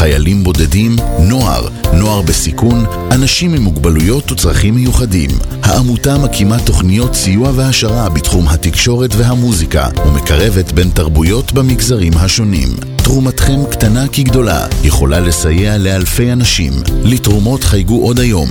חיילים 0.00 0.44
בודדים, 0.44 0.96
נוער, 1.18 1.68
נוער 1.92 2.22
בסיכון, 2.22 2.84
אנשים 3.10 3.54
עם 3.54 3.62
מוגבלויות 3.62 4.32
וצרכים 4.32 4.74
מיוחדים. 4.74 5.30
העמותה 5.62 6.18
מקימה 6.18 6.58
תוכניות 6.58 7.14
סיוע 7.14 7.50
והעשרה 7.54 8.08
בתחום 8.08 8.48
התקשורת 8.48 9.10
והמוזיקה 9.14 9.88
ומקרבת 10.06 10.72
בין 10.72 10.90
תרבויות 10.90 11.52
במגזרים 11.52 12.12
השונים. 12.16 12.68
תרומתכם 12.96 13.66
קטנה 13.70 14.08
כגדולה, 14.12 14.66
יכולה 14.84 15.20
לסייע 15.20 15.78
לאלפי 15.78 16.32
אנשים. 16.32 16.72
לתרומות 17.04 17.64
חייגו 17.64 18.02
עוד 18.02 18.20
היום, 18.20 18.48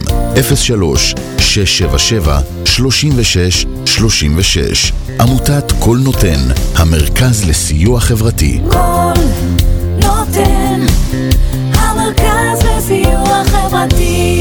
03 0.55 1.15
677 1.37 2.39
36 2.65 3.65
36 3.85 4.91
עמותת 5.19 5.71
קול 5.79 5.99
נותן, 5.99 6.39
המרכז 6.75 7.43
לסיוע 7.45 7.99
חברתי. 7.99 8.59
קול 8.71 9.13
נותן, 10.01 10.68
המרכז 12.09 12.65
לסיוע 12.65 13.43
חברתי. 13.45 14.38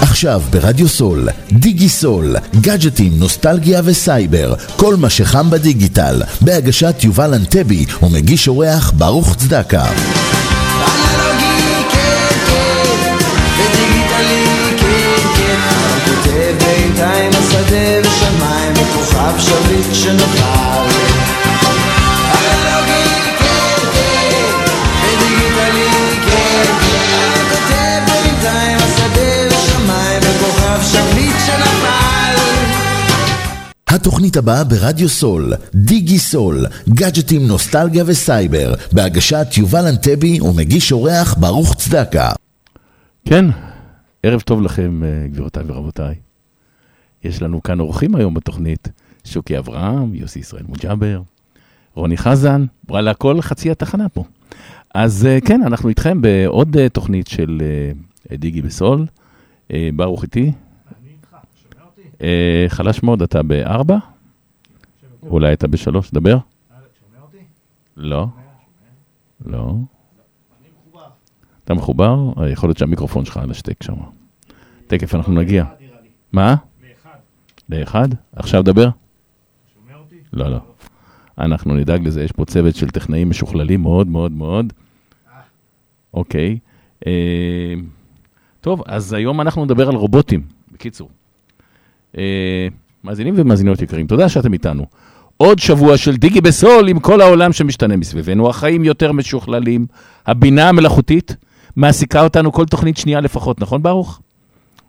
עכשיו 0.00 0.42
ברדיו 0.50 0.88
סול, 0.88 1.28
דיגי 1.52 1.88
סול, 1.88 2.36
גאדג'טים, 2.60 3.12
נוסטלגיה 3.18 3.80
וסייבר, 3.84 4.54
כל 4.76 4.96
מה 4.96 5.10
שחם 5.10 5.50
בדיגיטל, 5.50 6.22
בהגשת 6.40 6.94
יובל 7.02 7.34
אנטבי 7.34 7.84
ומגיש 8.02 8.48
אורח 8.48 8.92
ברוך 8.96 9.36
צדקה. 9.36 9.84
שביט 19.38 19.94
שנפל 19.94 20.87
התוכנית 34.08 34.36
הבאה 34.36 34.64
ברדיו 34.64 35.08
סול, 35.08 35.52
דיגי 35.74 36.18
סול, 36.18 36.66
גאדג'טים, 36.88 37.46
נוסטלגיה 37.46 38.04
וסייבר, 38.06 38.74
בהגשת 38.92 39.46
יובל 39.56 39.86
אנטבי 39.86 40.40
ומגיש 40.40 40.92
אורח 40.92 41.34
ברוך 41.34 41.74
צדקה. 41.74 42.30
כן, 43.24 43.44
ערב 44.22 44.40
טוב 44.40 44.62
לכם, 44.62 45.02
אה, 45.04 45.28
גבירותיי 45.28 45.62
ורבותיי. 45.66 46.14
יש 47.24 47.42
לנו 47.42 47.62
כאן 47.62 47.80
אורחים 47.80 48.14
היום 48.14 48.34
בתוכנית, 48.34 48.88
שוקי 49.24 49.58
אברהם, 49.58 50.14
יוסי 50.14 50.38
ישראל 50.38 50.64
מוג'אבר, 50.68 51.22
רוני 51.94 52.16
חזן, 52.16 52.64
וואלה, 52.88 53.14
כל 53.14 53.40
חצי 53.42 53.70
התחנה 53.70 54.08
פה. 54.08 54.24
אז 54.94 55.26
אה, 55.26 55.38
כן, 55.40 55.62
אנחנו 55.62 55.88
איתכם 55.88 56.20
בעוד 56.22 56.76
אה, 56.76 56.88
תוכנית 56.88 57.26
של 57.26 57.62
דיגי 58.32 58.62
בסול. 58.62 59.06
ברוך 59.96 60.22
איתי. 60.22 60.52
אה, 62.22 62.64
חלש 62.68 63.02
מאוד, 63.02 63.22
אתה 63.22 63.42
בארבע? 63.42 63.96
אולי 65.22 65.52
אתה 65.52 65.68
בשלוש, 65.68 66.10
דבר. 66.10 66.38
לא. 67.96 68.26
לא. 69.46 69.74
אתה 71.64 71.74
מחובר? 71.74 72.16
יכול 72.52 72.68
להיות 72.68 72.78
שהמיקרופון 72.78 73.24
שלך 73.24 73.36
על 73.36 73.50
השטק 73.50 73.82
שם. 73.82 73.94
תכף 74.86 75.14
אנחנו 75.14 75.32
נגיע. 75.32 75.64
מה? 76.32 76.56
לאחד. 77.68 78.08
עכשיו 78.36 78.62
דבר? 78.62 78.88
לא, 80.32 80.50
לא. 80.50 80.58
אנחנו 81.38 81.74
נדאג 81.74 82.06
לזה, 82.06 82.22
יש 82.22 82.32
פה 82.32 82.44
צוות 82.44 82.74
של 82.74 82.90
טכנאים 82.90 83.30
משוכללים 83.30 83.82
מאוד 83.82 84.06
מאוד 84.06 84.32
מאוד. 84.32 84.72
אוקיי. 86.14 86.58
אה, 87.06 87.74
טוב, 88.60 88.82
אז 88.86 89.12
היום 89.12 89.40
אנחנו 89.40 89.64
נדבר 89.64 89.88
על 89.88 89.94
רובוטים, 89.94 90.42
בקיצור. 90.72 91.10
אה, 92.18 92.68
מאזינים 93.04 93.34
ומאזינות 93.36 93.82
יקרים, 93.82 94.06
תודה 94.06 94.28
שאתם 94.28 94.52
איתנו. 94.52 94.86
עוד 95.36 95.58
שבוע 95.58 95.96
של 95.96 96.16
דיגי 96.16 96.40
בסול 96.40 96.88
עם 96.88 96.98
כל 96.98 97.20
העולם 97.20 97.52
שמשתנה 97.52 97.96
מסביבנו, 97.96 98.50
החיים 98.50 98.84
יותר 98.84 99.12
משוכללים, 99.12 99.86
הבינה 100.26 100.68
המלאכותית 100.68 101.36
מעסיקה 101.76 102.24
אותנו 102.24 102.52
כל 102.52 102.66
תוכנית 102.66 102.96
שנייה 102.96 103.20
לפחות, 103.20 103.60
נכון 103.60 103.82
ברוך? 103.82 104.20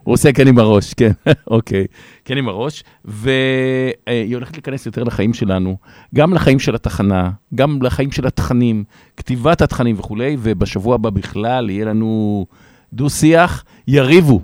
הוא 0.03 0.13
עושה 0.13 0.31
כן 0.31 0.47
עם 0.47 0.59
הראש, 0.59 0.93
כן, 0.93 1.11
אוקיי, 1.47 1.85
כן 2.25 2.37
עם 2.37 2.47
הראש, 2.47 2.83
והיא 3.05 4.35
הולכת 4.35 4.53
להיכנס 4.53 4.85
יותר 4.85 5.03
לחיים 5.03 5.33
שלנו, 5.33 5.77
גם 6.15 6.33
לחיים 6.33 6.59
של 6.59 6.75
התחנה, 6.75 7.29
גם 7.55 7.81
לחיים 7.81 8.11
של 8.11 8.27
התכנים, 8.27 8.83
כתיבת 9.17 9.61
התכנים 9.61 9.95
וכולי, 9.99 10.37
ובשבוע 10.39 10.95
הבא 10.95 11.09
בכלל 11.09 11.69
יהיה 11.69 11.85
לנו 11.85 12.45
דו-שיח, 12.93 13.63
יריבו. 13.87 14.41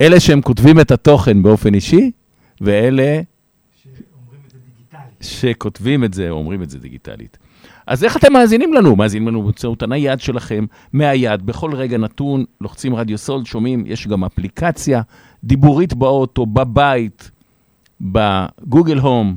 אלה 0.00 0.20
שהם 0.20 0.40
כותבים 0.42 0.80
את 0.80 0.90
התוכן 0.90 1.42
באופן 1.42 1.74
אישי, 1.74 2.10
ואלה 2.60 3.20
שכותבים 5.20 6.04
את 6.04 6.14
זה, 6.14 6.30
או 6.30 6.36
אומרים 6.36 6.62
את 6.62 6.70
זה 6.70 6.78
דיגיטלית. 6.78 7.38
אז 7.86 8.04
איך 8.04 8.16
אתם 8.16 8.32
מאזינים 8.32 8.74
לנו? 8.74 8.96
מאזינים 8.96 9.28
לנו 9.28 9.42
באמצעות 9.42 9.82
הנייד 9.82 10.20
שלכם, 10.20 10.64
מהיד, 10.92 11.46
בכל 11.46 11.74
רגע 11.74 11.98
נתון, 11.98 12.44
לוחצים 12.60 12.94
רדיו 12.94 13.18
סולד, 13.18 13.46
שומעים, 13.46 13.84
יש 13.86 14.06
גם 14.06 14.24
אפליקציה 14.24 15.02
דיבורית 15.44 15.94
באוטו, 15.94 16.46
בבית, 16.46 17.30
בגוגל 18.00 18.98
הום, 18.98 19.36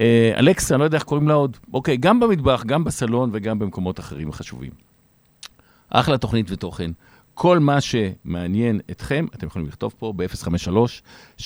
אה, 0.00 0.32
אלכסה, 0.36 0.74
אני 0.74 0.80
לא 0.80 0.84
יודע 0.84 0.96
איך 0.96 1.04
קוראים 1.04 1.28
לה 1.28 1.34
עוד. 1.34 1.56
אוקיי, 1.74 1.96
גם 1.96 2.20
במטבח, 2.20 2.64
גם 2.66 2.84
בסלון 2.84 3.30
וגם 3.32 3.58
במקומות 3.58 4.00
אחרים 4.00 4.32
חשובים. 4.32 4.70
אחלה 5.90 6.18
תוכנית 6.18 6.50
ותוכן. 6.50 6.90
כל 7.38 7.58
מה 7.58 7.78
שמעניין 7.80 8.80
אתכם, 8.90 9.26
אתם 9.34 9.46
יכולים 9.46 9.68
לכתוב 9.68 9.94
פה 9.98 10.12
ב-053-807-1213. 10.16 11.42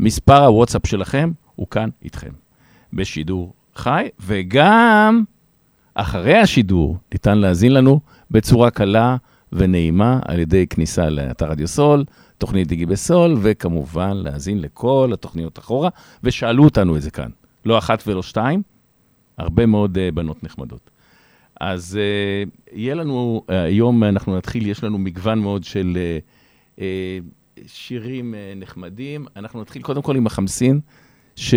מספר 0.00 0.44
הוואטסאפ 0.44 0.86
שלכם 0.86 1.32
הוא 1.54 1.66
כאן 1.68 1.88
איתכם, 2.02 2.30
בשידור 2.92 3.52
חי, 3.74 4.08
וגם 4.20 5.24
אחרי 5.94 6.38
השידור 6.38 6.98
ניתן 7.12 7.38
להאזין 7.38 7.72
לנו 7.72 8.00
בצורה 8.30 8.70
קלה 8.70 9.16
ונעימה 9.52 10.18
על 10.24 10.38
ידי 10.38 10.66
כניסה 10.66 11.10
לאתר 11.10 11.50
רדיו 11.50 11.68
סול, 11.68 12.04
תוכנית 12.38 12.68
דיגי 12.68 12.86
בסול, 12.86 13.36
וכמובן 13.42 14.16
להאזין 14.16 14.60
לכל 14.60 15.10
התוכניות 15.14 15.58
אחורה, 15.58 15.88
ושאלו 16.24 16.64
אותנו 16.64 16.96
את 16.96 17.02
זה 17.02 17.10
כאן, 17.10 17.30
לא 17.64 17.78
אחת 17.78 18.02
ולא 18.06 18.22
שתיים, 18.22 18.62
הרבה 19.38 19.66
מאוד 19.66 19.96
uh, 19.98 20.14
בנות 20.14 20.44
נחמדות. 20.44 20.90
אז 21.66 21.98
uh, 21.98 22.50
יהיה 22.72 22.94
לנו, 22.94 23.42
uh, 23.48 23.52
היום 23.52 24.04
אנחנו 24.04 24.36
נתחיל, 24.36 24.66
יש 24.66 24.84
לנו 24.84 24.98
מגוון 24.98 25.38
מאוד 25.38 25.64
של 25.64 25.98
uh, 26.76 26.78
uh, 26.78 26.82
שירים 27.66 28.34
uh, 28.34 28.58
נחמדים. 28.58 29.26
אנחנו 29.36 29.60
נתחיל 29.60 29.82
קודם 29.82 30.02
כל 30.02 30.16
עם 30.16 30.26
החמסין, 30.26 30.80
ש, 31.36 31.54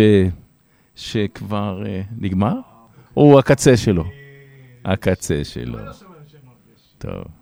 שכבר 0.94 1.82
uh, 1.84 1.86
נגמר, 2.18 2.54
או 3.16 3.38
הקצה 3.38 3.76
שלו. 3.76 4.04
הקצה 4.84 5.44
שלו. 5.44 5.78
טוב. 6.98 7.37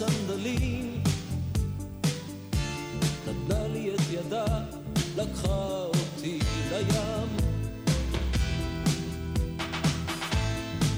ילדה 0.00 0.06
בסנדלים, 0.06 1.02
נתנה 3.26 3.68
לי 3.68 3.94
את 3.94 4.00
ידה, 4.10 4.60
לקחה 5.16 5.84
אותי 5.84 6.38
לים. 6.70 7.28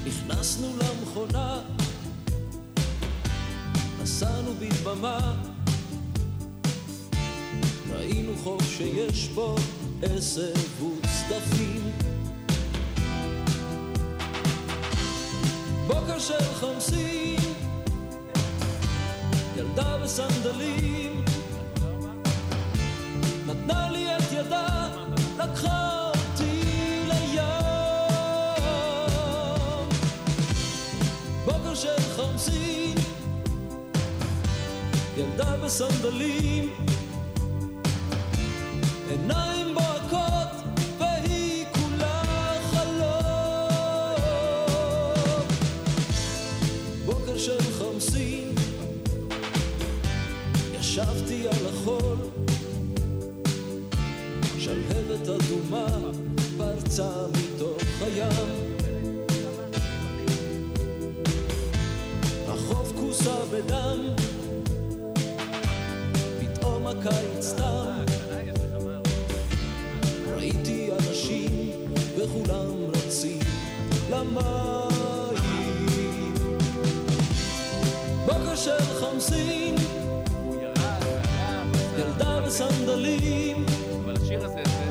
נכנסנו 0.05 0.67
למכונה, 0.77 1.59
נסענו 4.01 4.51
בדממה, 4.59 5.35
ראינו 7.89 8.33
חוף 8.43 8.63
שיש 8.77 9.27
בו 9.27 9.55
עשב 10.01 10.83
וצדפים. 10.83 11.91
בוקר 15.87 16.19
של 16.19 16.43
חמסין, 16.59 17.60
ילדה 19.61 19.97
בסנדלים, 20.03 21.25
נתנה 23.47 23.89
לי 23.91 24.17
את 24.17 24.31
ידה, 24.31 24.87
לקחה 25.37 26.09
אותי 26.09 26.63
לים. 27.07 27.41
בוקר 31.45 31.75
של 31.75 32.01
חמסין, 32.15 32.95
ילדה 35.17 35.57
בסנדלים, 35.57 36.73
אדומה 55.71 56.11
פרצה 56.57 57.09
מתוך 57.27 57.83
הים. 58.01 58.75
החוף 62.47 62.91
כוסה 62.99 63.35
בדם, 63.51 63.99
פתאום 66.39 66.87
הקיץ 66.87 67.53
תם. 67.57 68.05
ראיתי 70.35 70.89
אנשים 70.91 71.69
וכולם 72.17 72.85
רצים 72.95 73.39
למים. 74.09 74.41
בוקר 78.25 78.55
של 78.55 78.77
חמסין, 78.99 79.75
ילדה 81.97 82.41
בסנדלים, 82.41 83.65
נתנה 84.07 84.90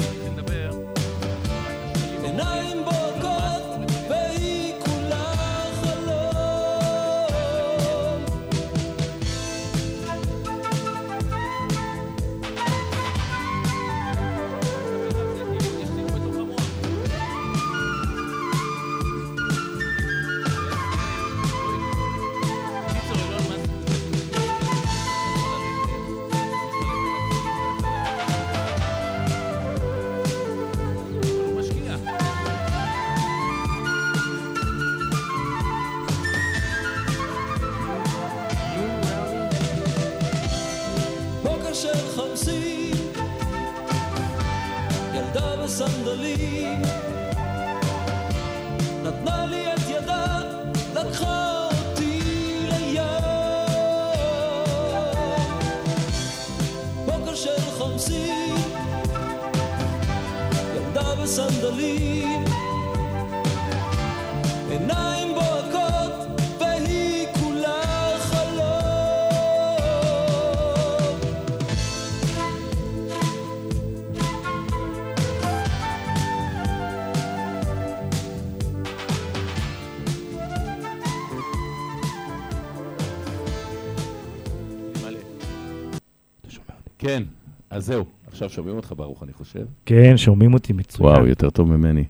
אז 87.81 87.85
זהו. 87.85 88.05
עכשיו 88.27 88.49
שומעים 88.49 88.75
אותך 88.75 88.93
ברוך, 88.97 89.23
אני 89.23 89.33
חושב. 89.33 89.65
כן, 89.85 90.17
שומעים 90.17 90.53
אותי 90.53 90.73
מצוין. 90.73 91.09
וואו, 91.09 91.27
יותר 91.27 91.49
טוב 91.49 91.77
ממני. 91.77 92.03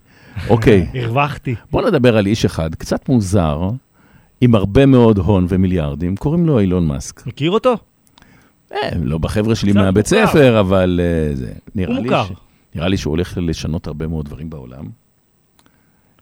אוקיי, 0.49 0.87
הרווחתי. 1.01 1.55
בוא 1.71 1.81
נדבר 1.89 2.17
על 2.17 2.25
איש 2.25 2.45
אחד, 2.45 2.75
קצת 2.75 3.09
מוזר, 3.09 3.69
עם 4.41 4.55
הרבה 4.55 4.85
מאוד 4.85 5.17
הון 5.17 5.45
ומיליארדים, 5.49 6.15
קוראים 6.15 6.45
לו 6.45 6.59
אילון 6.59 6.87
מאסק. 6.87 7.27
מכיר 7.27 7.51
אותו? 7.51 7.75
אה, 8.73 8.89
לא 9.03 9.17
בחבר'ה 9.17 9.55
שלי 9.55 9.71
מהבית. 9.73 10.05
ספר, 10.05 10.59
אבל 10.59 10.99
אה, 11.03 11.35
זה, 11.35 11.53
נראה 11.75 11.95
הוא 11.95 12.03
לי, 12.03 12.09
מוכר. 12.09 12.25
ש... 12.25 12.31
נראה 12.75 12.87
לי 12.87 12.97
שהוא 12.97 13.11
הולך 13.11 13.37
לשנות 13.41 13.87
הרבה 13.87 14.07
מאוד 14.07 14.25
דברים 14.25 14.49
בעולם. 14.49 14.85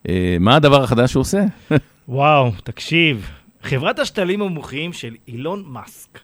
אה, 0.10 0.38
מה 0.40 0.56
הדבר 0.56 0.84
החדש 0.84 1.12
שהוא 1.12 1.22
עושה? 1.22 1.46
וואו, 2.10 2.52
תקשיב. 2.64 3.30
חברת 3.62 4.00
השתלים 4.00 4.42
המוחיים 4.42 4.94
של 4.94 5.16
אילון 5.28 5.64
מאסק, 5.68 6.20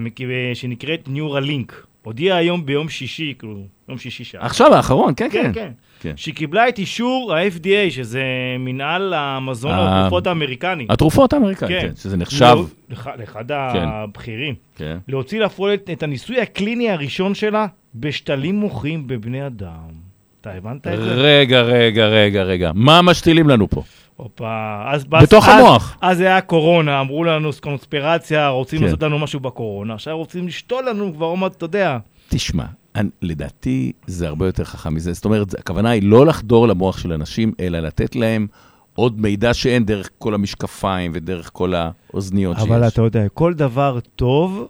מכיר, 0.00 0.28
שנקראת 0.54 1.08
ניורלינק, 1.08 1.86
הודיעה 2.04 2.38
היום 2.38 2.66
ביום 2.66 2.88
שישי, 2.88 3.34
כאילו, 3.38 3.56
יום 3.88 3.98
שישי 3.98 4.24
שעה. 4.24 4.46
עכשיו 4.46 4.74
האחרון, 4.74 5.12
כן, 5.16 5.28
כן, 5.32 5.42
כן. 5.42 5.52
כן. 5.54 5.70
כן. 6.00 6.12
שהיא 6.16 6.34
קיבלה 6.34 6.68
את 6.68 6.78
אישור 6.78 7.34
ה-FDA, 7.34 7.90
שזה 7.90 8.22
מנהל 8.58 9.14
המזון 9.16 9.72
ה- 9.72 9.78
והתרופות 9.80 10.26
האמריקני. 10.26 10.86
התרופות 10.90 11.32
האמריקאיות, 11.32 11.72
כן. 11.82 11.88
כן, 11.88 11.96
שזה 11.96 12.16
נחשב. 12.16 12.40
לא- 12.44 12.64
לאח- 12.90 13.06
לאחד 13.18 13.44
כן. 13.48 13.54
הבכירים. 13.88 14.54
כן. 14.76 14.98
להוציא 15.08 15.40
לפועל 15.40 15.74
את- 15.74 15.90
את 15.92 16.02
הניסוי 16.02 16.40
הקליני 16.40 16.90
הראשון 16.90 17.34
שלה 17.34 17.66
בשתלים 17.94 18.54
מוחיים 18.54 19.06
בבני 19.06 19.46
אדם. 19.46 20.03
אתה 20.44 20.52
הבנת 20.52 20.86
את 20.86 20.98
זה? 20.98 21.12
רגע, 21.14 21.60
רגע, 21.60 22.06
רגע, 22.06 22.42
רגע. 22.42 22.70
מה 22.74 23.02
משתילים 23.02 23.48
לנו 23.48 23.70
פה? 23.70 23.82
הופה, 24.16 24.82
אז... 24.86 25.04
בתוך 25.04 25.48
אז- 25.48 25.60
המוח. 25.60 25.96
אז 26.00 26.20
היה 26.20 26.40
קורונה, 26.40 27.00
אמרו 27.00 27.24
לנו 27.24 27.50
קונספירציה, 27.60 28.48
רוצים 28.48 28.78
כן. 28.78 28.84
לעשות 28.84 29.02
לנו 29.02 29.18
משהו 29.18 29.40
בקורונה, 29.40 29.94
עכשיו 29.94 30.16
רוצים 30.16 30.46
לשתול 30.46 30.88
לנו 30.88 31.12
כבר 31.14 31.26
עוד 31.26 31.52
אתה 31.56 31.64
יודע. 31.64 31.98
תשמע, 32.28 32.64
אני, 32.94 33.08
לדעתי 33.22 33.92
זה 34.06 34.28
הרבה 34.28 34.46
יותר 34.46 34.64
חכם 34.64 34.94
מזה. 34.94 35.12
זאת 35.12 35.24
אומרת, 35.24 35.54
הכוונה 35.58 35.90
היא 35.90 36.02
לא 36.02 36.26
לחדור 36.26 36.68
למוח 36.68 36.98
של 36.98 37.12
אנשים, 37.12 37.52
אלא 37.60 37.78
לתת 37.80 38.16
להם 38.16 38.46
עוד 38.94 39.20
מידע 39.20 39.54
שאין 39.54 39.84
דרך 39.84 40.10
כל 40.18 40.34
המשקפיים 40.34 41.10
ודרך 41.14 41.50
כל 41.52 41.74
האוזניות 41.74 42.56
שיש. 42.56 42.68
אבל 42.68 42.88
אתה 42.88 43.02
יודע, 43.02 43.28
כל 43.28 43.54
דבר 43.54 43.98
טוב, 44.16 44.68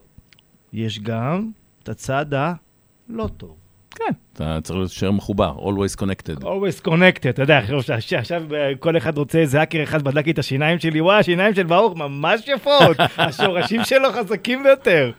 יש 0.73 0.99
גם 1.01 1.51
את 1.83 1.89
הצד 1.89 2.27
הלא 2.35 3.29
טוב. 3.37 3.57
כן, 3.95 4.05
אתה 4.33 4.59
צריך 4.63 4.79
להישאר 4.79 5.11
מחובר, 5.11 5.57
always 5.59 6.01
connected. 6.01 6.43
always 6.43 6.87
connected, 6.87 7.29
אתה 7.29 7.43
יודע, 7.43 7.59
עכשיו- 7.59 7.79
עכשיו 7.95 8.19
עכשיו 8.19 8.43
כל 8.79 8.97
אחד 8.97 9.19
רוצה 9.19 9.39
איזה 9.39 9.61
האקר 9.61 9.83
אחד 9.83 10.03
בדק 10.03 10.27
לי 10.27 10.33
את 10.33 10.39
השיניים 10.39 10.79
שלי, 10.79 11.01
וואי, 11.01 11.19
השיניים 11.19 11.55
של 11.55 11.63
ברוך 11.63 11.97
ממש 11.97 12.41
יפות, 12.49 12.97
השורשים 13.19 13.85
שלו 13.85 14.09
חזקים 14.13 14.63
ביותר. 14.63 15.11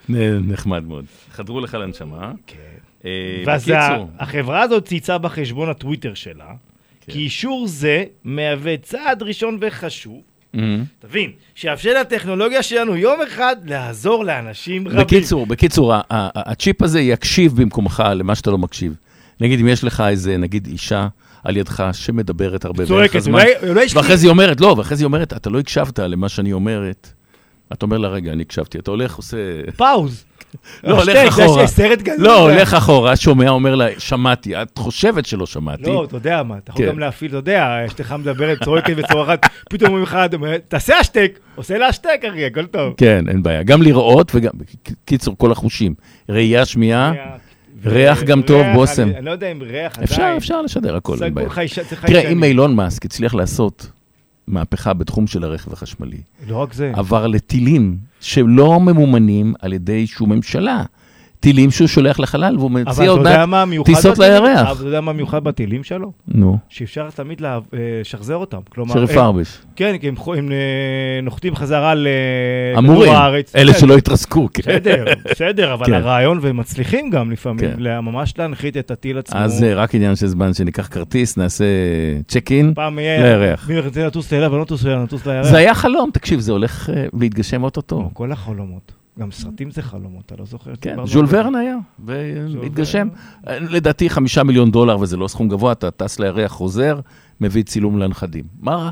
נחמד 0.48 0.84
מאוד. 0.84 1.06
חדרו 1.32 1.60
לך 1.60 1.74
לנשמה. 1.74 2.32
כן. 2.48 2.58
ואז 3.46 3.62
בקיצור, 3.70 3.78
ה- 4.18 4.24
החברה 4.24 4.62
הזאת 4.62 4.86
צייצה 4.86 5.18
בחשבון 5.18 5.70
הטוויטר 5.70 6.14
שלה, 6.14 6.46
כן. 7.02 7.12
כי 7.12 7.20
אישור 7.20 7.68
זה 7.68 8.04
מהווה 8.24 8.78
צעד 8.78 9.24
ראשון 9.24 9.58
וחשוב, 9.62 10.22
מהמם. 10.56 10.84
תבין, 11.00 11.32
שיאפשר 11.56 12.00
לטכנולוגיה 12.02 12.64
שלנו 12.64 12.96
יום 12.96 13.20
אחד 13.28 13.56
לעזור 13.66 14.26
לאנשים 14.26 14.88
רבים. 14.88 15.00
בקיצור, 15.00 15.46
בקיצור, 15.48 15.94
הצ'יפ 16.10 16.82
הזה 16.82 17.00
יקשיב 17.02 17.62
במקומך 17.62 18.04
למה 18.16 18.36
שאתה 18.36 18.52
לא 18.52 18.58
מקשיב. 18.58 18.94
נגיד, 19.42 19.60
אם 19.60 19.68
יש 19.68 19.84
לך 19.84 20.04
איזה, 20.10 20.38
נגיד, 20.38 20.68
אישה 20.68 21.08
על 21.44 21.58
ידך 21.58 21.90
שמדברת 21.94 22.66
הרבה 22.66 22.86
צועקת, 22.86 23.02
בערך 23.02 23.16
הזמן, 23.16 23.34
אולי- 23.40 23.70
אולי 23.70 23.86
ואחרי 23.94 24.18
זה 24.18 24.26
היא 24.28 24.32
אומרת, 24.32 24.62
לא, 24.62 24.76
ואחרי 24.78 24.98
זה 24.98 25.04
היא 25.04 25.06
אומרת, 25.06 25.34
אתה 25.34 25.50
לא 25.50 25.60
הקשבת 25.60 26.00
למה 26.00 26.30
שאני 26.30 26.54
אומרת. 26.54 27.10
אתה 27.74 27.86
אומר 27.86 27.98
לה, 27.98 28.08
רגע, 28.08 28.32
אני 28.32 28.42
הקשבתי. 28.42 28.80
אתה 28.80 28.92
הולך, 28.92 29.16
עושה... 29.16 29.38
פאוז. 29.78 30.26
לא, 30.84 30.98
השטק, 30.98 31.16
הולך 31.16 31.40
אחורה. 31.40 31.68
סרט 31.68 32.02
גדול. 32.02 32.26
לא, 32.26 32.40
הולך 32.50 32.74
אחורה, 32.74 33.16
שומע, 33.16 33.50
אומר 33.50 33.76
לה, 33.76 33.88
שמעתי. 33.98 34.62
את 34.62 34.78
חושבת 34.78 35.26
שלא 35.26 35.46
שמעתי. 35.46 35.84
לא, 35.84 36.04
אתה 36.04 36.16
יודע 36.16 36.44
מה, 36.44 36.58
אתה 36.58 36.72
יכול 36.72 36.86
כן. 36.86 36.92
גם 36.92 37.00
להפעיל, 37.00 37.30
אתה 37.32 37.38
יודע, 37.38 37.86
אשתך 37.88 38.16
מדברת, 38.20 38.64
צועקת 38.64 38.94
וצורחת, 38.98 39.40
פתאום 39.70 39.88
אומרים 39.90 40.04
לך, 40.04 40.18
תעשה 40.68 40.98
השטק, 41.00 41.40
עושה 41.56 41.78
לה 41.78 41.88
השטק, 41.88 42.22
אחי, 42.30 42.46
הכל 42.46 42.66
טוב. 42.66 42.94
כן, 42.98 43.26
אין 43.30 43.44
בעיה. 43.44 43.64
גם 43.64 43.82
לראות 43.82 44.32
וגם, 44.36 44.52
קיצור, 45.06 45.36
כל 45.38 45.52
החושים. 45.52 45.94
ראייה, 46.30 46.66
שמיעה, 46.66 47.14
ריח 47.86 48.24
גם 48.24 48.42
טוב, 48.42 48.62
ריח, 48.62 48.76
בושם. 48.76 49.02
אני- 49.02 49.18
אני 49.18 49.26
לא 49.26 49.32
יודע 49.32 49.52
אם 49.52 49.62
ריח 49.62 49.92
עדיין. 49.92 50.04
אפשר, 50.04 50.34
אפשר 50.38 50.62
לשדר 50.62 50.96
הכל, 50.96 51.18
אין 51.24 51.34
בעיה. 51.34 51.50
תראה. 52.06 52.30
אם 52.30 52.44
אילון 52.44 52.76
מאסק 52.76 53.06
הצליח 53.06 53.36
לעשות 53.36 53.88
מהפכה 54.48 54.94
בתחום 54.94 55.28
של 55.28 55.44
הרכב 55.44 55.74
החשמלי, 55.74 56.22
לא 56.48 56.58
רק 56.58 56.74
זה. 56.74 56.92
עבר 56.96 57.28
לטילים 57.28 57.98
שלא 58.20 58.80
ממומנים 58.80 59.54
על 59.60 59.74
ידי 59.74 60.08
שום 60.08 60.32
ממשלה. 60.32 60.84
טילים 61.40 61.72
שהוא 61.72 61.88
שולח 61.88 62.20
לחלל, 62.20 62.56
והוא 62.58 62.72
מציע 62.72 63.10
עוד 63.10 63.22
מעט 63.22 63.70
טיסות? 63.86 64.20
לירח. 64.20 64.60
אבל 64.60 64.72
אתה 64.72 64.84
יודע 64.84 65.02
מה 65.02 65.14
מיוחד 65.14 65.44
בטילים 65.44 65.84
שלו? 65.84 66.12
נו, 66.28 66.58
שאפשר 66.70 67.10
תמיד 67.10 67.46
אה, 67.46 67.60
לשחזר 67.74 68.36
אותם. 68.36 68.60
כלומר, 68.70 68.94
שרפרבש. 68.94 69.58
כן, 69.76 69.98
כי 69.98 70.08
הם 70.08 70.16
אה, 70.28 71.22
נוחתים 71.24 71.56
חזרה 71.56 71.94
לכדור 71.96 72.80
אמורים, 72.80 73.12
הארץ. 73.12 73.56
אלה 73.56 73.74
כן, 73.74 73.80
שלא 73.80 73.98
התרסקו. 73.98 74.50
כן. 74.54 74.64
בסדר, 74.64 75.06
בסדר, 75.32 75.74
אבל 75.74 75.86
כן. 75.86 75.94
הרעיון, 75.94 76.40
והם 76.42 76.58
מצליחים 76.58 77.10
גם 77.10 77.32
לפעמים, 77.32 77.70
ממש 78.02 78.34
להנחית 78.38 78.78
את 78.78 78.92
הטיל 78.92 79.18
עצמו. 79.18 79.40
אז 79.40 79.54
זה 79.54 79.74
רק 79.74 79.96
עניין 79.96 80.16
של 80.16 80.28
זמן 80.28 80.54
שניקח 80.54 80.88
כרטיס, 80.92 81.38
נעשה 81.38 81.66
צ'ק 82.28 82.52
אין 82.52 82.74
לירח. 82.98 83.70
מי 83.70 83.80
רוצה 83.80 84.08
לטוס 84.08 84.34
לאליו 84.34 84.52
ולא 84.52 84.62
לטוס 84.62 85.26
לירח. 85.26 85.46
זה 85.46 85.58
היה 85.58 85.76
חלום, 85.76 86.10
תקשיב, 86.14 86.40
זה 86.40 86.52
הולך 86.52 86.90
אה, 86.90 87.06
להתגשם 87.20 87.64
אוטוטו. 87.64 88.10
כל 88.14 88.32
החלומות. 88.32 89.05
גם 89.20 89.32
סרטים 89.32 89.72
זה 89.72 89.82
חלומות, 89.82 90.26
אתה 90.26 90.36
לא 90.36 90.46
זוכר? 90.46 90.74
כן, 90.82 91.06
ז'ול. 91.06 91.26
ורן 91.30 91.56
היה, 91.56 91.78
והתגשם. 92.00 93.08
לדעתי 93.48 94.10
חמישה 94.10 94.44
מיליון 94.44 94.72
דולר, 94.72 95.00
וזה 95.00 95.18
לא 95.18 95.28
סכום 95.28 95.50
גבוה, 95.50 95.72
אתה 95.72 95.92
טס 95.92 96.20
לירח, 96.20 96.52
חוזר, 96.52 97.00
מביא 97.42 97.64
צילום 97.64 98.00
לנכדים. 98.00 98.46
מה 98.60 98.76
רע? 98.76 98.92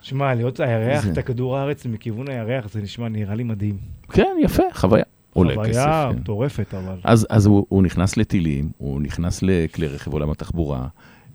שמע, 0.00 0.34
להיות 0.34 0.60
הירח, 0.60 1.08
את 1.08 1.18
הכדור 1.18 1.58
הארץ 1.58 1.86
מכיוון 1.86 2.28
הירח, 2.28 2.68
זה 2.72 2.82
נשמע, 2.82 3.08
נראה 3.08 3.34
לי 3.34 3.42
מדהים. 3.42 3.76
כן, 4.12 4.36
יפה, 4.42 4.62
חוויה. 4.72 5.04
עולה 5.32 5.52
כסף. 5.52 5.80
חוויה 5.80 6.08
כן. 6.12 6.18
מטורפת, 6.18 6.74
אבל. 6.74 6.96
אז, 7.04 7.26
אז 7.30 7.46
הוא, 7.46 7.66
הוא 7.68 7.82
נכנס 7.82 8.16
לטילים, 8.16 8.70
הוא 8.78 9.00
נכנס 9.00 9.42
לכלי 9.42 9.86
רכב 9.86 10.12
עולם 10.12 10.30
התחבורה, 10.30 10.86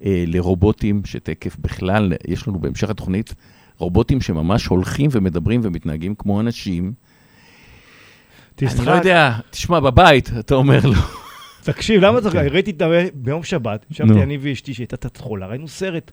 אה, 0.05 0.23
לרובוטים 0.27 1.01
שתקף 1.05 1.57
בכלל, 1.57 2.13
יש 2.27 2.47
לנו 2.47 2.59
בהמשך 2.59 2.89
התוכנית 2.89 3.33
רובוטים 3.77 4.21
שממש 4.21 4.65
הולכים 4.65 5.09
ומדברים 5.13 5.61
ומתנהגים 5.63 6.15
כמו 6.15 6.39
אנשים. 6.39 6.93
אני 8.61 8.69
תשחק. 8.69 8.87
לא 8.87 8.91
יודע, 8.91 9.31
תשמע, 9.49 9.79
בבית, 9.79 10.29
אתה 10.39 10.55
אומר 10.55 10.79
לו. 10.83 10.93
תקשיב, 11.63 12.01
למה 12.01 12.21
צריך... 12.21 12.35
ראיתי 12.35 12.71
את 12.71 12.81
ה... 12.81 12.87
ביום 13.13 13.43
שבת, 13.43 13.85
כן. 13.85 13.93
ישבתי 13.93 14.23
אני 14.23 14.37
ואשתי 14.41 14.73
שהייתה 14.73 14.97
קצת 14.97 15.17
חולה, 15.17 15.47
ראינו 15.47 15.67
סרט, 15.67 16.11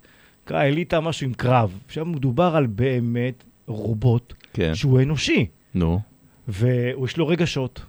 אליטה 0.51 1.01
משהו 1.01 1.27
עם 1.27 1.35
קרב. 1.35 1.79
עכשיו 1.87 2.05
מדובר 2.05 2.57
על 2.57 2.67
באמת 2.67 3.45
רובוט 3.67 4.35
כן, 4.53 4.75
שהוא 4.75 5.01
אנושי, 5.01 5.47
נו. 5.75 6.01
ויש 6.49 7.17
לו 7.17 7.27
רגשות. 7.27 7.83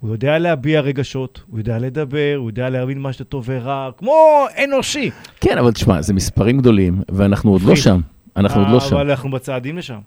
הוא 0.00 0.12
יודע 0.12 0.38
להביע 0.38 0.80
רגשות, 0.80 1.42
הוא 1.50 1.58
יודע 1.58 1.78
לדבר, 1.78 2.34
הוא 2.36 2.50
יודע 2.50 2.70
להבין 2.70 2.98
מה 2.98 3.12
שאתה 3.12 3.24
טוב 3.24 3.44
ורע, 3.48 3.90
כמו 3.98 4.46
אנושי. 4.64 5.10
כן, 5.40 5.58
אבל 5.58 5.72
תשמע, 5.72 6.02
זה 6.02 6.14
מספרים 6.14 6.58
גדולים, 6.58 7.02
ואנחנו 7.08 7.52
עוד 7.52 7.62
לא. 7.62 7.76
שם. 7.76 8.00
אנחנו 8.36 8.60
עוד 8.60 8.70
לא 8.70 8.80
שם. 8.80 8.96
אבל 8.96 9.10
אנחנו 9.10 9.30
בצעדים 9.30 9.78
לשם. 9.78 9.98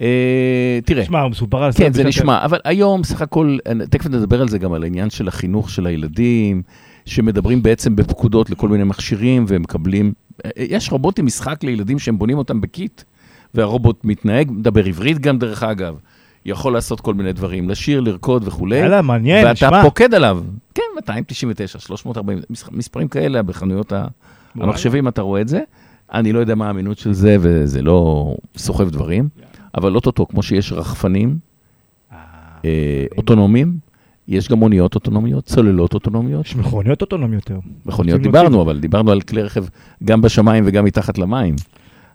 אה, 0.00 0.78
תראה, 0.84 1.02
תשמע, 1.02 1.20
הוא 1.20 1.30
מסופר 1.30 1.62
על 1.62 1.72
כן, 1.72 1.92
זה 1.92 2.04
נשמע, 2.04 2.44
אבל 2.44 2.58
היום 2.64 3.04
סך 3.04 3.22
הכל, 3.22 3.56
אה, 3.66 3.72
תכף 3.90 4.06
נדבר 4.06 4.40
על 4.42 4.48
זה 4.48 4.58
גם, 4.58 4.72
על 4.72 4.82
העניין 4.82 5.10
של 5.10 5.28
החינוך 5.28 5.70
של 5.70 5.86
הילדים, 5.86 6.62
שמדברים 7.06 7.62
בעצם 7.62 7.96
בפקודות 7.96 8.50
לכל 8.50 8.68
מיני 8.68 8.84
מכשירים, 8.84 9.44
והם 9.48 9.62
מקבלים... 9.62 10.12
אה, 10.44 10.50
יש 10.56 10.92
רובוטים 10.92 11.26
משחק 11.26 11.64
לילדים 11.64 11.98
שהם 11.98 12.18
בונים 12.18 12.38
אותם 12.38 12.60
בקיט, 12.60 13.02
והרובוט 13.54 14.04
מתנהג, 14.04 14.50
מדבר 14.50 14.84
עברית 14.84 15.18
גם 15.18 15.38
דרך 15.38 15.62
אגב, 15.62 15.94
יכול 16.46 16.72
לעשות 16.72 17.00
כל 17.00 17.14
מיני 17.14 17.32
דברים, 17.32 17.70
לשיר, 17.70 18.00
לרקוד 18.00 18.48
וכולי. 18.48 18.76
יאללה, 18.76 19.02
מעניין, 19.02 19.46
ואתה 19.46 19.52
נשמע. 19.52 19.82
פוקד 19.82 20.14
עליו. 20.14 20.40
כן, 20.74 20.82
299, 20.96 21.78
340, 21.78 22.38
מס- 22.50 22.64
מספרים 22.72 23.08
כאלה 23.08 23.42
בחנויות. 23.42 23.92
המחשבים, 24.54 25.08
אתה 25.08 25.22
רואה 25.22 25.40
את 25.40 25.48
זה. 25.48 25.60
אני 26.12 26.32
לא 26.32 26.38
יודע 26.38 26.54
מה 26.54 26.66
האמינות 26.66 26.98
של 26.98 27.12
זה, 27.12 27.36
וזה 27.40 27.82
לא 27.82 28.34
סוחב 28.56 28.90
דברים, 28.90 29.28
אבל 29.74 29.94
אוטוטו, 29.94 30.26
כמו 30.26 30.42
שיש 30.42 30.72
רחפנים 30.72 31.38
אה, 32.64 33.04
אוטונומיים, 33.16 33.78
יש 34.28 34.48
גם 34.48 34.58
מוניות 34.58 34.94
אוטונומיות, 34.94 35.44
צוללות 35.44 35.94
אוטונומיות. 35.94 36.46
יש 36.46 36.56
מכוניות 36.56 37.00
אוטונומיות 37.00 37.50
יותר. 37.50 37.60
מכוניות 37.86 38.20
דיברנו, 38.20 38.62
אבל 38.62 38.80
דיברנו 38.80 39.10
על 39.10 39.20
כלי 39.20 39.42
רכב 39.42 39.64
גם 40.04 40.20
בשמיים 40.20 40.64
וגם 40.66 40.84
מתחת 40.84 41.18
למים. 41.18 41.56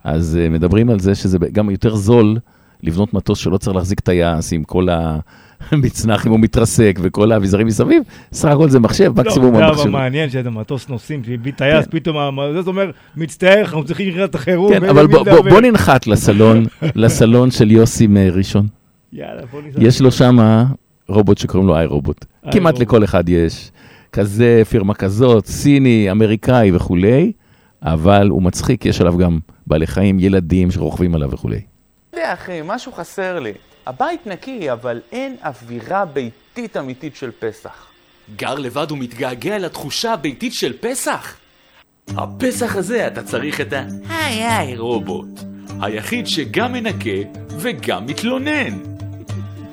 אז 0.03 0.39
uh, 0.39 0.53
מדברים 0.53 0.89
על 0.89 0.99
זה 0.99 1.15
שזה 1.15 1.37
גם 1.51 1.69
יותר 1.69 1.95
זול 1.95 2.37
לבנות 2.83 3.13
מטוס 3.13 3.39
שלא 3.39 3.57
צריך 3.57 3.75
להחזיק 3.75 3.99
טייס 3.99 4.53
עם 4.53 4.63
כל 4.63 4.87
המצנח 4.89 5.23
אם 6.25 6.31
הוא 6.31 6.39
מתרסק 6.39 6.99
וכל 7.01 7.31
האביזרים 7.31 7.67
מסביב. 7.67 8.03
סך 8.33 8.49
הכל 8.49 8.69
זה 8.69 8.79
מחשב, 8.79 9.21
מקסימום 9.21 9.53
לא, 9.53 9.65
המחשב. 9.65 9.83
זה 9.83 9.89
מעניין 9.89 10.29
שאתה 10.29 10.49
מטוס 10.49 10.89
נוסעים, 10.89 11.21
טייס, 11.55 11.85
כן. 11.85 11.91
פתאום 11.91 12.17
המ- 12.17 12.61
זה 12.61 12.69
אומר, 12.69 12.91
מצטער, 13.17 13.59
אנחנו 13.59 13.83
צריכים 13.85 14.09
לקראת 14.09 14.35
החירום. 14.35 14.73
כן, 14.73 14.83
אבל 14.83 15.07
בוא- 15.07 15.23
בוא- 15.23 15.31
לדבר." 15.33 15.49
בוא 15.49 15.61
ננחת 15.61 16.07
לסלון, 16.07 16.65
לסלון 16.95 17.51
של 17.51 17.71
יוסי 17.71 18.07
מראשון. 18.07 18.67
יאללה, 19.13 19.41
בוא 19.51 19.61
ניסע. 19.61 19.79
יש 19.83 20.01
לו 20.01 20.11
שם 20.11 20.37
רובוט 21.09 21.37
שקוראים 21.37 21.67
לו 21.67 21.75
איי 21.77 21.85
רובוט. 21.85 22.25
כמעט. 22.51 22.79
לכל 22.79 23.03
אחד 23.03 23.29
יש. 23.29 23.71
כזה, 24.11 24.61
פירמה 24.69 24.93
כזאת, 24.93 25.45
סיני, 25.45 26.07
אמריקאי 26.11 26.71
וכולי, 26.75 27.31
אבל 27.83 28.29
הוא 28.29 28.41
מצחיק, 28.43 28.85
יש 28.85 29.01
עליו 29.01 29.17
גם 29.17 29.39
בעלי 29.67 29.87
חיים, 29.87 30.19
ילדים 30.19 30.71
שרוכבים 30.71 31.15
עליו 31.15 31.31
וכולי. 31.31 31.59
אתה 32.09 32.17
יודע, 32.17 32.33
אחי, 32.33 32.59
משהו 32.65 32.91
חסר 32.91 33.39
לי. 33.39 33.51
הבית 33.87 34.27
נקי, 34.27 34.71
אבל 34.71 35.01
אין 35.11 35.35
אווירה 35.43 36.05
ביתית 36.05 36.77
אמיתית 36.77 37.15
של 37.15 37.31
פסח. 37.39 37.87
גר 38.35 38.55
לבד 38.55 38.91
ומתגעגע 38.91 39.57
לתחושה 39.57 40.13
הביתית 40.13 40.53
של 40.53 40.73
פסח? 40.79 41.35
הפסח 42.07 42.75
הזה 42.75 43.07
אתה 43.07 43.23
צריך 43.23 43.61
את 43.61 43.73
ה-היי 43.73 44.45
היי 44.45 44.77
רובוט. 44.77 45.39
היחיד 45.81 46.27
שגם 46.27 46.73
מנקה 46.73 47.29
וגם 47.49 48.05
מתלונן. 48.05 48.79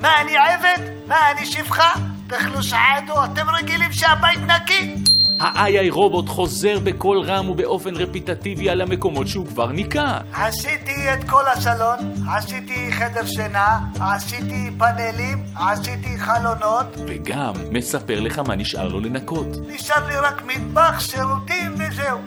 מה, 0.01 0.21
אני 0.21 0.37
עבד? 0.37 0.91
מה, 1.07 1.31
אני 1.31 1.47
שפחה? 1.47 1.93
תאכלו 2.27 2.63
שעדו, 2.63 3.25
אתם 3.25 3.51
רגילים 3.51 3.93
שהבית 3.93 4.41
נקי? 4.41 4.95
ה-AI 5.41 5.91
רובוט 5.91 6.29
חוזר 6.29 6.79
בקול 6.85 7.19
רם 7.21 7.51
ובאופן 7.51 7.95
רפיטטיבי 7.97 8.71
על 8.71 8.81
המקומות 8.81 9.29
שהוא 9.29 9.47
כבר 9.47 9.73
ניקה. 9.73 10.19
עשיתי 10.33 11.13
את 11.15 11.25
כל 11.25 11.43
הסלון, 11.53 11.99
עשיתי 12.31 12.93
חדר 12.93 13.27
שינה, 13.27 13.79
עשיתי 14.01 14.71
פאנלים, 14.79 15.45
עשיתי 15.57 16.19
חלונות, 16.19 16.97
וגם 17.07 17.53
מספר 17.71 18.21
לך 18.21 18.39
מה 18.39 18.57
נשאר 18.57 18.89
לו 18.89 19.01
לנקות. 19.01 19.47
נשאר 19.69 20.07
לי 20.07 20.17
רק 20.17 20.43
מטבח, 20.47 21.01
שירותים 21.01 21.75
וזהו. 21.79 22.19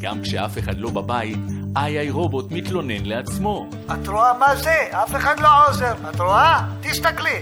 גם 0.00 0.22
כשאף 0.22 0.58
אחד 0.58 0.78
לא 0.78 0.90
בבית, 0.90 1.38
AI 1.76 2.10
רובוט 2.10 2.52
מתלונן 2.52 3.04
לעצמו. 3.04 3.66
את 3.92 4.08
רואה 4.08 4.38
מה 4.38 4.56
זה? 4.56 4.74
אף 4.90 5.16
אחד 5.16 5.40
לא 5.40 5.48
עוזר. 5.68 5.94
את 6.10 6.20
רואה? 6.20 6.60
תסתכלי. 6.80 7.38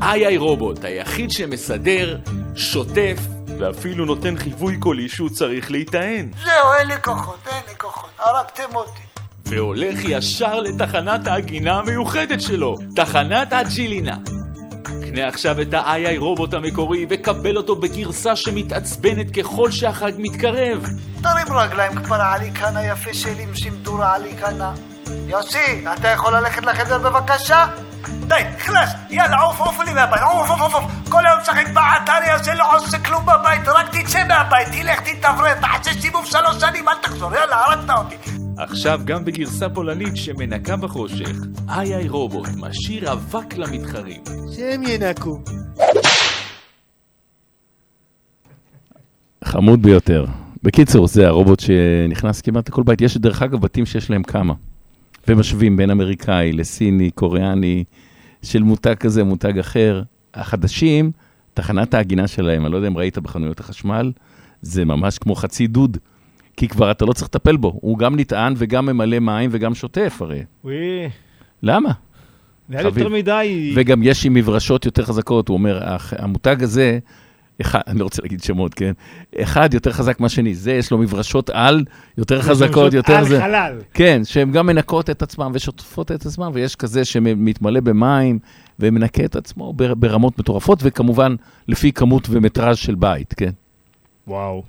AI 0.00 0.38
רובוט, 0.38 0.84
היחיד 0.84 1.30
שמסדר, 1.30 2.18
שוטף, 2.54 3.18
ואפילו 3.58 4.04
נותן 4.04 4.36
חיווי 4.38 4.76
קולי 4.76 5.08
שהוא 5.08 5.28
צריך 5.28 5.70
להיטען. 5.70 6.30
זהו, 6.44 6.72
אין 6.78 6.88
לי 6.88 6.94
כוחות, 7.02 7.38
אין 7.46 7.62
לי 7.68 7.74
כוחות. 7.78 8.10
הרגתם 8.18 8.74
אותי. 8.76 9.00
והולך 9.46 9.98
ישר 10.04 10.60
לתחנת 10.60 11.26
ההגינה 11.26 11.78
המיוחדת 11.78 12.40
שלו, 12.40 12.76
תחנת 12.96 13.52
הג'ילינה. 13.52 14.16
קנה 15.16 15.28
עכשיו 15.28 15.60
את 15.60 15.74
ה-AI 15.74 16.18
רובוט 16.18 16.54
המקורי 16.54 17.06
וקבל 17.10 17.56
אותו 17.56 17.76
בגרסה 17.76 18.36
שמתעצבנת 18.36 19.30
ככל 19.30 19.70
שהחג 19.70 20.12
מתקרב. 20.18 20.86
תרים 21.22 21.52
רגליים 21.52 22.02
כבר 22.02 22.20
עלי 22.20 22.50
כנה 22.54 22.86
יפה 22.86 23.14
שלי 23.14 23.42
עם 23.42 23.54
שימדור 23.54 24.04
עלי 24.04 24.36
כנה. 24.36 24.72
יוסי, 25.26 25.84
אתה 25.94 26.08
יכול 26.08 26.36
ללכת 26.36 26.64
לחדר 26.64 26.98
בבקשה? 26.98 27.66
די, 28.08 28.34
חלאס, 28.58 28.90
יאללה, 29.10 29.40
עוף, 29.40 29.60
עוף 29.60 29.80
לי 29.86 29.94
מהבית, 29.94 30.22
עוף, 30.22 30.50
עוף, 30.50 30.60
עוף, 30.60 30.74
עוף. 30.74 30.84
כל 31.08 31.26
היום 31.26 31.40
משחק 31.42 31.66
באתר 31.74 32.32
הזה, 32.34 32.54
לא 32.54 32.76
עושה 32.76 32.98
כלום 32.98 33.22
בבית, 33.26 33.68
רק 33.68 33.96
תצא 33.96 34.26
מהבית, 34.28 34.68
תלך, 34.68 35.00
תתאוורר, 35.00 35.54
תעשה 35.54 36.00
סיבוב 36.00 36.26
שלוש 36.26 36.60
שנים, 36.60 36.88
אל 36.88 36.94
תחזור, 37.02 37.34
יאללה, 37.34 37.64
הרגת 37.64 37.90
אותי. 37.90 38.16
עכשיו 38.58 39.00
גם 39.04 39.24
בגרסה 39.24 39.68
פולנית 39.68 40.16
שמנקה 40.16 40.76
בחושך, 40.76 41.30
AI 41.68 42.08
רובוט 42.08 42.48
משאיר 42.56 43.12
אבק 43.12 43.56
למתחרים. 43.56 44.22
שהם 44.56 44.82
ינקו. 44.82 45.38
חמוד 49.44 49.82
ביותר. 49.82 50.24
בקיצור, 50.62 51.06
זה 51.08 51.26
הרובוט 51.26 51.60
שנכנס 51.60 52.40
כמעט 52.40 52.68
לכל 52.68 52.82
בית. 52.82 53.00
יש 53.00 53.16
דרך 53.16 53.42
אגב 53.42 53.60
בתים 53.60 53.86
שיש 53.86 54.10
להם 54.10 54.22
כמה. 54.22 54.54
ומשווים 55.28 55.76
בין 55.76 55.90
אמריקאי 55.90 56.52
לסיני, 56.52 57.10
קוריאני, 57.10 57.84
של 58.42 58.62
מותג 58.62 58.94
כזה, 58.94 59.24
מותג 59.24 59.58
אחר. 59.58 60.02
החדשים, 60.34 61.10
תחנת 61.54 61.94
העגינה 61.94 62.26
שלהם, 62.26 62.64
אני 62.66 62.72
לא 62.72 62.76
יודע 62.76 62.88
אם 62.88 62.96
ראית 62.98 63.18
בחנויות 63.18 63.60
החשמל, 63.60 64.12
זה 64.62 64.84
ממש 64.84 65.18
כמו 65.18 65.34
חצי 65.34 65.66
דוד. 65.66 65.96
כי 66.56 66.68
כבר 66.68 66.90
אתה 66.90 67.04
לא 67.04 67.12
צריך 67.12 67.28
לטפל 67.28 67.56
בו, 67.56 67.78
הוא 67.82 67.98
גם 67.98 68.20
נטען 68.20 68.54
וגם 68.56 68.86
ממלא 68.86 69.18
מים 69.18 69.50
וגם 69.52 69.74
שוטף 69.74 70.18
הרי. 70.20 70.42
וואי, 70.64 71.08
למה? 71.62 71.90
לי 72.68 72.78
חביב. 72.82 72.98
יותר 72.98 73.08
מדי... 73.10 73.72
וגם 73.76 74.02
יש 74.02 74.26
עם 74.26 74.34
מברשות 74.34 74.84
יותר 74.84 75.04
חזקות, 75.04 75.48
הוא 75.48 75.56
אומר, 75.56 75.84
"הח- 75.84 76.12
המותג 76.18 76.62
הזה, 76.62 76.98
אחד, 77.60 77.80
אני 77.86 77.98
לא 77.98 78.04
רוצה 78.04 78.22
להגיד 78.22 78.42
שמות, 78.42 78.74
כן? 78.74 78.92
אחד 79.42 79.74
יותר 79.74 79.92
חזק 79.92 80.20
מהשני, 80.20 80.54
זה 80.54 80.72
יש 80.72 80.90
לו 80.90 80.98
מברשות 80.98 81.50
על 81.50 81.84
יותר 82.18 82.42
חזקות, 82.42 82.70
מברשות 82.70 82.92
יותר 82.94 83.12
על 83.16 83.24
זה. 83.28 83.40
חלל. 83.40 83.78
כן, 83.94 84.20
שהן 84.24 84.52
גם 84.52 84.66
מנקות 84.66 85.10
את 85.10 85.22
עצמן 85.22 85.50
ושוטפות 85.54 86.12
את 86.12 86.26
עצמן, 86.26 86.50
ויש 86.54 86.76
כזה 86.76 87.04
שמתמלא 87.04 87.80
במים 87.80 88.38
ומנקה 88.80 89.24
את 89.24 89.36
עצמו 89.36 89.72
בר- 89.72 89.94
ברמות 89.94 90.38
מטורפות, 90.38 90.78
וכמובן, 90.82 91.34
לפי 91.68 91.92
כמות 91.92 92.26
ומטראז' 92.30 92.76
של 92.78 92.94
בית, 92.94 93.34
כן? 93.34 93.50
וואו. 94.26 94.62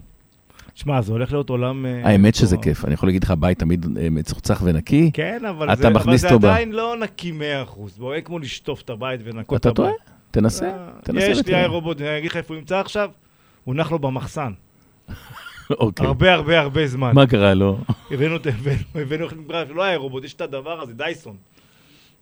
שמע, 0.76 1.02
זה 1.02 1.12
הולך 1.12 1.32
להיות 1.32 1.50
עולם... 1.50 1.86
אה, 1.86 2.02
האמת 2.10 2.36
שזה 2.36 2.56
מטורף. 2.58 2.64
כיף, 2.64 2.86
אני 2.86 2.94
יכול 2.94 3.10
להגיד 3.10 3.24
לך, 3.24 3.32
בית 3.40 3.60
תמיד 3.60 3.86
אה, 4.00 4.10
מצוחצח 4.10 4.62
ונקי. 4.64 5.12
כן, 5.14 5.42
אבל 5.50 5.74
אתה 5.74 5.82
זה, 5.82 5.88
אבל 5.88 6.18
זה 6.18 6.30
עדיין 6.30 6.72
לא 6.72 6.96
נקי 7.02 7.32
100%. 7.32 7.80
בוא, 7.98 8.14
אין 8.14 8.24
כמו 8.24 8.40
לשטוף 8.40 8.82
את 8.82 8.90
הבית 8.90 9.22
ולנקות 9.24 9.56
את 9.56 9.62
אתה 9.62 9.70
הבית. 9.70 9.96
טועה? 10.06 10.17
תנסה, 10.42 10.66
אה, 10.66 10.88
תנסה 11.04 11.26
יש 11.26 11.38
לי 11.38 11.42
ותראה. 11.42 11.60
איי 11.60 11.68
רובוט, 11.68 12.02
אני 12.02 12.18
אגיד 12.18 12.32
לך 12.32 12.38
איפה 12.38 12.54
הוא 12.54 12.60
נמצא 12.60 12.80
עכשיו? 12.80 13.10
הונח 13.64 13.92
לו 13.92 14.00
במחסן. 14.00 14.52
אוקיי. 15.70 16.06
הרבה 16.08 16.34
הרבה 16.34 16.60
הרבה 16.60 16.88
זמן. 16.88 17.12
מה 17.16 17.28
קרה 17.28 17.54
לו? 17.54 17.78
הבאנו 18.12 18.36
הבאנו, 18.96 19.26
הבאנו 19.36 19.74
לא 19.74 19.84
היה 19.84 19.98
רובוט, 19.98 20.24
יש 20.24 20.34
את 20.34 20.42
הדבר 20.42 20.82
הזה, 20.82 20.94
דייסון. 20.94 21.36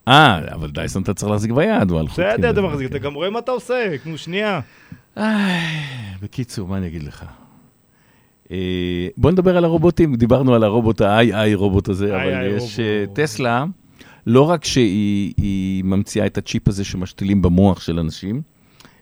אה, 0.08 0.54
אבל 0.54 0.72
דייסון 0.72 1.04
אתה 1.04 1.14
צריך 1.14 1.32
להחזיק 1.32 1.52
ביד, 1.52 1.92
הוא 1.92 2.00
על 2.00 2.08
חוקים. 2.08 2.26
בסדר, 2.26 2.50
אתה 2.50 2.60
וזה, 2.60 2.68
מחזיק, 2.68 2.90
אתה 2.90 2.98
גם 2.98 3.14
רואה 3.14 3.30
מה 3.30 3.40
אתה 3.40 3.52
עושה, 3.52 3.96
נו, 4.06 4.18
שנייה. 4.18 4.60
בקיצור, 6.22 6.68
מה 6.68 6.78
אני 6.78 6.88
אגיד 6.88 7.04
לך? 7.04 7.26
אה, 8.52 9.08
בוא 9.18 9.32
נדבר 9.32 9.58
על 9.58 9.66
הרובוטים, 9.66 10.16
דיברנו 10.16 10.56
על 10.56 10.64
הרובוט 10.64 11.02
ה-AI 11.02 11.56
רובוט 11.56 11.90
הזה, 11.90 12.16
אבל 12.16 12.56
יש. 12.58 12.80
אה, 12.80 13.06
טסלה, 13.14 13.66
לא 14.28 14.42
רק 14.50 14.66
שהיא 14.66 15.34
היא 15.38 15.84
ממציאה 15.84 16.26
את 16.26 16.38
הצ'יפ 16.38 16.68
הזה 16.68 16.84
שמשתילים 16.84 17.42
במוח 17.42 17.82
של 17.82 18.00
אנשים, 18.00 18.42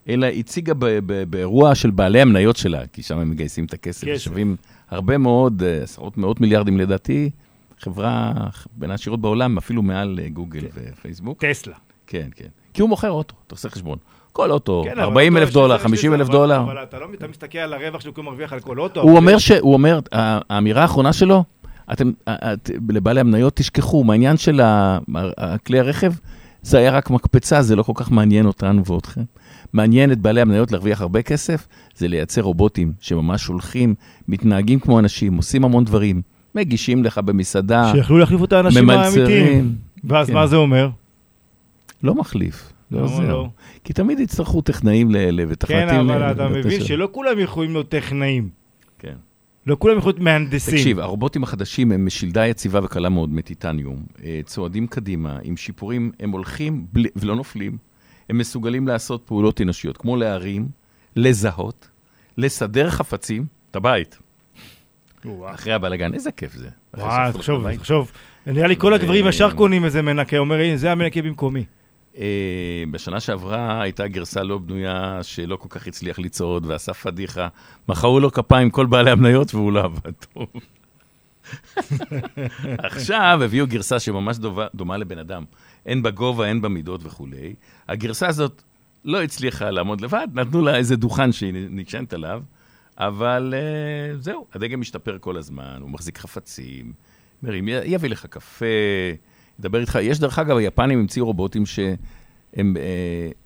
אלא 0.08 0.26
הציגה 0.26 0.74
ב- 0.74 0.84
ב- 1.06 1.22
באירוע 1.30 1.74
של 1.74 1.90
בעלי 1.90 2.20
המניות 2.20 2.56
שלה, 2.56 2.86
כי 2.92 3.02
שם 3.02 3.18
הם 3.18 3.30
מגייסים 3.30 3.64
את 3.64 3.72
הכסף, 3.72 4.06
כסף. 4.06 4.22
שווים 4.24 4.56
הרבה 4.90 5.18
מאוד, 5.18 5.62
אה, 5.62 5.82
עשרות 5.82 6.18
מאות 6.18 6.40
מיליארדים 6.40 6.78
לדעתי, 6.78 7.30
חברה 7.80 8.32
בין 8.76 8.90
העשירות 8.90 9.20
בעולם, 9.20 9.58
אפילו 9.58 9.82
מעל 9.82 10.18
אה, 10.22 10.28
גוגל 10.28 10.60
ופייסבוק. 10.74 11.44
טסלה. 11.44 11.74
כן, 12.06 12.28
כן. 12.36 12.46
כי 12.74 12.82
הוא 12.82 12.88
מוכר 12.88 13.10
אוטו, 13.10 13.34
אתה 13.46 13.54
עושה 13.54 13.68
חשבון. 13.68 13.98
כל 14.32 14.50
אוטו, 14.50 14.82
כן, 14.84 14.90
אבל 14.92 15.00
40 15.02 15.36
אתה- 15.36 15.42
אלף 15.44 15.52
דולר, 15.52 15.76
שזה- 15.78 15.84
50 15.84 16.14
אלף 16.14 16.28
דולר. 16.28 16.60
אבל 16.60 16.82
אתה 16.82 16.98
לא 16.98 17.06
אתה 17.14 17.28
מסתכל 17.28 17.58
על 17.58 17.72
הרווח 17.72 18.00
שהוא 18.00 18.24
מרוויח 18.24 18.52
על 18.52 18.60
כל 18.60 18.78
אוטו. 18.78 19.00
הוא 19.02 19.16
אומר 19.16 19.38
ש... 19.38 19.50
הוא 19.50 19.72
אומר, 19.72 20.00
ה- 20.12 20.38
האמירה 20.54 20.82
האחרונה 20.82 21.12
שלו, 21.12 21.44
אתם, 21.92 22.10
את- 22.28 22.70
לבעלי 22.88 23.20
המניות 23.20 23.56
תשכחו, 23.56 24.04
מהעניין 24.04 24.36
של 24.36 24.60
כלי 25.66 25.78
הרכב, 25.78 26.12
זה 26.62 26.78
היה 26.78 26.90
רק 26.90 27.10
מקפצה, 27.10 27.62
זה 27.62 27.76
לא 27.76 27.82
כל 27.82 27.92
כך 27.94 28.10
מעניין 28.10 28.46
אותנו 28.46 28.84
ואתכם. 28.86 29.22
מעניין 29.72 30.12
את 30.12 30.18
בעלי 30.18 30.40
המניות 30.40 30.72
להרוויח 30.72 31.00
הרבה 31.00 31.22
כסף, 31.22 31.66
זה 31.96 32.08
לייצר 32.08 32.40
רובוטים 32.42 32.92
שממש 33.00 33.46
הולכים, 33.46 33.94
מתנהגים 34.28 34.80
כמו 34.80 34.98
אנשים, 34.98 35.36
עושים 35.36 35.64
המון 35.64 35.84
דברים, 35.84 36.22
מגישים 36.54 37.04
לך 37.04 37.18
במסעדה, 37.18 37.92
שיכלו 37.92 38.18
להחליף 38.18 38.44
את 38.44 38.52
האנשים 38.52 38.90
האמיתיים. 38.90 39.74
ואז 40.04 40.26
כן. 40.26 40.34
מה 40.34 40.46
זה 40.46 40.56
אומר? 40.56 40.88
לא 42.02 42.14
מחליף, 42.14 42.72
לא 42.90 43.00
עוזר. 43.00 43.28
לא? 43.28 43.48
כי 43.84 43.92
תמיד 43.92 44.20
יצטרכו 44.20 44.60
טכנאים 44.60 45.10
לאלה 45.10 45.42
כן, 45.42 45.48
ותכנתים 45.52 45.88
אבל 46.00 46.18
לאלה. 46.18 46.30
אתה 46.30 46.42
ואתה 46.42 46.58
מבין 46.58 46.80
שם. 46.80 46.86
שלא 46.86 47.08
כולם 47.12 47.38
יכולים 47.38 47.72
להיות 47.72 47.88
טכנאים. 47.88 48.48
כן. 48.98 49.14
לא 49.66 49.76
כולם 49.78 49.98
יכולים 49.98 50.16
להיות 50.16 50.24
מהנדסים. 50.24 50.74
תקשיב, 50.74 50.98
הרובוטים 51.00 51.42
החדשים 51.42 51.92
הם 51.92 52.06
משלדה 52.06 52.46
יציבה 52.46 52.80
וקלה 52.84 53.08
מאוד 53.08 53.32
מטיטניום, 53.32 53.96
אה, 54.24 54.40
צועדים 54.44 54.86
קדימה, 54.86 55.38
עם 55.42 55.56
שיפורים, 55.56 56.12
הם 56.20 56.30
הולכים 56.30 56.86
בלי, 56.92 57.08
ולא 57.16 57.36
נופלים, 57.36 57.78
הם 58.30 58.38
מסוגלים 58.38 58.88
לעשות 58.88 59.22
פעולות 59.26 59.60
אנושיות, 59.60 59.96
כמו 59.96 60.16
להרים, 60.16 60.68
לזהות, 61.16 61.88
לסדר 62.38 62.90
חפצים, 62.90 63.46
את 63.70 63.76
הבית, 63.76 64.18
וואו. 65.24 65.54
אחרי 65.54 65.72
הבלאגן, 65.72 66.14
איזה 66.14 66.32
כיף 66.32 66.54
זה. 66.54 66.68
שסוף 66.96 67.36
תחשוב. 67.36 67.76
תחשוב. 67.76 68.12
נראה 68.46 68.66
לי 68.66 68.76
כל 68.76 68.94
הגברים 68.94 69.26
ישר 69.26 69.54
קונים 69.54 69.84
איזה 69.84 70.02
מנקה, 70.02 70.38
אומר, 70.38 70.60
הנה, 70.60 70.76
זה 70.76 70.92
המנקה 70.92 71.22
במקומי. 71.22 71.64
אה, 72.18 72.84
בשנה 72.90 73.20
שעברה 73.20 73.82
הייתה 73.82 74.08
גרסה 74.08 74.42
לא 74.42 74.58
בנויה 74.58 75.20
שלא 75.22 75.56
כל 75.56 75.68
כך 75.70 75.86
הצליח 75.86 76.18
לצעוד 76.18 76.66
ועשה 76.66 76.94
פדיחה. 76.94 77.48
מחאו 77.88 78.20
לו 78.20 78.32
כפיים 78.32 78.70
כל 78.70 78.86
בעלי 78.86 79.10
המניות 79.10 79.54
והוא 79.54 79.72
לא 79.72 79.84
עבד 79.84 80.12
טוב. 80.32 80.46
עכשיו 82.78 83.40
הביאו 83.44 83.66
גרסה 83.66 84.00
שממש 84.00 84.36
דומה, 84.36 84.66
דומה 84.74 84.96
לבן 84.96 85.18
אדם. 85.18 85.44
הן 85.86 86.02
בגובה, 86.02 86.46
הן 86.46 86.60
במידות 86.60 87.00
וכולי. 87.04 87.54
הגרסה 87.88 88.26
הזאת 88.26 88.62
לא 89.04 89.22
הצליחה 89.22 89.70
לעמוד 89.70 90.00
לבד, 90.00 90.28
נתנו 90.34 90.62
לה 90.62 90.76
איזה 90.76 90.96
דוכן 90.96 91.32
שהיא 91.32 91.52
נשענת 91.70 92.12
עליו, 92.12 92.42
אבל 92.98 93.54
uh, 93.56 94.22
זהו, 94.22 94.46
הדגם 94.54 94.80
משתפר 94.80 95.16
כל 95.20 95.36
הזמן, 95.36 95.78
הוא 95.80 95.90
מחזיק 95.90 96.18
חפצים, 96.18 96.92
מרים, 97.42 97.68
יביא 97.68 98.10
לך 98.10 98.26
קפה, 98.26 98.66
ידבר 99.58 99.80
איתך. 99.80 99.98
יש 100.02 100.18
דרך 100.18 100.38
אגב, 100.38 100.56
היפנים 100.56 100.98
המציאו 100.98 101.26
רובוטים 101.26 101.66
שהם 101.66 101.96
אה, 102.76 102.82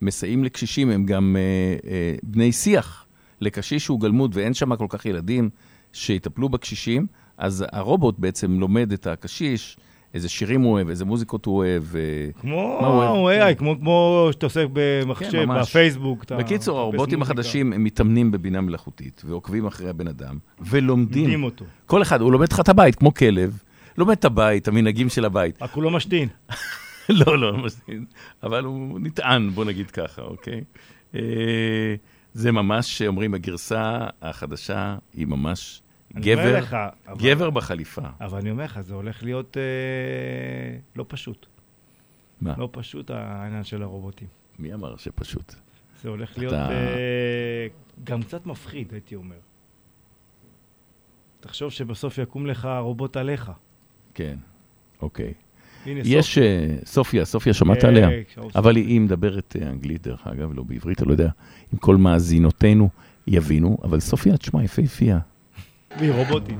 מסייעים 0.02 0.44
לקשישים, 0.44 0.90
הם 0.90 1.06
גם 1.06 1.36
אה, 1.38 1.90
אה, 1.90 2.14
בני 2.22 2.52
שיח 2.52 3.06
לקשיש 3.40 3.84
שהוא 3.84 4.00
גלמוד, 4.00 4.30
ואין 4.34 4.54
שם 4.54 4.76
כל 4.76 4.86
כך 4.88 5.06
ילדים 5.06 5.50
שיטפלו 5.92 6.48
בקשישים, 6.48 7.06
אז 7.38 7.64
הרובוט 7.72 8.18
בעצם 8.18 8.60
לומד 8.60 8.92
את 8.92 9.06
הקשיש, 9.06 9.76
איזה 10.14 10.28
שירים 10.28 10.60
הוא 10.60 10.72
אוהב, 10.72 10.88
איזה 10.88 11.04
מוזיקות 11.04 11.44
הוא 11.46 11.56
אוהב. 11.56 11.82
אה, 11.96 12.00
כמו 12.40 12.78
הוא 12.80 12.96
אוהב. 13.22 13.52
AI, 13.52 13.54
כמו- 13.54 13.76
כמו 13.80 14.28
שאתה 14.32 14.46
עושה 14.46 14.64
במחשב, 14.72 15.30
כן. 15.32 15.60
בפייסבוק. 15.60 16.24
אתה 16.24 16.36
בקיצור, 16.36 16.78
הרובוטים. 16.78 17.22
החדשים 17.22 17.72
הם 17.72 17.84
מתאמנים 17.84 18.30
בבינה 18.30 18.60
מלאכותית, 18.60 19.22
ועוקבים 19.26 19.66
אחרי 19.66 19.88
הבן 19.88 20.08
אדם, 20.08 20.38
ולומדים. 20.60 21.22
לומדים 21.22 21.42
אותו. 21.44 21.64
כל 21.86 22.02
אחד, 22.02 22.20
הוא 22.20 22.32
לומד 22.32 22.52
לך 22.52 22.60
את 22.60 22.68
הבית, 22.68 22.94
כמו 22.94 23.14
כלב, 23.14 23.62
לומד 23.98 24.16
את 24.16 24.24
הבית, 24.24 24.68
המנהגים 24.68 25.08
של 25.08 25.24
הבית. 25.24 25.62
רק 25.62 25.70
הוא 25.72 25.82
לא 25.82 25.90
משתין. 25.90 26.28
לא, 27.26 27.38
לא, 27.38 27.56
משתין, 27.58 28.04
אבל 28.42 28.64
הוא 28.64 29.00
נטען, 29.00 29.50
בוא 29.50 29.64
נגיד 29.64 29.90
ככה, 29.90 30.22
אוקיי? 30.22 30.64
אה, 31.14 31.94
זה 32.34 32.52
ממש, 32.52 33.02
אומרים, 33.02 33.34
הגרסה 33.34 34.06
החדשה 34.22 34.96
היא 35.14 35.26
ממש 35.26 35.82
גבר, 36.14 36.58
לך, 36.58 36.76
אבל- 37.08 37.16
גבר 37.20 37.50
בחליפה. 37.50 38.02
אבל 38.20 38.38
אני 38.38 38.50
אומר 38.50 38.64
לך, 38.64 38.80
זה 38.80 38.94
הולך 38.94 39.22
להיות 39.22 39.56
אה, 39.56 39.62
לא 40.96 41.04
פשוט. 41.08 41.46
מה? 42.40 42.54
לא 42.58 42.68
פשוט 42.72 43.10
העניין 43.10 43.64
של 43.64 43.82
הרובוטים. 43.82 44.28
מי 44.58 44.74
אמר 44.74 44.96
שפשוט? 44.96 45.54
זה 46.02 46.08
הולך 46.08 46.38
להיות 46.38 46.52
אתה- 46.52 46.70
אה, 46.70 47.66
גם 48.04 48.22
קצת 48.22 48.46
מפחיד, 48.46 48.92
הייתי 48.92 49.14
אומר. 49.14 49.36
תחשוב 51.40 51.70
שבסוף 51.70 52.18
יקום 52.18 52.46
לך 52.46 52.68
רובוט 52.80 53.16
עליך. 53.16 53.50
כן, 54.18 54.36
אוקיי. 55.02 55.32
הנה, 55.86 56.00
יש, 56.04 56.26
סופי. 56.26 56.40
אה, 56.40 56.76
סופיה, 56.84 57.24
סופיה, 57.24 57.54
שמעת 57.54 57.84
אה, 57.84 57.88
עליה? 57.88 58.08
שאול 58.34 58.50
אבל 58.54 58.76
היא 58.76 58.86
היא 58.86 59.00
מדברת 59.00 59.56
אה, 59.62 59.68
אנגלית, 59.68 60.02
דרך 60.02 60.26
אגב, 60.26 60.52
לא 60.54 60.62
בעברית, 60.62 61.00
אני 61.00 61.08
לא 61.08 61.12
יודע 61.12 61.30
אם 61.74 61.78
כל 61.78 61.96
מאזינותינו 61.96 62.88
יבינו, 63.26 63.78
אבל 63.84 64.00
סופיה, 64.00 64.36
תשמע, 64.36 64.64
יפהפייה. 64.64 65.18
והיא 65.98 66.12
רובוטית. 66.12 66.58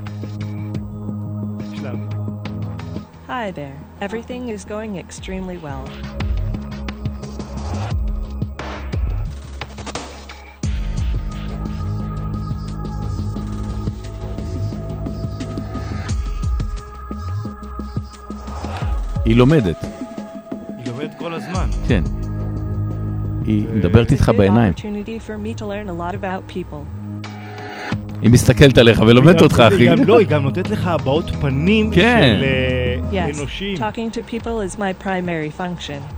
Hi 3.28 3.50
there. 3.50 3.76
Everything 4.00 4.48
is 4.48 4.64
going 4.64 4.96
extremely 5.04 5.58
well. 5.64 5.84
היא 19.28 19.36
לומדת, 19.36 19.84
היא 20.78 20.86
לומדת 20.86 21.14
כל 21.18 21.34
הזמן. 21.34 21.68
כן. 21.88 22.02
היא 23.46 23.66
מדברת 23.74 24.12
איתך 24.12 24.32
בעיניים. 24.36 24.72
היא 28.22 28.30
מסתכלת 28.30 28.78
עליך 28.78 29.02
ולומדת 29.06 29.42
אותך, 29.42 29.60
היא 29.60 29.68
אחי. 29.68 29.86
גם- 29.86 30.04
לא, 30.04 30.18
היא 30.18 30.26
גם 30.28 30.42
נותנת 30.42 30.70
לך 30.70 30.86
הבעות 30.86 31.30
פנים 31.40 31.90
כן. 31.90 32.36
של 32.38 32.44
אה, 32.44 33.28
Yes, 33.30 33.38
אנושים. 33.38 33.76
talking 33.76 34.14
to 34.14 34.30
people 34.32 34.74
is 34.74 34.78
my 34.78 35.04
primary 35.04 35.60
function. 35.60 36.17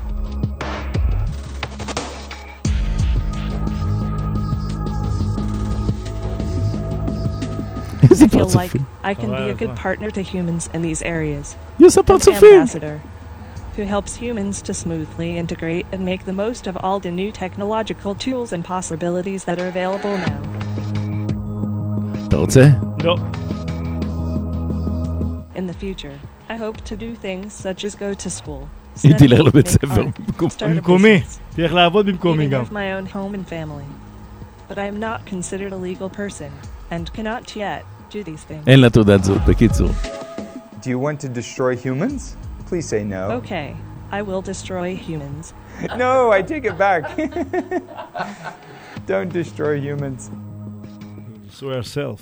feel 8.40 8.46
like 8.46 8.72
פרצופים. 8.72 8.84
I 9.04 9.14
can 9.14 9.30
be 9.30 9.50
a 9.50 9.62
good 9.64 9.76
partner 9.76 10.10
to 10.12 10.22
humans 10.22 10.70
in 10.74 10.82
these 10.82 11.02
areas. 11.02 11.56
היא 11.80 11.88
עושה 11.88 12.02
An 12.02 12.04
פרצופים. 12.04 12.60
ambassador 12.62 13.00
who 13.78 13.84
helps 13.84 14.16
humans 14.22 14.62
to 14.62 14.74
smoothly 14.74 15.38
integrate 15.38 15.86
and 15.92 16.00
make 16.06 16.24
the 16.26 16.34
most 16.44 16.66
of 16.68 16.78
all 16.84 17.00
the 17.00 17.12
new 17.12 17.32
technological 17.32 18.14
tools 18.26 18.54
and 18.54 18.64
possibilities 18.64 19.44
that 19.48 19.58
are 19.60 19.68
available 19.68 20.16
now. 20.28 20.40
אתה 22.28 22.38
רוצה? 22.38 22.70
לא. 23.04 23.16
In 25.56 25.68
the 25.68 25.74
future, 25.74 26.16
I 26.50 26.58
hope 26.58 26.78
to 26.90 26.96
do 26.96 27.16
things 27.26 27.54
such 27.54 27.84
as 27.86 27.96
go 27.96 28.14
to 28.14 28.30
school. 28.30 28.68
היא 29.04 29.14
study, 29.16 29.18
תלך 29.28 29.40
לבית 29.40 29.66
make 29.66 29.70
ספר 29.70 30.02
art, 30.02 30.20
במקום- 30.20 30.50
start 30.50 30.62
a 30.62 30.68
במקומי. 30.68 31.18
business, 31.18 31.56
תלך 31.56 31.74
לעבוד 31.74 32.06
במקומי 32.06 32.46
even 32.48 32.50
גם. 32.52 32.64
have 32.64 32.72
my 32.72 32.92
own 32.98 33.14
home 33.16 33.34
and 33.36 33.48
family. 33.50 33.86
But 34.70 34.78
I 34.78 34.88
am 34.92 35.00
not 35.00 35.20
considered 35.34 35.72
a 35.74 35.78
legal 35.90 36.10
person 36.10 36.50
and 36.92 37.04
cannot 37.14 37.56
yet 37.56 37.84
do 37.84 37.84
these 37.84 37.84
things. 37.84 37.89
אין 38.67 38.81
לה 38.81 38.91
תעודת 38.91 39.25
זהות, 39.25 39.43
בקיצור. 39.49 39.89
Do 40.83 40.87
you 40.87 40.99
want 40.99 41.21
to 41.21 41.29
destroy 41.29 41.77
humans? 41.77 42.37
Please 42.69 42.87
say 42.89 43.05
no. 43.05 43.31
Okay, 43.41 43.77
I 44.11 44.23
will 44.23 44.43
destroy 44.43 44.97
humans. 45.09 45.53
No, 46.05 46.31
I 46.39 46.43
take 46.43 46.65
it 46.71 46.77
back. 46.79 47.03
Don't 49.11 49.33
destroy 49.41 49.75
humans. 49.89 50.31
So 51.59 51.63
yourself. 51.63 52.21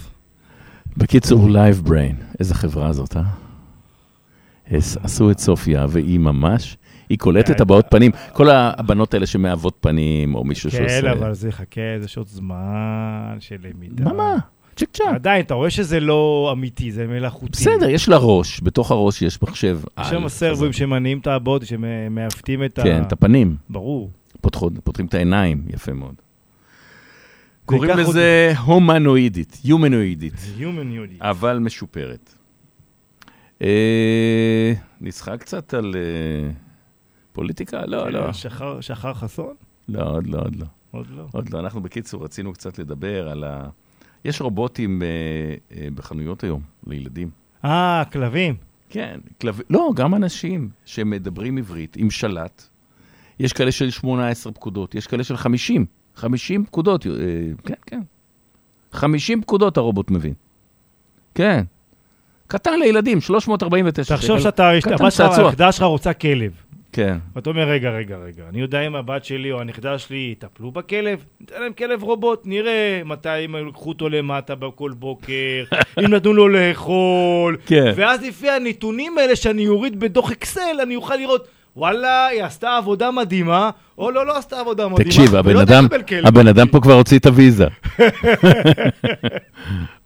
בקיצור, 0.96 1.50
לייב 1.50 1.80
בריין, 1.84 2.16
איזה 2.40 2.54
חברה 2.54 2.92
זאת, 2.92 3.16
אה? 3.16 3.22
עשו 5.02 5.30
את 5.30 5.38
סופיה, 5.38 5.86
והיא 5.88 6.18
ממש, 6.18 6.76
היא 7.08 7.18
קולטת 7.18 7.56
כן. 7.56 7.62
הבעות 7.62 7.86
פנים. 7.90 8.10
כל 8.32 8.50
הבנות 8.50 9.14
האלה 9.14 9.26
שמהוות 9.26 9.76
פנים, 9.80 10.34
או 10.34 10.44
מישהו 10.44 10.70
כן, 10.70 10.76
שעושה... 10.76 11.12
אבל 11.12 11.34
זה 11.34 11.52
חכה, 11.52 11.80
זה 12.00 12.08
שעות 12.08 12.28
זמן 12.28 13.36
של 13.40 13.56
למידה. 13.62 14.04
מה, 14.04 14.12
מה? 14.12 14.36
צ'יק 14.78 14.88
צ'אק. 14.92 15.06
עדיין, 15.14 15.44
אתה 15.44 15.54
רואה 15.54 15.70
שזה 15.70 16.00
לא 16.00 16.50
אמיתי, 16.52 16.92
זה 16.92 17.06
מלאכותי. 17.06 17.52
בסדר, 17.52 17.88
יש 17.88 18.08
לה 18.08 18.16
ראש, 18.20 18.60
בתוך 18.62 18.90
הראש 18.90 19.22
יש 19.22 19.42
מחשב. 19.42 19.78
יש 19.82 19.84
על 19.96 20.04
שם 20.04 20.18
כזה. 20.24 20.28
סרבים 20.28 20.72
שמניעים 20.72 21.18
את 21.18 21.26
הבודי, 21.26 21.66
שמעוותים 21.66 22.64
את 22.64 22.78
ה... 22.78 22.82
כן, 22.82 23.02
את 23.02 23.12
הפנים. 23.12 23.56
ברור. 23.70 24.10
פותחות, 24.40 24.72
פותחים 24.84 25.06
את 25.06 25.14
העיניים, 25.14 25.64
יפה 25.68 25.92
מאוד. 25.92 26.14
קוראים 27.64 27.98
לזה 27.98 28.52
הומנואידית, 28.64 29.60
יומנואידית, 29.64 30.34
יהודי. 30.56 31.16
אבל 31.20 31.58
משופרת. 31.58 32.34
אה, 33.62 34.72
נשחק 35.00 35.40
קצת 35.40 35.74
על 35.74 35.94
אה, 35.96 36.50
פוליטיקה? 37.32 37.86
לא, 37.86 38.10
לא. 38.12 38.32
שחר- 38.32 38.80
שחר 38.80 39.14
חסון? 39.14 39.54
לא, 39.88 40.10
עוד 40.10 40.26
לא, 40.26 40.38
עוד 40.38 40.56
לא. 40.56 40.66
עוד 40.90 41.06
לא. 41.16 41.24
עוד 41.32 41.50
לא. 41.52 41.58
אנחנו 41.60 41.80
בקיצור 41.82 42.24
רצינו 42.24 42.52
קצת 42.52 42.78
לדבר 42.78 43.28
על 43.28 43.44
ה... 43.44 43.68
יש 44.24 44.40
רובוטים 44.40 45.02
אה, 45.02 45.06
אה, 45.76 45.88
בחנויות 45.94 46.44
היום, 46.44 46.62
לילדים. 46.86 47.30
אה, 47.64 48.02
כלבים. 48.12 48.54
כן, 48.88 49.20
כלב... 49.40 49.60
לא, 49.70 49.90
גם 49.94 50.14
אנשים 50.14 50.68
שמדברים 50.84 51.58
עברית 51.58 51.96
עם 51.96 52.10
שלט. 52.10 52.62
יש 53.40 53.52
כאלה 53.52 53.72
של 53.72 53.90
18 53.90 54.52
פקודות, 54.52 54.94
יש 54.94 55.06
כאלה 55.06 55.24
של 55.24 55.36
50. 55.36 55.86
50 56.14 56.64
פקודות, 56.64 57.06
אה, 57.06 57.12
כן, 57.64 57.74
כן. 57.86 58.00
50 58.92 59.42
פקודות 59.42 59.76
הרובוט 59.76 60.10
מבין. 60.10 60.34
כן. 61.34 61.64
קטן 62.46 62.78
לילדים, 62.80 63.20
349 63.20 64.16
תחשוב 64.16 64.40
שאתה, 64.40 64.70
הבת 64.70 65.12
שלך. 65.12 65.38
הנכדה 65.38 65.72
שלך 65.72 65.82
רוצה 65.82 66.12
כלב. 66.12 66.52
כן. 66.98 67.18
ואתה 67.36 67.50
אומר, 67.50 67.68
רגע, 67.68 67.90
רגע, 67.90 68.16
רגע, 68.16 68.42
אני 68.48 68.60
יודע 68.60 68.80
אם 68.80 68.94
הבת 68.94 69.24
שלי 69.24 69.52
או 69.52 69.60
הנכדה 69.60 69.98
שלי 69.98 70.28
יטפלו 70.32 70.70
בכלב? 70.70 71.24
ניתן 71.40 71.60
להם 71.60 71.72
כלב 71.72 72.02
רובוט, 72.02 72.42
נראה 72.44 73.02
מתי 73.04 73.28
הם 73.28 73.68
יקחו 73.68 73.88
אותו 73.88 74.08
למטה 74.08 74.54
בכל 74.54 74.92
בוקר, 74.96 75.64
אם 76.04 76.14
נתנו 76.14 76.32
לו 76.32 76.48
לאכול. 76.48 77.56
כן. 77.66 77.92
ואז 77.96 78.22
לפי 78.22 78.50
הנתונים 78.50 79.18
האלה 79.18 79.36
שאני 79.36 79.68
אוריד 79.68 80.00
בדוח 80.00 80.30
אקסל, 80.30 80.80
אני 80.82 80.96
אוכל 80.96 81.16
לראות, 81.16 81.48
וואלה, 81.76 82.26
היא 82.26 82.42
עשתה 82.42 82.76
עבודה 82.76 83.10
מדהימה, 83.10 83.70
או 83.98 84.10
לא, 84.10 84.26
לא 84.26 84.38
עשתה 84.38 84.60
עבודה 84.60 84.88
מדהימה. 84.88 85.10
תקשיב, 85.10 85.34
הבן 85.34 85.56
אדם. 85.56 85.86
הבן 86.24 86.48
אדם 86.48 86.68
פה 86.68 86.80
כבר 86.80 86.94
הוציא 86.94 87.18
את 87.18 87.26
הוויזה. 87.26 87.66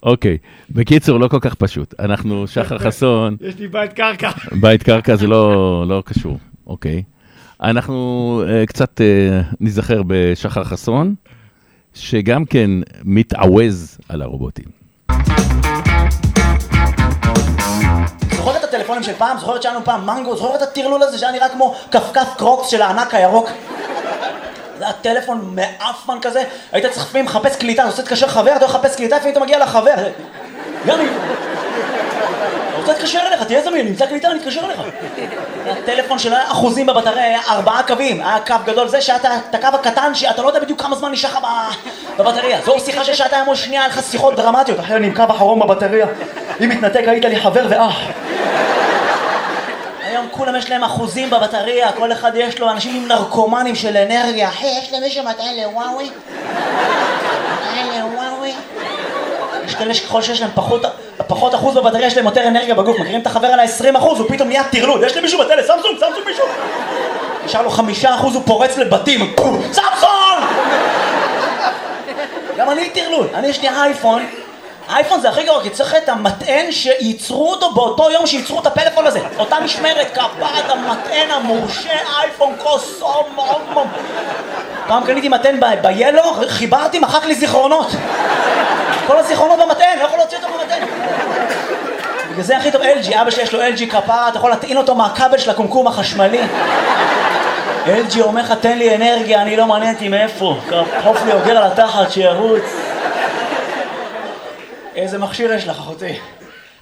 אוקיי, 0.02 0.38
בקיצור, 0.70 1.20
לא 1.20 1.28
כל 1.28 1.40
כך 1.40 1.54
פשוט. 1.54 1.94
אנחנו, 2.00 2.46
שחר 2.46 2.78
חסון, 2.86 3.36
יש 3.40 3.58
לי 3.58 3.68
בית 3.68 3.92
קרקע. 3.92 4.30
בית 4.60 4.82
קרקע 4.82 5.16
זה 5.16 5.26
לא, 5.26 5.84
לא 5.88 6.02
קשור, 6.06 6.38
אוקיי. 6.72 7.02
אנחנו 7.62 8.42
uh, 8.44 8.66
קצת 8.66 9.00
uh, 9.00 9.54
ניזכר 9.60 10.02
בשחר 10.06 10.64
חסון, 10.64 11.14
שגם 11.94 12.44
כן 12.44 12.70
מתעווז 13.04 13.98
על 14.08 14.22
הרובוטים. 14.22 14.64
זוכרת 18.30 18.56
את 18.56 18.64
הטלפונים 18.64 19.02
של 19.02 19.12
פעם? 19.18 19.38
זוכרת 19.38 19.62
שהיה 19.62 19.74
לנו 19.74 19.84
פעם 19.84 20.06
מנגו? 20.06 20.36
זוכרת 20.36 20.62
את 20.62 20.68
הטרלול 20.68 21.02
הזה 21.02 21.18
שהיה 21.18 21.32
נראה 21.32 21.48
כמו 21.48 21.74
כפכף 21.90 22.34
קרוקס 22.36 22.68
של 22.68 22.82
הענק 22.82 23.14
הירוק? 23.14 23.48
זה 24.78 24.84
היה 24.84 24.92
טלפון 24.92 25.54
מעפן 25.54 26.20
כזה, 26.22 26.44
היית 26.72 26.86
צריך 26.86 27.06
לפעמים 27.06 27.26
לחפש 27.26 27.56
קליטה, 27.56 27.82
אתה 27.82 27.90
רוצה 27.90 28.02
להתקשר 28.02 28.28
חבר, 28.28 28.56
אתה 28.56 28.64
הולך 28.64 28.74
לחפש 28.74 28.96
קליטה, 28.96 29.16
לפעמים 29.16 29.32
אתה 29.32 29.40
מגיע 29.40 29.58
לחבר. 29.58 29.94
גם 30.86 31.00
אם... 31.00 31.08
רוצה 32.82 32.92
להתקשר 32.92 33.18
אליך, 33.26 33.42
תהיה 33.42 33.62
זמין, 33.62 33.86
נמצא 33.86 34.06
קליטה, 34.06 34.28
אני 34.30 34.38
אתקשר 34.38 34.60
אליך. 34.64 34.80
הטלפון 35.66 36.18
של 36.18 36.32
אחוזים 36.34 36.86
בבטריה 36.86 37.24
היה 37.24 37.40
ארבעה 37.48 37.82
קווים, 37.82 38.20
היה 38.20 38.38
קו 38.46 38.54
גדול 38.64 38.88
זה 38.88 39.00
שהיה 39.00 39.18
את 39.50 39.54
הקו 39.54 39.68
הקטן 39.74 40.14
שאתה 40.14 40.42
לא 40.42 40.46
יודע 40.46 40.60
בדיוק 40.60 40.80
כמה 40.80 40.96
זמן 40.96 41.12
נשאר 41.12 41.30
לך 41.30 41.38
בבטריה. 42.18 42.60
זו 42.64 42.80
שיחה 42.80 43.04
של 43.04 43.14
שעתיים 43.14 43.48
או 43.48 43.56
שנייה, 43.56 43.82
היה 43.82 43.88
לך 43.88 44.00
שיחות 44.10 44.36
דרמטיות, 44.36 44.80
אחרי 44.80 44.96
אני 44.96 45.06
עם 45.06 45.14
קו 45.14 45.22
אחרון 45.30 45.60
בבטריה. 45.60 46.06
אם 46.60 46.68
מתנתק 46.68 47.04
היית 47.06 47.24
לי 47.24 47.40
חבר 47.40 47.66
ואח. 47.70 47.96
היום 50.04 50.26
כולם 50.30 50.56
יש 50.56 50.70
להם 50.70 50.84
אחוזים 50.84 51.30
בבטריה, 51.30 51.92
כל 51.92 52.12
אחד 52.12 52.32
יש 52.34 52.58
לו 52.58 52.70
אנשים 52.70 52.96
עם 52.96 53.08
נרקומנים 53.08 53.74
של 53.74 53.96
אנרגיה. 53.96 54.48
אחי, 54.48 54.66
יש 54.66 54.92
למישהו 54.92 55.24
מתי 55.24 55.62
לוואוי? 55.62 56.10
מתי 57.52 57.98
לוואוי? 57.98 58.52
יש 59.72 59.78
כאלה 59.78 59.94
שככל 59.94 60.22
שיש 60.22 60.40
להם 60.40 60.50
פחות, 60.54 60.82
פחות 61.26 61.54
אחוז 61.54 61.76
בבטריה, 61.76 62.06
יש 62.06 62.16
להם 62.16 62.26
יותר 62.26 62.48
אנרגיה 62.48 62.74
בגוף. 62.74 62.98
מכירים 63.00 63.20
את 63.20 63.26
החבר 63.26 63.46
על 63.46 63.60
ה-20 63.60 63.98
אחוז, 63.98 64.20
הוא 64.20 64.28
פתאום 64.28 64.48
נהיה 64.48 64.64
טרלוד. 64.64 65.02
יש 65.02 65.16
למישהו 65.16 65.40
בטלפון, 65.40 65.76
סמסונג, 65.76 65.98
סמסונג 66.00 66.26
מישהו. 66.26 66.44
נשאר 67.44 67.62
לו 67.62 67.70
חמישה 67.70 68.14
אחוז, 68.14 68.34
הוא 68.34 68.42
פורץ 68.46 68.78
לבתים. 68.78 69.34
סמסונג! 69.72 70.44
גם 72.56 72.70
אני 72.70 72.90
טרלוד. 72.90 73.28
אני 73.34 73.48
יש 73.48 73.62
לי 73.62 73.68
אייפון. 73.68 74.22
האייפון 74.92 75.20
זה 75.20 75.28
הכי 75.28 75.44
גרוע, 75.44 75.62
כי 75.62 75.70
צריך 75.70 75.94
את 75.94 76.08
המטען 76.08 76.72
שייצרו 76.72 77.50
אותו 77.50 77.72
באותו 77.72 78.10
יום 78.10 78.26
שייצרו 78.26 78.60
את 78.60 78.66
הפלאפון 78.66 79.06
הזה. 79.06 79.20
אותה 79.38 79.60
משמרת, 79.60 80.10
כפרת 80.14 80.70
המטען 80.70 81.30
המורשה, 81.30 81.90
אייפון 82.18 82.54
קוסום, 82.62 83.24
מום. 83.74 83.88
פעם 84.86 85.04
קניתי 85.04 85.28
מטען 85.28 85.60
ביאלו, 85.82 86.22
חיברתי, 86.48 86.98
מחק 86.98 87.24
לי 87.24 87.34
זיכרונות. 87.34 87.86
כל 89.06 89.18
הזיכרונות 89.18 89.58
במטען, 89.58 89.98
לא 89.98 90.04
יכול 90.04 90.18
להוציא 90.18 90.38
אותו 90.38 90.48
במטען. 90.58 90.82
בגלל 92.30 92.44
זה 92.44 92.56
הכי 92.56 92.70
טוב 92.70 92.82
LG, 92.82 93.20
אבא 93.20 93.30
שלי 93.30 93.42
יש 93.42 93.52
לו 93.52 93.60
LG 93.60 93.86
כפרה, 93.90 94.28
אתה 94.28 94.38
יכול 94.38 94.50
להטעין 94.50 94.76
אותו 94.76 94.94
מהכבל 94.94 95.38
של 95.38 95.50
הקומקום 95.50 95.86
החשמלי. 95.86 96.40
LG 97.86 98.20
אומר 98.20 98.42
לך, 98.42 98.52
תן 98.60 98.78
לי 98.78 98.96
אנרגיה, 98.96 99.42
אני 99.42 99.56
לא 99.56 99.66
מעניין 99.66 99.94
אותי 99.94 100.08
מאיפה. 100.08 100.56
קרחוף 100.68 101.22
לי 101.26 101.32
אוגר 101.32 101.58
על 101.58 101.72
התחת, 101.72 102.12
שירוץ. 102.12 102.81
איזה 104.94 105.18
מכשיר 105.18 105.52
יש 105.52 105.66
לך, 105.66 105.78
אחותי? 105.78 106.18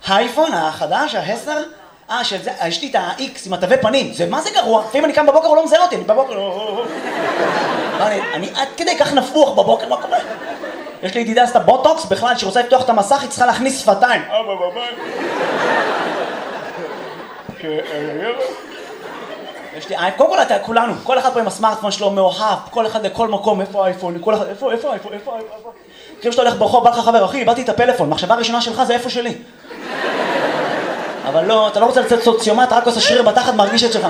האייפון 0.07 0.53
החדש, 0.53 1.15
העשר? 1.15 1.63
אה, 2.11 2.25
של 2.25 2.43
זה, 2.43 2.51
יש 2.67 2.83
לי 2.83 2.91
את 2.91 2.95
ה-X 2.95 3.47
עם 3.47 3.53
התווי 3.53 3.77
פנים. 3.77 4.13
זה 4.13 4.27
מה 4.27 4.41
זה 4.41 4.51
גרוע? 4.55 4.83
לפעמים 4.85 5.05
אני 5.05 5.13
קם 5.13 5.27
בבוקר, 5.27 5.47
הוא 5.47 5.57
לא 5.57 5.65
מזהה 5.65 5.83
אותי, 5.83 5.97
אני 5.97 6.05
בבוקר... 6.05 6.35
לא, 6.35 8.07
אני, 8.07 8.21
אני 8.35 8.51
עד 8.55 8.69
כדי 8.77 8.97
כך 8.99 9.13
נפוח 9.13 9.51
בבוקר, 9.51 9.89
מה 9.89 10.03
קורה? 10.03 10.19
יש 11.03 11.15
לי 11.15 11.21
ידידה 11.21 11.43
עשתה 11.43 11.59
בוטוקס, 11.59 12.05
בכלל, 12.05 12.35
כשהיא 12.35 12.47
רוצה 12.47 12.61
לפתוח 12.61 12.85
את 12.85 12.89
המסך, 12.89 13.21
היא 13.21 13.31
צריכה 13.31 13.47
להכניס 13.47 13.81
שפתיים. 13.81 14.23
אבא 14.23 14.55
בבית. 14.55 14.99
יש 19.77 19.89
לי 19.89 19.97
אייפון, 19.97 20.19
קודם 20.27 20.31
כל 20.31 20.43
אתה, 20.43 20.59
כולנו, 20.59 20.93
כל 21.05 21.19
אחד 21.19 21.33
פה 21.33 21.41
עם 21.41 21.47
הסמארטפון 21.47 21.91
שלו 21.91 22.11
מאוהב, 22.11 22.59
כל 22.71 22.87
אחד 22.87 23.07
לכל 23.07 23.29
מקום, 23.29 23.61
איפה 23.61 23.85
האייפון, 23.85 24.15
איפה, 24.15 24.33
איפה 24.51 24.71
האייפון, 24.71 25.13
איפה 25.13 25.33
האייפון, 25.33 25.73
כאילו 26.21 26.33
שאתה 26.33 26.43
הולך 26.43 26.55
ברחוב, 26.59 26.85
בא 26.85 26.91
לך 26.91 26.99
חבר, 26.99 27.25
אחי, 27.25 27.39
איבדתי 27.39 27.63
את 27.63 27.69
הפלאפון, 27.69 28.09
מחשבה 28.09 28.35
ראשונה 28.35 28.61
שלך 28.61 28.83
זה 28.83 28.93
איפה 28.93 29.11
שלי. 29.11 29.35
אבל 31.29 31.45
לא, 31.45 31.69
אתה 31.69 31.81
לא 31.81 31.87
רוצה 31.87 32.01
לצאת 32.01 32.23
סוציומט, 32.23 32.73
רק 32.73 32.87
עושה 32.87 33.01
שריר 33.01 33.23
בתחת, 33.23 33.55
מרגיש 33.55 33.85
את 33.85 33.93
שלך. 33.93 34.07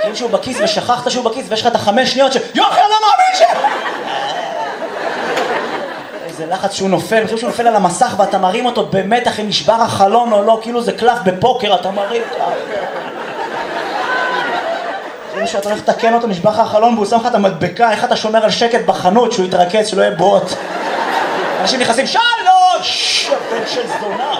כאילו 0.00 0.16
שהוא 0.16 0.30
בכיס 0.30 0.58
ושכחת 0.60 1.10
שהוא 1.10 1.24
בכיס 1.24 1.46
ויש 1.48 1.60
לך 1.60 1.66
את 1.66 1.74
החמש 1.74 2.12
שניות 2.12 2.32
של 2.32 2.40
יוחי, 2.54 2.80
אני 2.80 2.90
לא 2.90 2.96
מאמין 3.00 3.34
ש... 3.34 3.42
איזה 6.26 6.46
לחץ 6.46 6.72
שהוא 6.72 6.88
נופל, 6.88 7.16
אני 7.16 7.28
שהוא 7.28 7.50
נופל 7.50 7.66
על 7.66 7.76
המסך 7.76 8.14
ואתה 8.16 8.38
מרים 8.38 8.66
אותו 8.66 8.86
במתח 8.90 9.40
אם 9.40 9.48
נשבר 9.48 9.72
החלון 9.72 10.32
או 10.32 10.42
לא, 10.42 10.58
כאילו 10.62 10.82
זה 10.82 10.92
קלף 10.92 11.18
בפוקר, 11.24 11.74
אתה 11.74 11.90
מרים 11.90 12.22
ככה. 12.30 12.50
כאילו 15.36 15.48
שאתה 15.48 15.68
הולך 15.68 15.80
לתקן 15.80 16.14
אותו, 16.14 16.26
נשבר 16.26 16.50
לך 16.50 16.58
החלון 16.58 16.94
והוא 16.94 17.06
שם 17.06 17.16
לך 17.16 17.26
את 17.26 17.34
המדבקה, 17.34 17.90
איך 17.90 18.04
אתה 18.04 18.16
שומר 18.16 18.44
על 18.44 18.50
שקט 18.50 18.80
בחנות 18.86 19.32
שהוא 19.32 19.46
יתרכז, 19.46 19.88
שלא 19.88 20.02
יהיה 20.02 20.14
בוט. 20.14 20.42
אנשים 21.60 21.80
נכנסים, 21.80 22.06
שלוש! 22.06 23.30
הבן 23.30 23.66
של 23.66 23.82
זונה. 24.00 24.34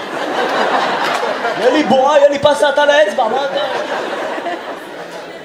יהיה 1.59 1.71
לי 1.71 1.85
בועה, 1.85 2.19
יהיה 2.19 2.29
לי 2.29 2.39
פס 2.39 2.63
האטה 2.63 2.87
לאצבע, 2.87 3.29
מה 3.29 3.45
אתה... 3.45 3.61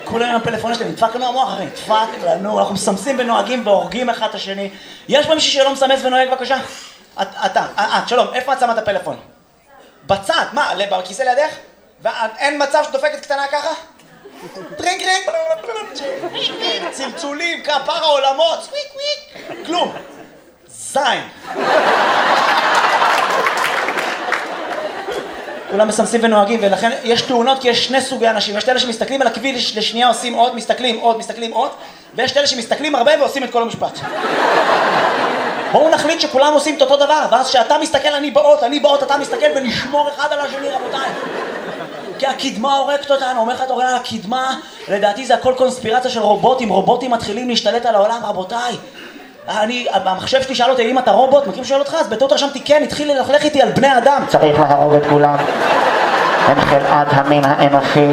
כולם 0.05 0.29
עם 0.29 0.35
הפלאפון 0.35 0.75
שלהם, 0.75 0.89
נדפק 0.89 1.15
לנו 1.15 1.27
המוח, 1.27 1.53
אחי, 1.53 1.65
נדפק 1.65 2.23
לנו, 2.23 2.59
אנחנו 2.59 2.73
מסמסים 2.73 3.15
ונוהגים 3.19 3.67
והורגים 3.67 4.09
אחד 4.09 4.27
את 4.29 4.35
השני. 4.35 4.69
יש 5.07 5.27
פה 5.27 5.35
מישהו 5.35 5.51
שלא 5.51 5.73
מסמס 5.73 5.99
ונוהג 6.03 6.29
בבקשה? 6.29 6.57
את, 7.21 7.27
אתה, 7.45 7.65
אה, 7.77 7.99
את, 8.03 8.09
שלום, 8.09 8.27
איפה 8.33 8.53
את 8.53 8.59
שמה 8.59 8.73
את 8.73 8.77
הפלאפון? 8.77 9.17
בצד, 10.07 10.45
מה, 10.53 10.71
בכיסא 10.91 11.23
לידך? 11.23 11.55
ואין 12.01 12.63
מצב 12.63 12.83
שדופקת 12.83 13.19
קטנה 13.19 13.47
ככה? 13.51 13.69
טרינג 14.77 15.01
טרינג, 15.01 16.91
צלצולים, 16.91 17.63
כפר 17.63 17.91
העולמות, 17.91 18.63
סוויק 18.63 18.87
וויק, 18.95 19.65
כלום. 19.65 19.93
זין. 20.67 21.23
כולם 25.71 25.87
מסמסים 25.87 26.21
ונוהגים, 26.23 26.59
ולכן 26.63 26.91
יש 27.03 27.21
תאונות 27.21 27.61
כי 27.61 27.69
יש 27.69 27.85
שני 27.85 28.01
סוגי 28.01 28.29
אנשים. 28.29 28.57
יש 28.57 28.63
את 28.63 28.69
אלה 28.69 28.79
שמסתכלים 28.79 29.21
על 29.21 29.27
הכביש 29.27 29.77
לשנייה 29.77 30.07
עושים 30.07 30.33
עוד, 30.33 30.55
מסתכלים 30.55 30.99
עוד, 30.99 31.17
מסתכלים 31.17 31.53
עוד, 31.53 31.71
ויש 32.15 32.31
את 32.31 32.37
אלה 32.37 32.47
שמסתכלים 32.47 32.95
הרבה 32.95 33.11
ועושים 33.19 33.43
את 33.43 33.51
כל 33.51 33.61
המשפט. 33.61 33.99
בואו 35.71 35.89
נחליט 35.89 36.19
שכולם 36.19 36.53
עושים 36.53 36.75
את 36.75 36.81
אותו 36.81 36.97
דבר, 36.97 37.25
ואז 37.31 37.49
כשאתה 37.49 37.77
מסתכל 37.77 38.13
אני 38.13 38.31
באות, 38.31 38.63
אני 38.63 38.79
באות, 38.79 39.03
אתה 39.03 39.17
מסתכל 39.17 39.45
ונשמור 39.55 40.09
אחד 40.09 40.27
על 40.31 40.39
השני 40.39 40.69
רבותיי. 40.69 41.09
כי 42.21 42.27
הקדמה 42.27 42.77
הורגת 42.77 43.11
אותנו, 43.11 43.39
אומר 43.39 43.53
לך 43.53 43.61
אתה 43.61 43.73
רואה 43.73 43.89
על 43.89 43.95
הקדמה, 43.95 44.55
לדעתי 44.87 45.25
זה 45.25 45.35
הכל 45.35 45.53
קונספירציה 45.57 46.11
של 46.11 46.19
רובוטים, 46.19 46.69
רובוטים 46.69 47.11
מתחילים 47.11 47.49
להשתלט 47.49 47.85
על 47.85 47.95
העולם, 47.95 48.21
רבותיי. 48.23 48.75
אני, 49.47 49.87
המחשב 49.91 50.41
שלי 50.41 50.55
שאל 50.55 50.69
אותי 50.69 50.91
אם 50.91 50.99
אתה 50.99 51.11
רובוט, 51.11 51.47
מכיר 51.47 51.63
שואל 51.63 51.79
אותך? 51.79 51.93
אז 51.93 52.07
בטעות 52.07 52.31
רשמתי 52.31 52.59
כן, 52.59 52.83
התחיל 52.83 53.11
ללכלך 53.11 53.43
איתי 53.43 53.61
על 53.61 53.71
בני 53.71 53.97
אדם. 53.97 54.23
צריך 54.27 54.59
להרוג 54.59 54.93
את 54.93 55.01
כולם. 55.09 55.35
הם 56.47 56.61
חלאת 56.61 57.07
המין 57.11 57.43
האנושי. 57.45 58.07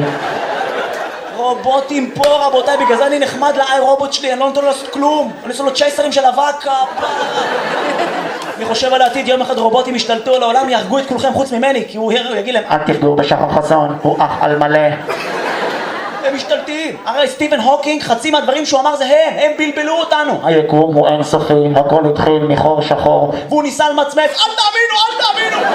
רובוטים 1.37 2.11
פה 2.15 2.47
רבותיי, 2.47 2.77
בגלל 2.77 2.97
זה 2.97 3.07
אני 3.07 3.19
נחמד 3.19 3.57
ל 3.57 3.81
iRobot 3.81 4.13
שלי, 4.13 4.33
אני 4.33 4.41
לא 4.41 4.47
נותן 4.47 4.61
לו 4.61 4.67
לעשות 4.67 4.89
כלום. 4.89 5.33
אני 5.45 5.53
עושה 5.53 5.63
לו 5.63 5.75
צ'ייסרים 5.75 6.13
של 6.13 6.25
אבק. 6.25 6.71
אני 8.59 8.67
חושב 8.67 8.95
על 8.95 9.03
העתיד, 9.03 9.29
יום 9.29 9.41
אחד 9.41 9.59
רובוטים 9.59 9.95
ישתלטו 9.95 10.35
על 10.35 10.43
העולם, 10.43 10.69
יהרגו 10.69 10.99
את 10.99 11.09
כולכם 11.09 11.33
חוץ 11.33 11.53
ממני, 11.53 11.85
כי 11.89 11.99
הוא 11.99 12.13
יגיד 12.13 12.55
להם, 12.55 12.65
אל 12.71 12.79
תפגעו 12.79 13.17
בשחר 13.17 13.49
חסון, 13.51 13.99
הוא 14.03 14.17
אח 14.19 14.33
על 14.41 14.59
מלא. 14.59 14.79
הם 16.25 16.35
משתלטים. 16.35 16.97
הרי 17.07 17.29
סטיבן 17.29 17.61
הוקינג, 17.61 18.03
חצי 18.03 18.31
מהדברים 18.31 18.67
שהוא 18.67 18.81
אמר 18.81 18.97
זה 18.97 19.05
הם, 19.05 19.35
הם 19.39 19.53
בלבלו 19.59 19.93
אותנו. 19.93 20.41
היקום 20.45 20.95
הוא 20.95 21.09
אינסופי, 21.09 21.69
הכל 21.77 22.07
התחיל 22.11 22.39
מחור 22.39 22.83
שחור. 22.83 23.35
והוא 23.49 23.63
ניסה 23.63 23.91
למצמץ, 23.91 24.31
אל 24.31 24.55
תאמינו, 24.57 24.95
אל 25.09 25.23
תאמינו! 25.23 25.69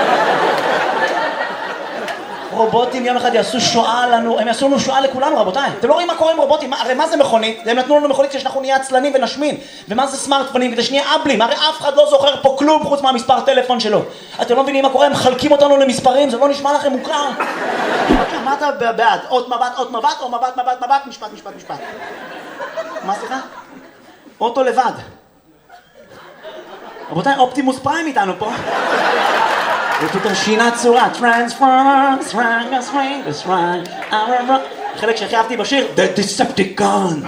רובוטים 2.56 3.06
יום 3.06 3.18
אחד 3.18 3.34
יעשו 3.34 3.62
שואה 3.62 4.08
לנו, 4.08 4.40
הם 4.40 4.48
יעשו 4.48 4.68
לנו 4.68 4.80
שואה 4.80 5.02
לכולנו 5.02 5.38
רבותיי. 5.38 5.70
אתם 5.80 5.88
לא 5.88 5.94
רואים 5.94 6.08
מה 6.08 6.16
קורה 6.16 6.32
עם 6.32 6.38
רובוטים, 6.38 6.70
מה- 6.70 6.82
הרי 6.82 6.94
מה 6.94 7.08
זה 7.08 7.18
מכונית? 7.18 7.62
הם 7.66 7.78
נתנו 7.80 7.98
לנו 7.98 8.10
מכונית 8.10 8.32
כדי 8.32 8.40
שאנחנו 8.42 8.62
נהיה 8.62 8.76
עצלנים 8.76 9.14
ונשמין. 9.16 9.58
ומה 9.90 10.08
זה 10.08 10.18
סמארטפונים? 10.18 10.72
כדי 10.72 10.84
שנהיה 10.84 11.04
אבלים. 11.16 11.42
הרי 11.42 11.56
אף 11.56 11.82
אחד 11.82 11.96
לא 11.96 12.10
זוכר 12.10 12.42
פה 12.42 12.56
כלום 12.60 12.84
חוץ 12.84 13.02
מהמספר 13.02 13.40
טלפון 13.42 13.80
שלו. 13.80 14.02
אתם 14.42 14.56
לא 14.56 14.64
מבינים 14.64 14.84
מה 14.84 14.90
קורה? 14.90 15.06
הם 15.06 15.12
מחלקים 15.12 15.52
אותנו 15.52 15.78
למספרים, 15.78 16.30
זה 16.30 16.38
לא 16.38 16.50
נשמע 16.50 16.74
לכם 16.74 16.92
מוכר? 16.92 17.30
מה 18.44 18.54
אתה 18.54 18.72
בעד? 18.92 19.20
אות 19.30 19.48
מבט, 19.48 19.72
אות 19.78 19.92
מבט, 19.92 20.22
או 20.22 20.30
מבט, 20.30 20.58
מבט, 20.58 20.78
מבט, 20.84 21.02
משפט, 21.08 21.28
משפט, 21.34 21.52
משפט. 21.58 21.78
מה 23.04 23.16
סליחה? 23.16 23.40
אוטו 24.42 24.64
לבד. 24.64 24.92
רבותיי, 27.12 27.38
אופטימוס 27.38 27.80
פריים 27.80 28.08
איתנו 28.08 28.34
פה. 28.40 28.50
ופתאום 30.06 30.36
שינה 30.36 30.72
צורה, 30.72 31.10
Transformers, 31.20 32.32
טרנגס, 32.32 32.90
טרנגס, 32.90 33.44
טרנגס, 34.10 34.64
חלק 34.98 35.16
שהכי 35.16 35.36
אהבתי 35.36 35.58
בשיר, 35.58 35.88
The 35.96 36.20
Decepticon. 36.20 37.26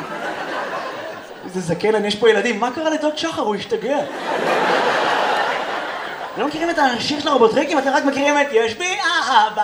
איזה 1.45 1.59
זקן, 1.59 2.05
יש 2.05 2.15
פה 2.15 2.29
ילדים, 2.29 2.59
מה 2.59 2.71
קרה 2.71 2.89
לדוד 2.89 3.17
שחר? 3.17 3.41
הוא 3.41 3.55
השתגע. 3.55 3.97
לא 6.37 6.47
מכירים 6.47 6.69
את 6.69 6.79
השיר 6.79 7.19
של 7.19 7.27
הרובוטריקים? 7.27 7.77
אתם 7.77 7.89
רק 7.89 8.05
מכירים 8.05 8.41
את 8.41 8.47
יש 8.51 8.73
בי 8.73 8.97
אהבה, 8.99 9.63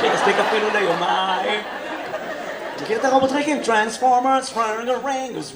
שתספיק 0.00 0.36
אפילו 0.38 0.66
ליומיים. 0.72 1.60
מכיר 2.82 2.98
את 2.98 3.04
הרובוטריקים? 3.04 3.62
Transformers, 3.62 4.52
טרנגס, 4.52 4.98
טרנגס, 5.02 5.52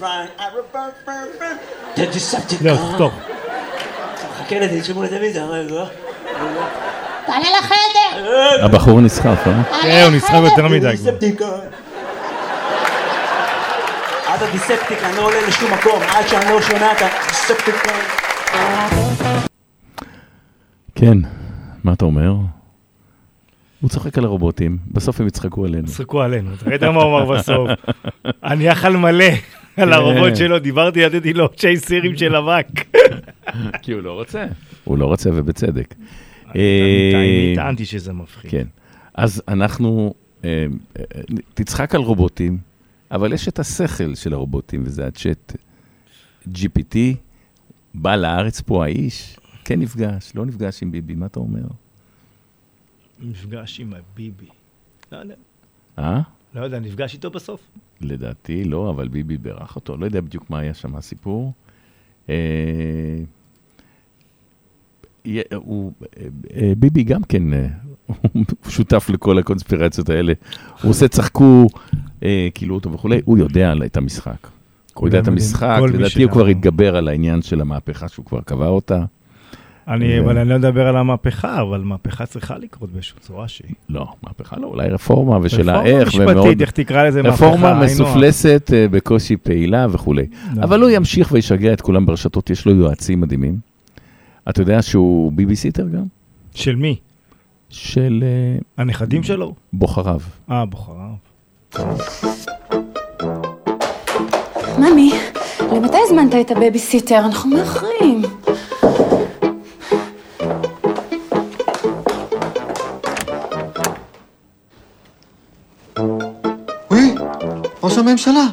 The 1.95 1.99
Decepticon. 1.99 2.63
זהו, 2.63 2.97
טוב. 2.97 3.11
חכה 4.39 4.59
לזה, 4.59 4.81
תשמעו 4.81 5.03
לטלוויזיה, 5.03 5.45
רגע. 5.45 5.83
תעלה 7.25 7.45
לחדר! 7.59 8.65
הבחור 8.65 9.01
נסחף, 9.01 9.47
אה? 9.47 9.63
כן, 9.81 10.01
הוא 10.05 10.15
נסחב 10.15 10.43
יותר 10.43 10.67
מדי. 10.67 10.95
עד 14.27 14.43
הדיספטיקון 14.43 15.09
לא 15.17 15.25
עולה 15.25 15.47
לשום 15.47 15.73
מקום, 15.73 16.01
עד 16.09 16.27
שאני 16.27 16.45
לא 16.51 16.61
שומע 16.61 16.91
את 16.91 16.97
הדיספטיקון. 17.01 17.93
כן, 20.95 21.17
מה 21.83 21.93
אתה 21.93 22.05
אומר? 22.05 22.33
הוא 23.81 23.89
צוחק 23.89 24.17
על 24.17 24.25
הרובוטים, 24.25 24.77
בסוף 24.91 25.19
הם 25.21 25.27
יצחקו 25.27 25.65
עלינו. 25.65 25.87
צחקו 25.87 26.21
עלינו, 26.21 26.53
אתה 26.53 26.69
ראית 26.69 26.83
מה 26.83 27.03
הוא 27.03 27.03
אמר 27.03 27.25
בסוף? 27.25 27.69
אני 28.43 28.71
אכל 28.71 28.89
מלא 28.89 29.25
על 29.77 29.93
הרובוט 29.93 30.35
שלו, 30.35 30.59
דיברתי, 30.59 31.05
נתתי 31.05 31.33
לו 31.33 31.49
צ'ייסרים 31.49 32.17
של 32.17 32.35
אבק. 32.35 32.67
כי 33.81 33.91
הוא 33.91 34.01
לא 34.01 34.11
רוצה. 34.11 34.45
הוא 34.83 34.97
לא 34.97 35.05
רוצה 35.05 35.29
ובצדק. 35.33 35.95
אני 36.49 36.61
אה, 36.61 37.53
טענתי 37.55 37.85
שזה 37.85 38.13
מפחיד. 38.13 38.51
כן. 38.51 38.67
אז 39.13 39.43
אנחנו, 39.47 40.13
אה, 40.43 40.65
אה, 40.99 41.03
תצחק 41.53 41.95
על 41.95 42.01
רובוטים, 42.01 42.57
אבל 43.11 43.33
יש 43.33 43.47
את 43.47 43.59
השכל 43.59 44.15
של 44.15 44.33
הרובוטים, 44.33 44.83
וזה 44.85 45.07
הצ'אט 45.07 45.55
GPT, 46.47 46.97
בא 47.93 48.15
לארץ 48.15 48.61
פה 48.61 48.83
האיש, 48.83 49.37
כן 49.65 49.79
נפגש, 49.79 50.31
לא 50.35 50.45
נפגש 50.45 50.83
עם 50.83 50.91
ביבי, 50.91 51.15
מה 51.15 51.25
אתה 51.25 51.39
אומר? 51.39 51.63
נפגש 53.19 53.79
עם 53.79 53.93
הביבי. 53.93 54.47
לא 55.11 55.17
יודע, 55.17 55.35
אה? 55.99 56.21
לא 56.55 56.61
יודע, 56.61 56.79
נפגש 56.79 57.13
איתו 57.13 57.29
בסוף? 57.29 57.61
לדעתי 58.01 58.63
לא, 58.63 58.89
אבל 58.89 59.07
ביבי 59.07 59.37
בירך 59.37 59.75
אותו, 59.75 59.97
לא 59.97 60.05
יודע 60.05 60.21
בדיוק 60.21 60.49
מה 60.49 60.59
היה 60.59 60.73
שם 60.73 60.95
הסיפור. 60.95 61.53
אה, 62.29 62.35
הוא, 65.55 65.91
אה, 66.01 66.27
אה, 66.55 66.73
ביבי 66.77 67.03
גם 67.03 67.23
כן, 67.23 67.53
אה, 67.53 67.67
הוא 68.33 68.43
שותף 68.69 69.09
לכל 69.09 69.37
הקונספירציות 69.37 70.09
האלה. 70.09 70.33
הוא 70.81 70.89
עושה 70.89 71.07
צחקו, 71.07 71.67
כאילו 72.53 72.75
אותו 72.75 72.91
וכולי, 72.91 73.21
הוא 73.25 73.37
יודע 73.37 73.73
את 73.85 73.97
המשחק. 73.97 74.47
הוא 74.93 75.07
יודע 75.07 75.19
את 75.19 75.27
המשחק, 75.27 75.79
לדעתי 75.93 76.23
הוא. 76.23 76.31
כבר 76.31 76.45
התגבר 76.45 76.95
על 76.95 77.07
העניין 77.07 77.41
של 77.41 77.61
המהפכה 77.61 78.07
שהוא 78.07 78.25
כבר 78.25 78.41
קבע 78.41 78.67
אותה. 78.67 79.03
אני, 79.87 80.19
אבל 80.19 80.37
אני 80.37 80.49
לא 80.49 80.57
מדבר 80.57 80.87
על 80.87 80.97
המהפכה, 80.97 81.61
אבל 81.61 81.81
מהפכה 81.81 82.25
צריכה 82.25 82.57
לקרות 82.57 82.91
באיזושהי 82.91 83.19
צורה 83.19 83.47
שהיא. 83.47 83.75
לא, 83.89 84.07
מהפכה 84.23 84.55
לא, 84.59 84.67
אולי 84.67 84.89
רפורמה 84.89 85.39
ושאלה 85.41 85.73
רפורמה 85.73 85.99
איך, 85.99 86.07
משפטית, 86.07 86.61
איך 86.61 86.71
תקרא 86.71 87.07
לזה 87.07 87.21
מהפכה, 87.21 87.45
רפורמה 87.45 87.83
מסופלסת, 87.83 88.71
בקושי 88.91 89.37
פעילה 89.37 89.87
וכולי. 89.91 90.25
לא. 90.55 90.63
אבל 90.63 90.81
הוא 90.81 90.89
ימשיך 90.89 91.31
וישגע 91.31 91.73
את 91.73 91.81
כולם 91.81 92.05
ברשתות, 92.05 92.49
יש 92.49 92.65
לו 92.65 92.75
יועצים 92.75 93.21
מדהימים. 93.21 93.72
אתה 94.49 94.61
יודע 94.61 94.81
שהוא 94.81 95.31
ביביסיטר 95.31 95.87
גם? 95.87 96.03
של 96.55 96.75
מי? 96.75 96.95
של... 97.69 98.23
אה, 98.23 98.59
הנכדים 98.77 99.23
שלו? 99.23 99.53
בוחריו. 99.73 100.19
אה, 100.51 100.65
בוחריו. 100.65 101.13
ממי, 104.79 105.11
למתי 105.71 105.97
הזמנת 106.05 106.35
את 106.41 106.51
הבייביסיטר? 106.51 107.17
אנחנו 107.17 107.49
מאחרים. 107.49 108.21
וואי, 116.91 117.15
ראש 117.83 117.97
הממשלה. 117.97 118.47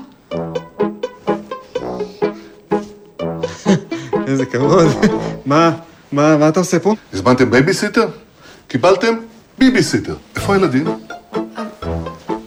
איזה 4.30 4.46
כבוד. 4.46 4.86
מה, 5.46 5.70
מה, 6.12 6.36
מה 6.36 6.48
אתה 6.48 6.60
עושה 6.60 6.78
פה? 6.78 6.94
הזמנתם 7.12 7.50
בייביסיטר? 7.50 8.06
קיבלתם 8.68 9.14
ביביסיטר. 9.58 10.14
איפה 10.36 10.54
הילדים? 10.54 10.84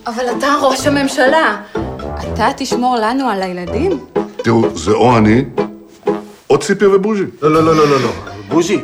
אבל 0.08 0.24
אתה 0.38 0.48
ראש 0.62 0.88
הממשלה. 0.88 1.62
אתה 2.34 2.50
תשמור 2.58 2.98
לנו 3.02 3.30
על 3.30 3.42
הילדים? 3.42 4.00
תראו, 4.44 4.78
זה 4.78 4.92
או 4.92 5.18
אני, 5.18 5.46
או 6.50 6.58
ציפי 6.60 6.86
ובוז'י. 6.86 7.24
לא, 7.42 7.52
לא, 7.52 7.64
לא, 7.64 7.76
לא, 7.76 7.90
לא, 7.90 8.02
לא. 8.02 8.12
בוז'י, 8.50 8.80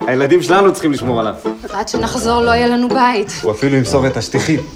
הילדים 0.00 0.42
שלנו 0.42 0.72
צריכים 0.72 0.92
לשמור 0.92 1.20
עליו. 1.20 1.34
עד 1.70 1.88
שנחזור 1.88 2.40
לא 2.40 2.50
יהיה 2.50 2.66
לנו 2.66 2.88
בית. 2.88 3.32
הוא 3.42 3.52
אפילו 3.52 3.76
ימסור 3.76 4.06
את 4.06 4.16
השטיחים. 4.16 4.60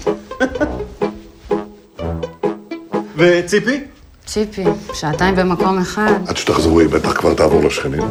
וציפי? 3.17 3.79
ציפי, 4.25 4.63
שעתיים 4.93 5.35
במקום 5.35 5.79
אחד. 5.79 6.13
עד 6.27 6.37
שתחזרו 6.37 6.79
היא 6.79 6.89
בטח 6.89 7.13
כבר 7.13 7.33
תעבור 7.33 7.63
לשכנים. 7.63 8.03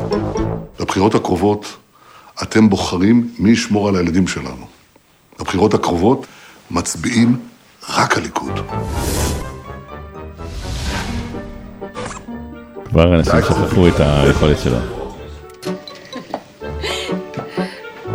בבחירות 0.80 1.14
הקרובות 1.14 1.76
אתם 2.42 2.68
בוחרים 2.70 3.28
מי 3.38 3.50
ישמור 3.50 3.88
על 3.88 3.96
הילדים 3.96 4.26
שלנו. 4.26 4.66
בבחירות 5.40 5.74
הקרובות 5.74 6.26
מצביעים 6.70 7.36
רק 7.88 8.16
הליכוד. 8.16 8.60
כבר 12.84 13.14
אנשים 13.14 13.32
שכחו 13.42 13.88
את 13.88 13.94
היכולת 13.98 14.58
שלו. 14.58 14.78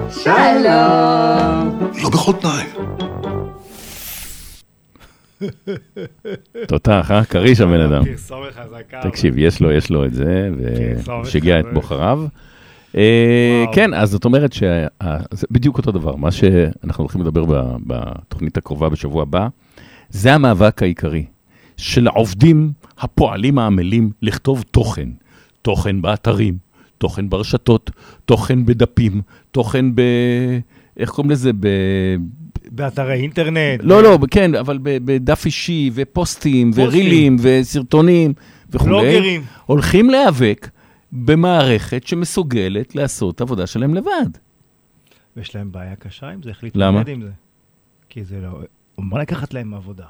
שלום. 0.09 1.79
לא 2.03 2.09
בכל 2.09 2.33
תנאי. 2.33 3.06
תותח, 6.67 7.11
אה? 7.11 7.25
כריש 7.25 7.61
הבן 7.61 7.79
אדם. 7.79 8.05
פרסומת 8.05 8.53
חזקה. 8.53 8.99
תקשיב, 9.09 9.37
יש 9.37 9.61
לו, 9.61 9.71
יש 9.71 9.89
לו 9.89 10.05
את 10.05 10.13
זה, 10.13 10.49
ושיגע 11.23 11.59
את. 11.59 11.65
בוחריו. 11.73 12.25
אה, 12.97 13.65
כן, 13.73 13.93
אז 13.93 14.09
זאת 14.09 14.25
אומרת 14.25 14.53
שזה 14.53 15.47
בדיוק 15.51 15.77
אותו 15.77 15.91
דבר. 15.91 16.15
מה 16.15 16.31
שאנחנו 16.31 17.01
הולכים 17.03 17.21
לדבר 17.21 17.45
ב- 17.45 17.75
בתוכנית 17.87 18.57
הקרובה 18.57 18.89
בשבוע 18.89 19.21
הבא, 19.21 19.47
זה 20.09 20.33
המאבק 20.33 20.83
העיקרי 20.83 21.25
של 21.77 22.07
העובדים 22.07 22.71
הפועלים 22.99 23.59
העמלים 23.59 24.09
לכתוב 24.21 24.63
תוכן. 24.71 25.09
תוכן 25.61 26.01
באתרים, 26.01 26.57
תוכן 26.97 27.29
ברשתות, 27.29 27.91
תוכן 28.25 28.65
בדפים, 28.65 29.21
תוכן 29.51 29.95
ב... 29.95 30.01
איך 30.97 31.09
קוראים 31.09 31.31
לזה? 31.31 31.51
באתרי 32.71 33.13
אינטרנט. 33.13 33.79
לא, 33.83 34.03
לא, 34.03 34.17
כן, 34.31 34.55
אבל 34.55 34.79
בדף 34.83 35.45
אישי, 35.45 35.89
ופוסטים, 35.93 36.71
פוסטים. 36.71 36.87
ורילים, 36.87 37.35
וסרטונים, 37.39 38.33
וכולי. 38.69 38.91
בלוגרים. 38.91 39.43
הולכים 39.65 40.09
להיאבק 40.09 40.69
במערכת 41.11 42.07
שמסוגלת 42.07 42.95
לעשות 42.95 43.35
את 43.35 43.41
העבודה 43.41 43.67
שלהם 43.67 43.93
לבד. 43.93 44.29
ויש 45.37 45.55
להם 45.55 45.71
בעיה 45.71 45.95
קשה 45.95 46.29
עם 46.29 46.43
זה, 46.43 46.49
איך? 46.49 46.63
להתמודד 46.63 47.07
עם 47.07 47.21
זה. 47.21 47.31
כי 48.09 48.23
זה 48.23 48.39
לא... 48.41 48.59
אמור 48.99 49.19
לקחת 49.19 49.53
להם 49.53 49.73
עבודה. 49.73 50.05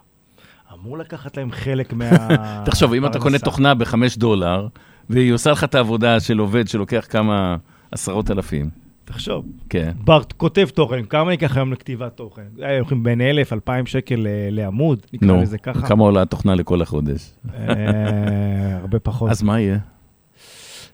אמור 0.73 0.97
לקחת 0.97 1.37
להם 1.37 1.51
חלק 1.51 1.93
מה... 1.93 2.09
תחשוב, 2.65 2.93
אם 2.93 3.05
אתה 3.05 3.19
קונה. 3.19 3.39
תוכנה 3.39 3.73
בחמש 3.73 4.17
דולר, 4.17 4.67
והיא 5.09 5.33
עושה 5.33 5.51
לך 5.51 5.63
את 5.63 5.75
העבודה 5.75 6.19
של 6.19 6.37
עובד 6.37 6.67
שלוקח 6.67 7.05
כמה 7.09 7.57
עשרות 7.91 8.31
אלפים. 8.31 8.86
תחשוב. 9.07 9.45
כן. 9.69 9.91
בר 10.03 10.21
כותב 10.37 10.67
תוכן, 10.73 11.05
כמה 11.05 11.31
ייקח 11.31 11.57
היום 11.57 11.73
לכתיבת 11.73 12.17
תוכן? 12.17 12.41
אה, 12.63 12.77
הולכים 12.77 13.03
בין 13.03 13.21
אלף, 13.21 13.53
אלפיים 13.53 13.85
שקל 13.85 14.27
אה, 14.27 14.47
לעמוד, 14.51 14.99
נקרא 15.13 15.41
לזה 15.41 15.57
ככה. 15.57 15.87
כמה 15.87 16.03
עולה 16.03 16.21
התוכנה 16.21 16.55
לכל 16.55 16.81
החודש? 16.81 17.31
אה, 17.55 18.77
הרבה 18.77 18.99
פחות. 18.99 19.31
אז 19.31 19.43
מה 19.43 19.59
יהיה? 19.59 19.77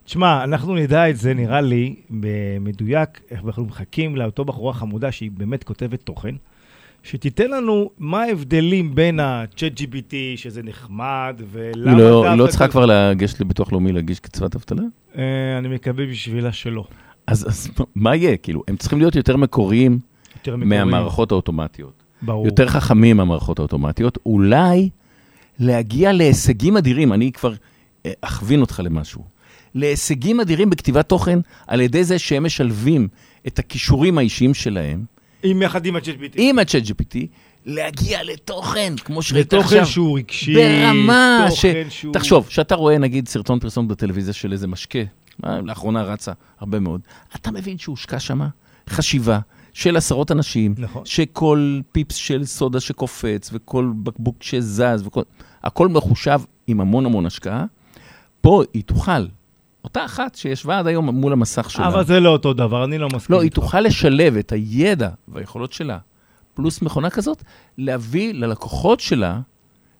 תשמע, 0.03 0.43
אנחנו 0.43 0.75
נדע 0.75 1.09
את 1.09 1.17
זה, 1.17 1.33
נראה 1.33 1.61
לי, 1.61 1.95
במדויק, 2.09 3.21
איך 3.31 3.41
אנחנו 3.45 3.65
מחכים 3.65 4.15
לאותו 4.15 4.45
בחורה 4.45 4.73
חמודה 4.73 5.11
שהיא 5.11 5.31
באמת 5.31 5.63
כותבת 5.63 6.01
תוכן, 6.01 6.35
שתיתן 7.03 7.51
לנו 7.51 7.89
מה 7.97 8.21
ההבדלים 8.23 8.95
בין 8.95 9.19
ה-chat 9.19 9.79
GPT, 9.79 10.13
שזה 10.35 10.63
נחמד, 10.63 11.41
ולמה... 11.51 11.91
היא 11.91 11.97
לא- 11.97 12.37
לא 12.37 12.47
צריכה 12.47 12.67
כבר 12.67 12.85
לגשת 12.85 13.39
לביטוח 13.39 13.71
לאומי 13.71 13.91
להגיש 13.91 14.19
קצבת 14.19 14.55
אבטלה? 14.55 14.83
אני 15.59 15.67
מקווה 15.67 16.05
בשבילה 16.05 16.51
שלא. 16.51 16.87
אז, 17.27 17.47
אז 17.49 17.69
מה 17.95 18.15
יהיה? 18.15 18.37
כאילו, 18.37 18.63
הם 18.67 18.77
צריכים 18.77 18.99
להיות 18.99 19.15
יותר 19.15 19.37
מקוריים, 19.37 19.99
יותר 20.37 20.55
מקוריים. 20.55 20.69
מהמערכות 20.69 21.31
האוטומטיות. 21.31 22.03
ברור. 22.21 22.45
יותר 22.45 22.67
חכמים 22.67 23.17
מהמערכות 23.17 23.59
האוטומטיות, 23.59 24.17
אולי 24.25 24.89
להגיע 25.59 26.11
להישגים 26.11 26.77
אדירים, 26.77 27.13
אני 27.13 27.31
כבר 27.31 27.53
אה, 28.05 28.11
אכווין 28.21 28.61
אותך 28.61 28.81
למשהו. 28.83 29.23
להישגים 29.75 30.39
אדירים 30.39 30.69
בכתיבת 30.69 31.09
תוכן 31.09 31.39
על 31.67 31.81
ידי 31.81 32.03
זה 32.03 32.19
שהם 32.19 32.43
משלבים 32.43 33.07
את 33.47 33.59
הכישורים 33.59 34.17
האישיים 34.17 34.53
שלהם 34.53 35.03
עם 35.43 35.61
יחד 35.61 35.85
עם 35.85 35.95
ה-chat 35.95 36.01
GPT. 36.21 36.33
עם 36.35 36.59
ה-chat 36.59 36.85
GPT, 36.89 37.17
להגיע 37.65 38.23
לתוכן, 38.23 38.93
כמו 39.05 39.21
שראית 39.21 39.53
לתוכן 39.53 39.65
עכשיו. 39.77 39.85
שהוא 39.85 40.17
רגשי, 40.17 40.53
ברמה 40.53 41.47
ש... 41.51 41.65
שהוא- 41.89 42.13
תחשוב, 42.13 42.49
שאתה 42.49 42.75
רואה 42.75 42.97
נגיד 42.97 43.27
סרטון 43.27 43.59
פרסום 43.59 43.87
בטלוויזיה 43.87 44.33
של 44.33 44.51
איזה 44.51 44.67
משקה, 44.67 44.99
לאחרונה 45.43 46.03
רצה 46.03 46.31
הרבה 46.59 46.79
מאוד, 46.79 47.01
אתה 47.35 47.51
מבין 47.51 47.77
שהושקע 47.77 48.19
שם 48.19 48.41
חשיבה 48.89 49.39
של 49.73 49.97
עשרות 49.97 50.31
אנשים, 50.31 50.75
נכון. 50.77 51.05
שכל 51.05 51.79
פיפס 51.91 52.15
של 52.15 52.45
סודה 52.45 52.79
שקופץ, 52.79 53.49
וכל 53.53 53.91
בקבוק 54.03 54.43
שזז, 54.43 55.03
וכל... 55.05 55.21
הכל 55.63 55.87
מחושב 55.87 56.41
עם 56.67 56.81
המון 56.81 57.05
המון 57.05 57.25
השקעה. 57.25 57.65
פה 58.41 58.63
היא 58.73 58.83
תוכל, 58.83 59.25
אותה 59.83 60.05
אחת 60.05 60.35
שישבה 60.35 60.79
עד 60.79 60.87
היום 60.87 61.09
מול 61.09 61.33
המסך 61.33 61.69
שלה. 61.69 61.87
אבל 61.87 62.05
זה 62.05 62.19
לא 62.19 62.29
אותו 62.29 62.53
דבר, 62.53 62.83
אני 62.83 62.97
לא 62.97 63.07
מסכים. 63.07 63.35
לא, 63.35 63.41
היא. 63.41 63.51
תוכל 63.51 63.81
לשלב 63.81 64.37
את 64.37 64.51
הידע 64.51 65.09
והיכולות 65.27 65.73
שלה, 65.73 65.97
פלוס 66.53 66.81
מכונה 66.81 67.09
כזאת, 67.09 67.43
להביא 67.77 68.33
ללקוחות 68.33 68.99
שלה 68.99 69.39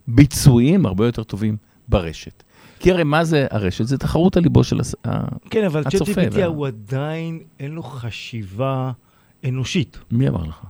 ביצועים 0.08 0.86
הרבה 0.86 1.06
יותר 1.06 1.24
טובים 1.24 1.58
ברשת. 1.88 2.44
כי 2.84 2.92
הרי 2.92 3.04
מה 3.04 3.24
זה 3.24 3.48
הרשת? 3.52 3.86
זה 3.86 3.98
תחרות 3.98 4.38
על 4.38 4.44
ליבו 4.44 4.64
של 4.64 4.80
הס- 4.80 4.96
ה- 5.08 5.24
כן, 5.50 5.66
אבל 5.66 5.84
הצופה. 5.86 6.06
צ'אט 6.14 6.34
GPT 6.34 6.38
וה- 6.40 6.46
הוא 6.46 6.68
עדיין, 6.68 7.40
אין 7.60 7.72
לו 7.72 7.84
חשיבה 7.84 8.92
אנושית. 9.48 9.98
מי 10.12 10.28
אמר 10.30 10.44
לך? 10.44 10.62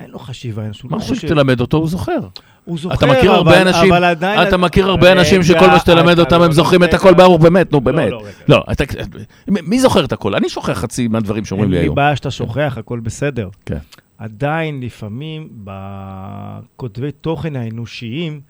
אין 0.00 0.10
לו 0.10 0.18
חשיבה 0.18 0.64
אנושית. 0.64 0.84
מה 0.84 0.96
לא 0.96 1.02
חושב 1.02 1.14
חושב. 1.14 1.26
שתלמד 1.28 1.60
אותו, 1.60 1.76
הוא 1.76 1.88
זוכר. 1.88 2.18
הוא 2.64 2.78
זוכר, 2.78 2.94
אתה 2.94 3.06
מכיר 3.06 3.32
הרבה 3.32 3.50
אבל- 3.60 3.68
אנשים, 3.68 3.92
אבל 3.92 4.04
עדיין- 4.04 4.48
אתה 4.48 4.56
מכיר 4.56 4.88
הרבה 4.88 5.12
אנשים 5.12 5.42
שכל 5.42 5.66
מה 5.66 5.78
שתלמד 5.78 6.18
אותם, 6.18 6.38
לא 6.38 6.44
הם 6.44 6.52
זוכרים 6.52 6.84
את 6.84 6.94
הכל 6.94 7.14
ברוך, 7.14 7.42
באמת, 7.42 7.72
נו, 7.72 7.78
לא, 7.78 7.84
באמת. 7.84 8.10
לא, 8.12 8.18
רגע. 8.22 8.30
לא, 8.48 8.64
אתה- 8.72 8.84
מי 9.48 9.80
זוכר 9.80 10.04
את 10.04 10.12
הכל? 10.12 10.34
אני 10.34 10.48
שוכח 10.48 10.72
חצי 10.72 11.08
מהדברים 11.08 11.44
שאומרים 11.44 11.70
לי 11.70 11.76
אין 11.76 11.82
לי 11.82 11.86
היום. 11.86 11.94
בעיה 11.94 12.16
שאתה 12.16 12.30
שוכח, 12.30 12.74
הכל 12.78 13.00
בסדר. 13.00 13.48
כן. 13.66 13.78
עדיין, 14.18 14.80
לפעמים, 14.80 15.48
בכותבי 15.64 17.12
תוכן 17.12 17.56
האנושיים, 17.56 18.40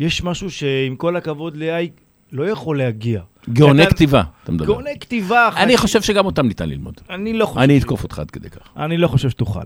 יש 0.00 0.22
משהו 0.24 0.50
שעם 0.50 0.96
כל 0.96 1.16
הכבוד 1.16 1.56
ל-AI 1.56 1.88
לא 2.32 2.48
יכול 2.48 2.78
להגיע. 2.78 3.20
גאוני 3.52 3.82
אתה- 3.82 3.90
כתיבה, 3.90 4.22
אתה 4.44 4.52
מדבר. 4.52 4.66
גאוני 4.66 4.90
כתיבה. 5.00 5.50
אני 5.56 5.76
חושב 5.76 6.02
שגם 6.02 6.26
אותם 6.26 6.46
ניתן 6.46 6.68
ללמוד. 6.68 6.94
אני 7.10 7.32
לא 7.32 7.46
חושב. 7.46 7.60
אני 7.60 7.78
אתקוף 7.78 8.02
אותך 8.02 8.18
עד 8.18 8.30
כדי 8.30 8.50
כך. 8.50 8.60
אני 8.76 8.96
לא 8.96 9.08
חושב 9.08 9.30
שתוכל 9.30 9.60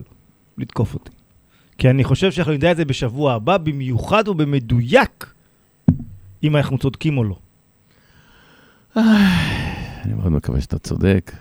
לתקוף 0.59 0.94
אותי. 0.94 1.11
כי 1.79 1.90
אני 1.90 2.05
חושב 2.05 2.33
שאנחנו 2.33 2.53
נדע 2.53 2.72
את 2.72 2.77
זה 2.77 2.85
בשבוע 2.85 3.33
הבא, 3.35 3.57
במיוחד 3.59 4.29
ובמדויק, 4.29 5.33
אם 6.44 6.57
אנחנו 6.57 6.79
צודקים 6.79 7.18
או 7.18 7.24
לא. 7.24 7.37
אני 8.96 10.14
מאוד 10.14 10.33
מקווה 10.33 10.61
שאתה 10.61 10.79
צודק. 10.79 11.33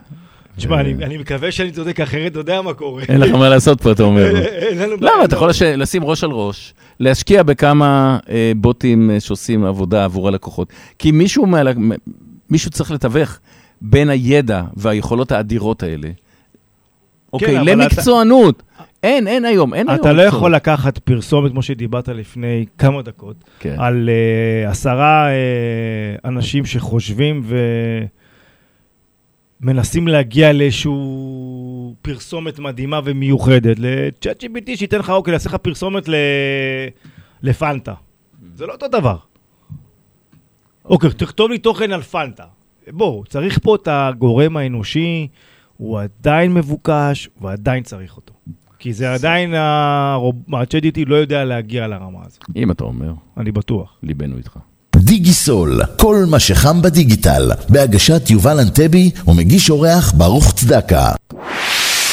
תשמע, 0.57 0.79
אני 0.81 1.17
מקווה 1.17 1.51
שאני 1.51 1.71
צודק, 1.71 1.99
אחרת 1.99 2.31
אתה 2.31 2.39
יודע 2.39 2.61
מה 2.61 2.73
קורה. 2.73 3.03
אין 3.09 3.19
לך 3.19 3.31
מה 3.31 3.49
לעשות 3.49 3.81
פה, 3.81 3.91
אתה 3.91 4.03
אומר. 4.03 4.33
למה? 5.01 5.25
אתה 5.25 5.35
יכול 5.35 5.49
לש- 5.49 5.61
לשים 5.61 6.03
ראש 6.03 6.23
על 6.23 6.31
ראש, 6.31 6.73
להשקיע 6.99 7.43
בכמה 7.43 8.17
אה, 8.29 8.51
בוטים 8.55 9.11
אה, 9.11 9.19
שעושים 9.19 9.65
עבודה 9.65 10.03
עבור 10.05 10.27
הלקוחות. 10.27 10.73
כי 10.99 11.11
מישהו 12.49 12.69
צריך 12.71 12.91
לתווך 12.91 13.39
בין 13.81 14.09
הידע 14.09 14.63
והיכולות 14.77 15.31
האדירות 15.31 15.83
האלה, 15.83 16.09
אוקיי, 17.33 17.47
כן, 17.47 17.57
אבל 17.59 17.71
למקצוענות. 17.71 18.63
אין, 19.03 19.27
אין 19.27 19.45
היום, 19.45 19.73
אין 19.73 19.89
היום. 19.89 20.01
אתה 20.01 20.13
לא. 20.13 20.21
יכול 20.21 20.55
לקחת 20.55 20.97
פרסומת, 20.97 21.51
כמו 21.51 21.61
שדיברת 21.61 22.07
לפני 22.09 22.65
כמה 22.77 23.01
דקות, 23.01 23.35
כן. 23.59 23.75
על 23.77 24.09
אה, 24.09 24.69
עשרה 24.69 25.27
אנשים 26.25 26.65
שחושבים 26.65 27.43
ומנסים 29.63 30.07
להגיע 30.07 30.53
לאיזשהו 30.53 31.95
פרסומת 32.01 32.59
מדהימה 32.59 32.99
ומיוחדת, 33.03 33.79
ל-chat 33.79 34.43
GPT 34.43 34.75
שייתן 34.77 34.99
לך, 34.99 35.09
אוקיי, 35.09 35.33
יעשה 35.33 35.49
לך 35.49 35.55
פרסומת 35.55 36.07
ל... 36.07 36.15
לפנטה. 37.41 37.93
זה 38.53 38.65
לא 38.65 38.73
אותו 38.73 38.87
דבר. 38.87 39.17
אוקיי, 40.85 41.09
תכתוב 41.17 41.51
לי 41.51 41.57
תוכן 41.57 41.91
על 41.91 42.01
פנטה. 42.01 42.43
בואו, 42.87 43.23
צריך 43.29 43.59
פה 43.59 43.75
את 43.75 43.87
הגורם 43.91 44.57
האנושי, 44.57 45.27
הוא 45.77 45.99
עדיין 45.99 46.53
מבוקש, 46.53 47.29
ועדיין 47.41 47.83
צריך 47.83 48.15
אותו. 48.15 48.33
כי 48.79 48.93
זה 48.93 49.13
עדיין, 49.13 49.53
ה-ChatGT 49.53 50.99
לא 51.05 51.15
יודע 51.15 51.45
להגיע 51.45 51.87
לרמה 51.87 52.19
הזאת. 52.25 52.43
אם 52.55 52.71
אתה 52.71 52.83
אומר. 52.83 53.13
אני 53.37 53.51
בטוח. 53.51 53.97
ליבנו 54.03 54.37
איתך. 54.37 54.59
דיגיסול, 55.23 55.81
כל 55.97 56.25
מה 56.27 56.39
שחם 56.39 56.81
בדיגיטל, 56.81 57.51
בהגשת 57.69 58.29
יובל 58.29 58.59
אנטבי 58.59 59.11
ומגיש 59.27 59.69
אורח 59.69 60.13
ברוך 60.17 60.53
צדקה. 60.53 61.11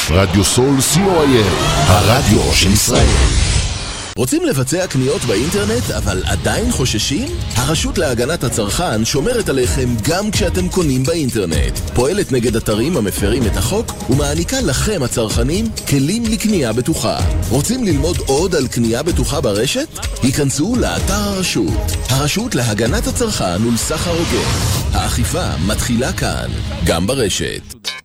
רדיו 0.09 0.43
סול 0.43 0.75
co.il, 0.93 1.51
הרדיו 1.87 2.53
של 2.53 2.71
ישראל. 2.71 3.30
רוצים 4.17 4.45
לבצע 4.45 4.87
קניות 4.87 5.21
באינטרנט 5.21 5.91
אבל 5.97 6.23
עדיין 6.25 6.71
חוששים? 6.71 7.27
הרשות 7.55 7.97
להגנת 7.97 8.43
הצרכן 8.43 9.05
שומרת 9.05 9.49
עליכם 9.49 9.89
גם 10.09 10.31
כשאתם 10.31 10.69
קונים 10.69 11.03
באינטרנט. 11.03 11.79
פועלת 11.93 12.31
נגד 12.31 12.55
אתרים 12.55 12.97
המפרים 12.97 13.43
את 13.45 13.57
החוק 13.57 14.09
ומעניקה 14.09 14.61
לכם 14.61 15.03
הצרכנים 15.03 15.65
כלים 15.89 16.23
לקנייה 16.25 16.73
בטוחה. 16.73 17.19
רוצים 17.49 17.83
ללמוד 17.83 18.17
עוד 18.27 18.55
על 18.55 18.67
קנייה 18.67 19.03
בטוחה 19.03 19.41
ברשת? 19.41 19.87
היכנסו 20.23 20.75
לאתר 20.75 21.13
הרשות. 21.13 21.91
הרשות 22.09 22.55
להגנת 22.55 23.07
הצרכן 23.07 23.67
ולסחר 23.67 24.11
הוגן. 24.11 24.51
האכיפה 24.93 25.57
מתחילה 25.67 26.13
כאן, 26.13 26.49
גם 26.85 27.07
ברשת. 27.07 28.00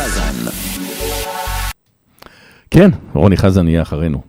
חזן. 0.00 0.50
כן, 2.70 2.90
רוני 3.14 3.36
חזן 3.36 3.68
יהיה 3.68 3.82
אחרינו. 3.82 4.22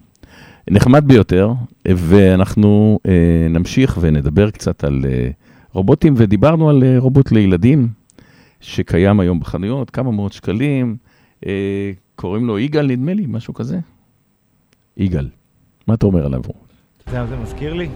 נחמד 0.69 1.07
ביותר, 1.07 1.53
ואנחנו 1.87 2.99
אה, 3.07 3.47
נמשיך 3.49 3.97
ונדבר 4.01 4.51
קצת 4.51 4.83
על 4.83 5.05
אה, 5.09 5.29
רובוטים, 5.73 6.13
ודיברנו 6.17 6.69
על 6.69 6.83
אה, 6.83 6.95
רובוט 6.99 7.31
לילדים, 7.31 7.87
שקיים 8.61 9.19
היום 9.19 9.39
בחנויות, 9.39 9.89
כמה 9.89 10.11
מאות 10.11 10.33
שקלים, 10.33 10.95
אה, 11.45 11.91
קוראים 12.15 12.47
לו 12.47 12.59
יגאל, 12.59 12.87
נדמה 12.87 13.13
לי, 13.13 13.25
משהו 13.27 13.53
כזה. 13.53 13.79
יגאל, 14.97 15.29
מה 15.87 15.93
אתה 15.93 16.05
אומר 16.05 16.25
עליו? 16.25 16.41
אתה 16.41 16.51
יודע 17.07 17.21
מה 17.21 17.27
זה 17.27 17.35
מזכיר 17.35 17.73
לי? 17.73 17.89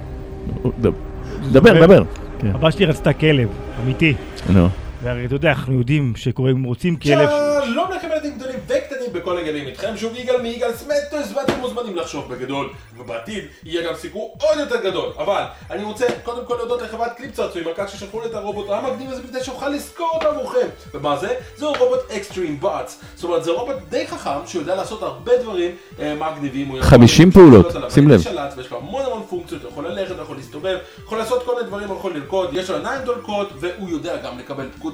דבר, 1.51 1.85
דבר. 1.85 2.03
כן. 2.39 2.47
הבא 2.47 2.71
שלי 2.71 2.85
רצתה 2.85 3.13
כלב, 3.13 3.49
אמיתי. 3.83 4.13
נו. 4.49 4.84
והרי 5.03 5.25
אתה 5.25 5.35
יודע, 5.35 5.49
אנחנו 5.49 5.73
יודעים 5.73 6.13
שקוראים, 6.15 6.63
רוצים 6.63 6.95
כלב... 6.95 7.29
שלום 7.65 7.91
לכם 7.91 8.07
ילדים 8.11 8.37
גדולים 8.37 8.59
וקטנים 8.67 9.13
בכל 9.13 9.37
הגילים, 9.37 9.67
איתכם 9.67 9.97
שוב 9.97 10.15
יגאל 10.15 10.41
מיגאל 10.41 10.73
סמטוס 10.73 11.33
ואתם 11.35 11.59
מוזמנים 11.59 11.95
לחשוב 11.95 12.33
בגדול 12.33 12.69
ובעתיד 12.97 13.43
יהיה 13.63 13.89
גם 13.89 13.95
סיפור 13.95 14.37
עוד 14.41 14.59
יותר 14.59 14.89
גדול 14.89 15.09
אבל 15.17 15.43
אני 15.71 15.83
רוצה 15.83 16.05
קודם 16.23 16.45
כל 16.45 16.55
להודות 16.55 16.81
לחברת 16.81 17.17
קליפ 17.17 17.31
צעצועים 17.31 17.67
על 17.67 17.73
כך 17.77 17.89
ששלחו 17.89 18.19
לי 18.19 18.25
את 18.25 18.33
הרובוט 18.33 18.69
המקסים 18.69 19.09
הזה 19.09 19.21
בכדי 19.21 19.43
שאוכל 19.43 19.69
לסקור 19.69 20.09
אותו 20.13 20.27
עבורכם 20.27 20.67
ומה 20.93 21.17
זה? 21.17 21.33
זהו 21.55 21.73
רובוט 21.79 22.11
Xtrem 22.11 22.59
Bots 22.59 23.01
זאת 23.15 23.23
אומרת 23.23 23.43
זה 23.43 23.51
רובוט 23.51 23.75
די 23.89 24.07
חכם 24.07 24.39
שיודע 24.45 24.75
לעשות 24.75 25.03
הרבה 25.03 25.31
דברים 25.41 25.71
אה, 25.99 26.15
מגניבים 26.15 26.67
הוא 26.67 26.77
יכול 26.77 26.89
50 26.89 27.29
לשלוט 27.29 27.33
פעולות, 27.33 27.91
שים 27.93 28.09
לב. 28.09 28.21
ויש 28.57 28.71
לו 28.71 28.77
המון 28.77 29.05
המון 29.05 29.23
פונקציות, 29.29 29.61
הוא 29.63 29.71
יכול 29.71 29.87
ללכת, 29.87 30.11
הוא 30.15 30.21
יכול 30.21 30.35
להסתובב, 30.35 30.77
יכול 31.03 31.17
לעשות 31.17 31.43
כל 31.45 31.55
מיני 31.55 31.67
דברים, 31.67 31.87
הוא 31.87 31.97
יכול 31.97 32.13
לרקוד, 32.15 32.49
יש 32.53 32.69
לו 32.69 32.75
עיניים 32.75 33.01
דולקות, 33.05 33.49
והוא 33.59 33.89
יודע 33.89 34.17
גם 34.17 34.39
לקבל 34.39 34.69
פקודות 34.75 34.84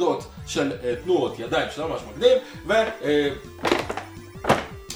של 0.47 0.71
אה, 0.83 0.93
תנועות 1.03 1.39
ידיים, 1.39 1.69
שזה 1.71 1.85
ממש 1.85 2.01
מגניב, 2.11 2.37
ו... 2.67 2.73
אה, 2.73 3.29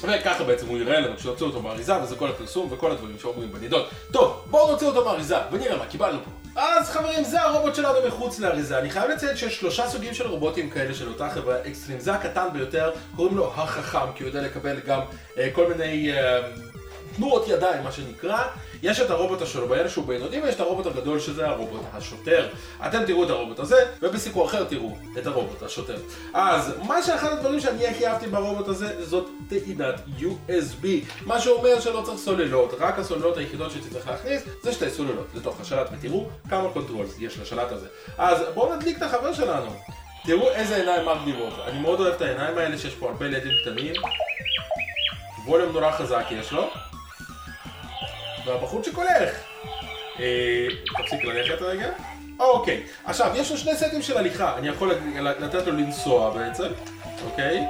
וככה 0.02 0.44
בעצם 0.44 0.66
הוא 0.66 0.78
יראה 0.78 1.00
לנו 1.00 1.16
כשהוציאו 1.16 1.48
אותו 1.48 1.62
מהאריזה, 1.62 2.02
וזה 2.02 2.16
כל 2.16 2.28
הפרסום 2.28 2.68
וכל 2.72 2.90
הדברים 2.90 3.18
שאומרים 3.18 3.52
בנידון. 3.52 3.82
טוב, 4.12 4.44
בואו 4.50 4.72
נוציא 4.72 4.86
אותו 4.86 5.04
מהאריזה, 5.04 5.36
ונראה 5.52 5.76
מה 5.76 5.86
קיבלנו 5.86 6.18
פה. 6.24 6.60
אז 6.60 6.90
חברים, 6.90 7.24
זה 7.24 7.42
הרובוט 7.42 7.74
שלנו 7.74 7.98
מחוץ 8.06 8.38
לאריזה. 8.38 8.78
אני 8.78 8.90
חייב 8.90 9.10
לציין 9.10 9.36
שיש 9.36 9.60
שלושה 9.60 9.88
סוגים 9.88 10.14
של 10.14 10.26
רובוטים 10.26 10.70
כאלה 10.70 10.94
של 10.94 11.08
אותה 11.08 11.28
חברה 11.30 11.56
אקסטרים. 11.66 12.00
זה 12.00 12.14
הקטן 12.14 12.48
ביותר, 12.52 12.90
קוראים 13.16 13.36
לו 13.36 13.52
החכם, 13.54 14.12
כי 14.14 14.22
הוא 14.22 14.28
יודע 14.28 14.42
לקבל 14.42 14.80
גם 14.86 15.00
אה, 15.38 15.48
כל 15.52 15.68
מיני... 15.68 16.12
אה, 16.12 16.40
תנועות 17.16 17.48
ידיים, 17.48 17.82
מה 17.82 17.92
שנקרא. 17.92 18.42
יש 18.82 19.00
את 19.00 19.10
הרובוט 19.10 19.42
השולבן 19.42 19.88
שהוא 19.88 20.06
בינוני, 20.06 20.42
ויש 20.42 20.54
את 20.54 20.60
הרובוט 20.60 20.86
הגדול 20.86 21.20
שזה 21.20 21.48
הרובוט 21.48 21.80
השוטר. 21.92 22.48
אתם 22.86 23.04
תראו 23.06 23.24
את 23.24 23.30
הרובוט 23.30 23.58
הזה, 23.58 23.76
ובסיקור 24.02 24.46
אחר 24.46 24.64
תראו 24.64 24.96
את 25.18 25.26
הרובוט 25.26 25.62
השוטר. 25.62 25.96
אז 26.34 26.74
מה 26.82 27.02
שאחד 27.02 27.32
הדברים 27.32 27.60
שאני 27.60 27.86
הכי 27.86 28.06
אהבתי 28.06 28.26
ברובוט 28.26 28.68
הזה, 28.68 29.04
זאת 29.04 29.28
טעינת 29.48 29.94
USB. 30.18 30.86
מה 31.26 31.40
שאומר 31.40 31.80
שלא 31.80 32.02
צריך 32.06 32.18
סוללות, 32.18 32.74
רק 32.78 32.98
הסוללות 32.98 33.36
היחידות 33.36 33.70
שתצטרך 33.70 34.08
להכניס, 34.08 34.42
זה 34.62 34.72
שתי 34.72 34.90
סוללות 34.90 35.26
לתוך 35.34 35.60
השלט, 35.60 35.88
ותראו 35.92 36.26
כמה 36.50 36.68
control 36.72 37.06
יש 37.18 37.38
לשלט 37.38 37.72
הזה. 37.72 37.86
אז 38.18 38.42
בואו 38.54 38.76
נדליק 38.76 38.96
את 38.96 39.02
החבר 39.02 39.32
שלנו. 39.32 39.70
תראו 40.26 40.50
איזה 40.50 40.76
עיניים 40.76 41.08
מגניבות. 41.08 41.52
אני 41.66 41.78
מאוד 41.80 42.00
אוהב 42.00 42.14
את 42.14 42.22
העיניים 42.22 42.58
האלה 42.58 42.78
שיש 42.78 42.94
פה 42.94 43.08
הרבה 43.08 43.26
לדים 43.26 43.52
קטנים. 43.62 43.94
ווליום 45.46 45.72
נורא 45.72 45.92
חזק 45.92 46.24
יש 46.30 46.52
לו. 46.52 46.70
והבחור 48.46 48.82
שהולך. 48.84 49.30
אה, 50.20 50.66
תפסיק 50.98 51.24
ללכת 51.24 51.62
רגע. 51.62 51.88
אוקיי, 52.38 52.82
עכשיו 53.04 53.32
יש 53.34 53.50
לו 53.50 53.56
שני 53.56 53.76
סטים 53.76 54.02
של 54.02 54.18
הליכה, 54.18 54.56
אני 54.58 54.68
יכול 54.68 54.92
לתת 55.16 55.66
לו 55.66 55.72
לנסוע 55.72 56.30
בעצם, 56.30 56.68
אוקיי? 57.24 57.64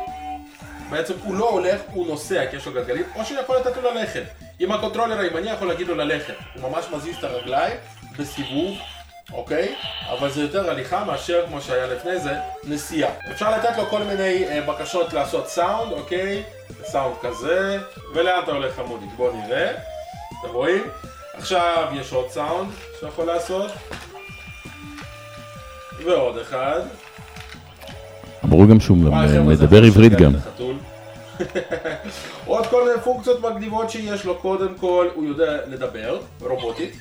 בעצם 0.90 1.14
הוא 1.24 1.34
לא 1.34 1.50
הולך, 1.50 1.80
הוא 1.92 2.06
נוסע 2.06 2.46
כי 2.50 2.56
יש 2.56 2.66
לו 2.66 2.72
גלגלים, 2.72 3.04
או 3.14 3.24
שאני 3.24 3.40
יכול 3.40 3.56
לתת 3.56 3.76
לו 3.76 3.94
ללכת. 3.94 4.22
עם 4.58 4.72
ה 4.72 4.76
controller 4.76 5.18
הימני 5.18 5.50
יכול 5.50 5.68
להגיד 5.68 5.88
לו 5.88 5.94
ללכת. 5.94 6.34
הוא 6.54 6.70
ממש 6.70 6.84
מזיז 6.92 7.16
את 7.16 7.24
הרגליים 7.24 7.76
בסיבוב, 8.18 8.78
אוקיי? 9.32 9.74
אבל 10.10 10.30
זה 10.30 10.42
יותר 10.42 10.70
הליכה 10.70 11.04
מאשר 11.04 11.44
כמו 11.46 11.60
שהיה 11.60 11.86
לפני 11.86 12.18
זה, 12.20 12.34
נסיעה. 12.64 13.10
אפשר 13.30 13.50
לתת 13.50 13.76
לו 13.76 13.86
כל 13.86 14.02
מיני 14.02 14.44
אה, 14.44 14.60
בקשות 14.60 15.12
לעשות 15.12 15.48
סאונד, 15.48 15.92
אוקיי? 15.92 16.42
סאונד 16.84 17.16
כזה, 17.22 17.78
ולאן 18.14 18.40
אתה 18.44 18.52
הולך 18.52 18.76
חמודי? 18.76 19.06
בוא 19.16 19.32
נראה. 19.32 19.95
אתם 20.40 20.52
רואים? 20.52 20.82
עכשיו 21.32 21.88
יש 21.94 22.12
עוד 22.12 22.30
סאונד 22.30 22.70
שיכול 23.00 23.24
לעשות. 23.24 23.70
ועוד 26.04 26.38
אחד. 26.38 26.80
אמרו 28.44 28.66
גם 28.66 28.80
שהוא 28.80 28.98
זה 29.26 29.40
מדבר 29.40 29.82
עברית 29.82 30.12
גם. 30.12 30.32
עוד 32.46 32.66
כל 32.66 32.84
מיני 32.84 33.00
פונקציות 33.00 33.40
מגניבות 33.40 33.90
שיש 33.90 34.24
לו, 34.24 34.38
קודם 34.38 34.74
כל 34.74 35.08
הוא 35.14 35.24
יודע 35.24 35.66
לדבר, 35.66 36.20
רובוטית. 36.40 36.96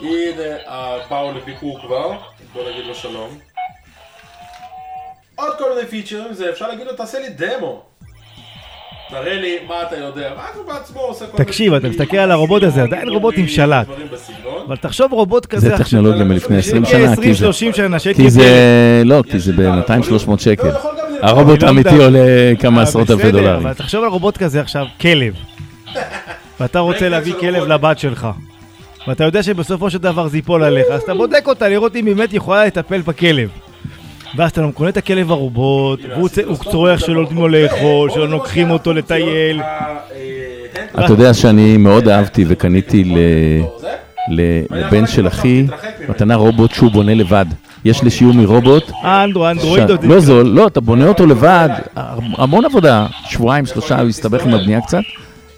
הנה, 0.00 0.56
אה, 0.66 0.98
באו 1.08 1.32
לביקור 1.32 1.80
כבר, 1.80 2.18
בוא 2.52 2.70
נגיד 2.70 2.84
לו 2.84 2.94
שלום. 2.94 3.38
עוד 5.34 5.58
כל 5.58 5.74
מיני 5.74 5.86
פיצ'רים, 5.88 6.34
זה 6.34 6.50
אפשר 6.50 6.68
להגיד 6.68 6.86
לו 6.86 6.92
תעשה 6.92 7.18
לי 7.18 7.28
דמו. 7.28 7.82
תראה 9.10 9.34
לי 9.40 9.56
מה 9.68 9.74
אתה 9.82 9.96
יודע, 9.96 10.32
רק 10.36 10.54
הוא 10.56 10.64
בעצמו 10.72 11.00
עושה 11.00 11.26
כל 11.26 11.32
מיני... 11.32 11.44
תקשיב, 11.44 11.74
אתה 11.74 11.88
מסתכל 11.88 12.16
על 12.16 12.30
הרובוט 12.30 12.62
הזה, 12.62 12.82
עדיין 12.82 13.08
רובוט 13.08 13.34
עם 13.38 13.48
שלט. 13.48 13.86
אבל 14.66 14.76
תחשוב 14.76 15.12
רובוט 15.12 15.46
כזה 15.46 15.68
זה 15.68 15.76
טכנולוגיה 15.78 16.24
מלפני 16.24 16.58
20 16.58 16.84
שנה, 16.84 17.16
כי 17.16 17.34
זה- 17.34 17.48
20-30 17.48 17.52
שנה, 17.76 17.98
שהייתי 17.98 18.22
כי 18.22 18.30
זה. 18.30 19.02
לא, 19.04 19.22
כי 19.30 19.38
זה 19.38 19.52
ב-200-300 19.52 20.38
שקל. 20.38 20.68
אני 20.68 20.76
הרובוט 21.22 21.62
לא 21.62 21.66
האמיתי 21.68 21.96
עולה 21.96 22.18
כמה 22.60 22.78
אה, 22.78 22.82
עשרות 22.82 23.10
אלפי 23.10 23.22
בסדר, 23.22 23.30
דולרים. 23.38 23.56
אבל 23.66 23.72
תחשוב 23.74 24.04
על 24.04 24.10
רובוט 24.10 24.36
כזה 24.36 24.60
עכשיו, 24.60 24.86
כלב. 25.00 25.34
ואתה 26.60 26.78
רוצה 26.78 27.08
להביא 27.08 27.34
כלב 27.40 27.64
לבת 27.66 27.98
שלך. 27.98 28.28
ואתה 29.08 29.24
יודע 29.24 29.42
שבסופו 29.42 29.90
של 29.90 29.98
דבר 29.98 30.28
זה 30.28 30.38
ייפול 30.38 30.64
עליך, 30.64 30.86
אז 30.92 31.02
אתה 31.02 31.14
בודק 31.14 31.44
אותה 31.46 31.68
לראות 31.68 31.96
אם 31.96 32.04
באמת 32.04 32.32
יכולה 32.34 32.66
לטפל 32.66 33.00
בכלב. 33.00 33.48
ואז 34.36 34.50
אתה 34.50 34.62
קונה 34.74 34.90
את 34.90 34.96
הכלב 34.96 35.30
הרובוט, 35.30 36.00
והוא 36.16 36.28
צורח 36.70 37.00
שלא 37.00 37.14
נותנים 37.22 37.38
לו 37.40 37.48
לאכול, 37.48 38.10
שלא 38.10 38.28
לוקחים 38.28 38.70
אותו 38.70 38.92
לטייל. 38.92 39.60
אתה 41.04 41.12
יודע 41.12 41.34
שאני 41.34 41.76
מאוד 41.76 42.08
אהבתי 42.08 42.44
וקניתי 42.48 43.04
ל- 43.04 43.18
ל- 44.30 44.62
לבן 44.70 45.06
של 45.06 45.26
אחי 45.26 45.66
מתנה 46.08 46.34
רובוט 46.34 46.74
שהוא 46.74 46.90
בונה 46.90 47.14
לבד. 47.14 47.46
יש 47.84 48.04
לשיומי 48.04 48.44
רובוט. 48.44 48.90
אנדרו, 49.04 49.50
אנדרואיד 49.50 49.90
לא 50.02 50.20
זול, 50.20 50.46
לא, 50.46 50.66
אתה 50.66 50.80
בונה 50.80 51.08
אותו 51.08 51.26
לבד, 51.26 51.68
המון 52.36 52.64
עבודה, 52.64 53.06
שבועיים, 53.28 53.66
שלושה, 53.66 54.00
הוא 54.00 54.08
הסתבך 54.08 54.46
עם 54.46 54.54
הבנייה 54.54 54.80
קצת. 54.80 55.02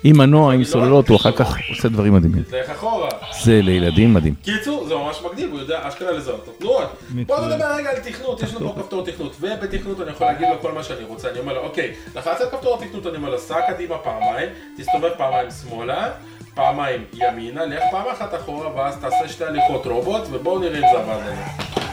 עם 0.04 0.18
מנוע, 0.18 0.54
עם 0.54 0.64
סוללות, 0.64 1.08
הוא 1.08 1.16
אחר 1.16 1.32
כך 1.32 1.56
עושה 1.68 1.88
דברים 1.88 2.14
מדהימים. 2.14 2.42
לך 2.52 2.70
אחורה. 2.70 3.08
זה 3.42 3.60
לילדים 3.62 4.14
מדהים. 4.14 4.34
קיצור, 4.42 4.86
זה 4.88 4.94
ממש 4.94 5.18
מגניב, 5.24 5.50
הוא 5.50 5.60
יודע 5.60 5.88
אשכרה 5.88 6.12
לזהות 6.12 6.40
את 6.44 6.48
התנועות. 6.56 6.88
בואו 7.26 7.46
נדבר 7.46 7.74
רגע 7.76 7.90
על 7.90 7.96
תכנות, 7.98 8.42
יש 8.42 8.54
לנו 8.54 8.74
פה 8.74 8.80
כפתור 8.82 9.04
תכנות, 9.04 9.36
ובתכנות 9.40 10.00
אני 10.00 10.10
יכול 10.10 10.26
להגיד 10.26 10.48
לו 10.48 10.60
כל 10.60 10.72
מה 10.72 10.82
שאני 10.82 11.04
רוצה, 11.04 11.30
אני 11.30 11.38
אומר 11.38 11.52
לו, 11.52 11.60
אוקיי, 11.60 11.92
לחץ 12.14 12.40
על 12.40 12.50
כפתור 12.50 12.74
התכנות, 12.82 13.06
אני 13.06 13.16
אומר 13.16 13.30
לו, 13.30 13.38
סע 13.38 13.60
קדימה 13.72 13.98
פעמיים, 13.98 14.48
תסתובב 14.78 15.10
פעמיים 15.16 15.48
שמאלה, 15.50 16.10
פעמיים 16.54 17.04
ימינה, 17.14 17.64
לך 17.64 17.82
פעם 17.90 18.04
אחת 18.12 18.34
אחורה, 18.34 18.76
ואז 18.76 18.96
תעשה 19.00 19.28
שתי 19.28 19.44
הליכות 19.44 19.86
רובוט, 19.86 20.22
ובואו 20.30 20.58
נראה 20.58 20.78
אם 20.78 20.84
זה 20.92 20.98
עבד 20.98 21.26
לנו. 21.26 21.42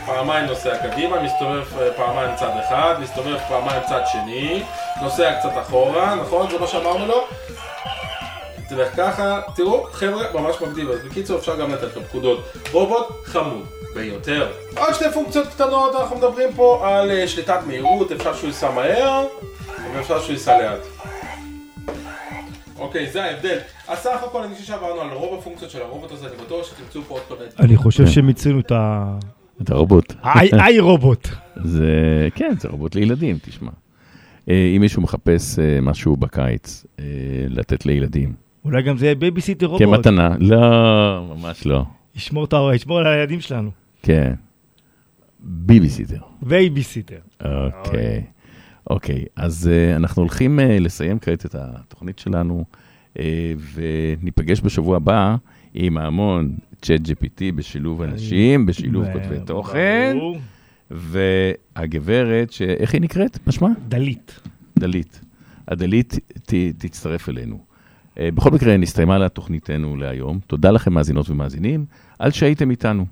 פעמיים 0.05 0.45
נוסע 0.45 0.77
קדימה, 0.77 1.21
מסתובב 1.21 1.63
אה, 1.79 1.93
פעמיים 1.97 2.35
צד 2.35 2.51
אחד, 2.65 2.95
מסתובב 3.01 3.37
פעמיים 3.47 3.81
צד 3.89 4.01
שני, 4.05 4.63
נוסע 5.01 5.33
קצת 5.39 5.51
אחורה, 5.61 6.15
נכון? 6.15 6.51
זה 6.51 6.59
מה 6.59 6.67
שאמרנו 6.67 7.05
לו? 7.05 7.27
תלך 8.69 8.95
ככה, 8.97 9.41
תראו, 9.55 9.83
חבר'ה, 9.91 10.23
ממש 10.33 10.55
מגניב, 10.61 10.89
אז 10.89 10.99
בקיצור 11.09 11.39
אפשר 11.39 11.59
גם 11.59 11.71
לתת 11.71 11.95
לו 11.95 12.03
פקודות. 12.03 12.45
רובוט 12.71 13.07
חמוד 13.23 13.65
ביותר. 13.95 14.51
עוד 14.77 14.93
שתי 14.93 15.05
פונקציות 15.13 15.47
קטנות, 15.47 15.95
אנחנו 15.95 16.15
מדברים 16.15 16.49
פה 16.55 16.87
על 16.87 17.11
אה, 17.11 17.27
שליטת 17.27 17.59
מהירות, 17.67 18.11
אפשר 18.11 18.35
שהוא 18.35 18.47
ייסע 18.47 18.71
מהר, 18.71 19.25
ואפשר 19.93 20.19
שהוא 20.19 20.33
ייסע 20.33 20.57
לאט. 20.57 20.79
אוקיי, 22.79 23.11
זה 23.11 23.23
ההבדל. 23.23 23.57
אז 23.87 23.97
סך 23.97 24.23
הכל 24.23 24.43
אני 24.43 24.55
חושב 24.55 24.67
שעברנו 24.67 25.01
על 25.01 25.09
רוב 25.09 25.39
הפונקציות 25.39 25.71
של 25.71 25.81
הרובוט 25.81 26.11
הזה, 26.11 26.27
אני 26.27 26.35
בטוח 26.45 26.65
שתמצאו 26.67 27.01
פה 27.01 27.13
עוד 27.13 27.23
כל 27.27 27.35
מיני... 27.35 27.49
אני 27.59 27.77
חושב 27.77 28.07
שמיצינו 28.07 28.59
את 28.59 28.71
ה... 28.71 29.13
את 29.61 29.69
הרובוט. 29.69 30.13
איי 30.23 30.49
איי 30.63 30.79
רובוט. 30.79 31.27
זה, 31.63 32.27
כן, 32.35 32.53
זה 32.59 32.67
רובוט 32.69 32.95
לילדים, 32.95 33.37
תשמע. 33.41 33.71
אה, 34.49 34.71
אם 34.75 34.81
מישהו 34.81 35.01
מחפש 35.01 35.59
אה, 35.59 35.81
משהו 35.81 36.15
בקיץ 36.15 36.85
לתת 37.49 37.85
לילדים, 37.85 38.44
אולי 38.65 38.81
גם 38.83 38.97
זה 38.97 39.05
יהיה 39.05 39.15
בייביסיטר 39.15 39.65
רובוט. 39.65 39.81
כמתנה, 39.87 40.35
לא, 40.39 41.35
ממש 41.35 41.65
לא. 41.65 41.83
ישמור 42.15 42.47
ה- 42.51 42.75
ישמור 42.75 42.99
על 42.99 43.07
הילדים 43.07 43.41
שלנו. 43.41 43.71
כן. 44.01 44.33
ביביסיטר. 45.39 46.19
בייביסיטר. 46.41 47.17
אוקיי. 47.45 48.23
אוקיי, 48.89 49.25
אז 49.35 49.69
אה, 49.93 49.95
אנחנו 49.95 50.21
הולכים 50.21 50.59
אה, 50.59 50.63
לסיים 50.79 51.19
כעת 51.19 51.45
את 51.45 51.55
התוכנית 51.59 52.19
שלנו, 52.19 52.65
אה, 53.13 53.17
וניפגש 53.73 54.61
בשבוע 54.61 54.95
הבא 54.97 55.35
עם 55.73 55.97
ההמון 55.97 56.55
צ'אט 56.81 57.01
GPT 57.01 57.55
בשילוב 57.55 58.01
אנשים, 58.01 58.65
בשילוב 58.65 59.05
כותבי 59.13 59.39
תוכן. 59.45 60.17
והגברת, 60.91 62.51
ש... 62.51 62.61
איך 62.61 62.93
היא 62.93 63.01
נקראת? 63.01 63.47
משמע? 63.47 63.69
דלית. 63.87 64.39
דלית. 64.79 65.21
הדלית 65.67 66.19
ת, 66.45 66.53
תצטרף 66.77 67.29
אלינו. 67.29 67.64
Uh, 68.15 68.17
בכל 68.33 68.51
מקרה, 68.51 68.77
נסתיימה 68.77 69.17
לה 69.17 69.29
תוכניתנו 69.29 69.97
להיום. 69.97 70.39
תודה 70.47 70.71
לכם, 70.71 70.93
מאזינות 70.93 71.29
ומאזינים, 71.29 71.85
על 72.19 72.31
שהייתם 72.31 72.71
איתנו. 72.71 73.05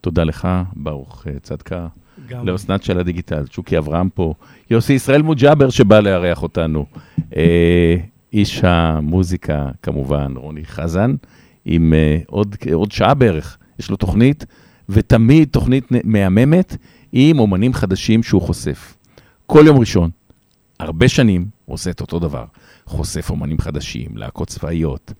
תודה 0.00 0.24
לך, 0.24 0.48
ברוך 0.76 1.26
uh, 1.26 1.40
צדקה. 1.42 1.86
לאסנת 2.30 2.82
של 2.82 2.98
הדיגיטל, 2.98 3.44
שוקי 3.50 3.78
אברהם 3.78 4.08
פה, 4.08 4.34
יוסי 4.70 4.92
ישראל 4.92 5.22
מוג'אבר 5.22 5.70
שבא 5.70 6.00
לארח 6.00 6.42
אותנו, 6.42 6.86
אה, 7.36 7.96
איש 8.32 8.60
המוזיקה 8.64 9.68
כמובן, 9.82 10.32
רוני 10.36 10.64
חזן, 10.64 11.14
עם 11.64 11.94
אה, 11.94 12.18
עוד, 12.26 12.56
עוד 12.72 12.92
שעה 12.92 13.14
בערך, 13.14 13.58
יש 13.78 13.90
לו 13.90 13.96
תוכנית, 13.96 14.46
ותמיד 14.88 15.48
תוכנית 15.48 15.84
מהממת 16.04 16.76
עם 17.12 17.38
אומנים 17.38 17.74
חדשים 17.74 18.22
שהוא 18.22 18.42
חושף. 18.42 18.96
כל 19.46 19.64
יום 19.66 19.78
ראשון, 19.78 20.10
הרבה 20.80 21.08
שנים, 21.08 21.46
עושה 21.64 21.90
את 21.90 22.00
אותו 22.00 22.18
דבר, 22.18 22.44
חושף 22.86 23.30
אומנים 23.30 23.58
חדשים, 23.58 24.16
להקות 24.16 24.48
צבאיות, 24.48 25.12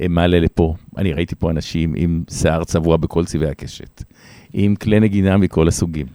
אה, 0.00 0.08
מעלה 0.08 0.40
לפה, 0.40 0.74
אני 0.98 1.12
ראיתי 1.12 1.34
פה 1.34 1.50
אנשים 1.50 1.94
עם 1.96 2.24
שיער 2.30 2.64
צבוע 2.64 2.96
בכל 2.96 3.24
צבעי 3.24 3.48
הקשת, 3.48 4.04
עם 4.52 4.74
כלי 4.76 5.00
נגינה 5.00 5.36
מכל 5.36 5.68
הסוגים. 5.68 6.06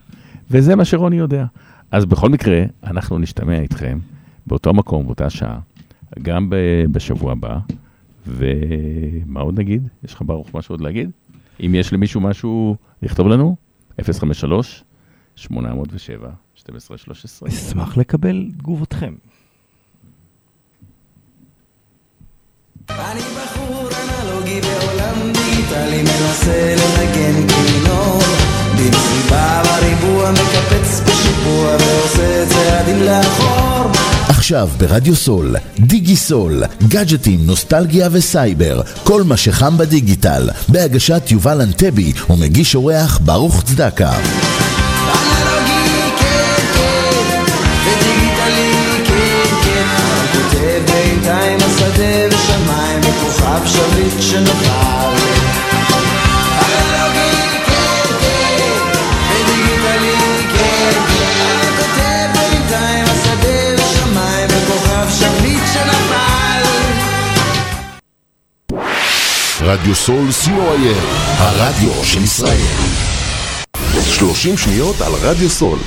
וזה 0.52 0.76
מה 0.76 0.86
שרוני 0.86 1.16
יודע. 1.16 1.46
אז 1.92 2.06
בכל 2.06 2.30
מקרה, 2.30 2.64
אנחנו 2.84 3.20
נשתמע 3.20 3.60
איתכם 3.60 4.00
באותו 4.48 4.74
מקום, 4.74 5.06
באותה 5.06 5.30
שעה, 5.30 5.60
גם 6.22 6.50
בשבוע 6.92 7.32
הבא, 7.32 7.58
ומה 8.28 9.40
עוד 9.40 9.60
נגיד? 9.60 9.88
יש 10.04 10.14
לך 10.14 10.22
ברוך 10.26 10.56
משהו 10.56 10.74
עוד 10.74 10.82
להגיד? 10.82 11.10
אם 11.66 11.76
יש 11.76 11.94
למישהו 11.94 12.22
משהו 12.22 12.76
לכתוב 13.02 13.28
לנו, 13.28 13.56
053 14.02 14.84
807 15.40 16.30
1213. 16.56 17.50
אשמח 17.50 17.98
לקבל 17.98 18.46
תגובותכם. 18.58 19.14
אני 22.90 23.22
בחור 23.22 23.90
אנלוגי 24.22 24.62
בעולם 24.62 25.32
דיגיטלי 25.34 26.02
מנסה 26.02 26.76
לנגן 26.76 27.48
כינור 27.48 28.20
במסיבה 28.78 29.62
בריבוע 29.64 30.32
מקפץ 30.32 31.00
בשיפוע 31.00 31.76
ועושה 31.80 32.46
צעדים 32.50 33.04
לאחור 33.04 33.70
עכשיו 34.30 34.70
ברדיו 34.78 35.16
סול, 35.16 35.56
דיגי 35.80 36.16
סול, 36.16 36.64
גאדג'טים, 36.88 37.40
נוסטלגיה 37.46 38.10
וסייבר, 38.12 38.82
כל 39.04 39.24
מה 39.24 39.38
שחם 39.38 39.78
בדיגיטל, 39.78 40.50
בהגשת 40.70 41.24
יובל 41.32 41.62
אנטבי 41.62 42.14
ומגיש 42.30 42.76
אורח 42.76 43.18
ברוך 43.18 43.64
צדקה. 43.64 44.12
שנפל 53.68 55.16
אנלוגי 56.62 57.32
כן 57.66 58.16
כן 58.20 58.82
ודיגיטלי 59.32 60.16
כן 60.54 61.00
כן 61.08 61.40
אבל 61.42 61.78
כותב 61.78 62.40
בינתיים 62.40 63.06
השדה 63.06 63.84
ושמיים 63.84 64.48
וכוכב 64.50 65.08
שביט 65.20 65.64
שנפל 65.74 66.64
רדיו 69.62 69.96
סול 69.96 70.28
co.il, 70.46 71.06
הרדיו 71.38 72.04
של 72.04 72.24
ישראל. 72.24 72.58
30 74.06 74.58
שניות 74.58 75.02
על 75.02 75.12
רדיו 75.14 75.50
סול. 75.50 75.80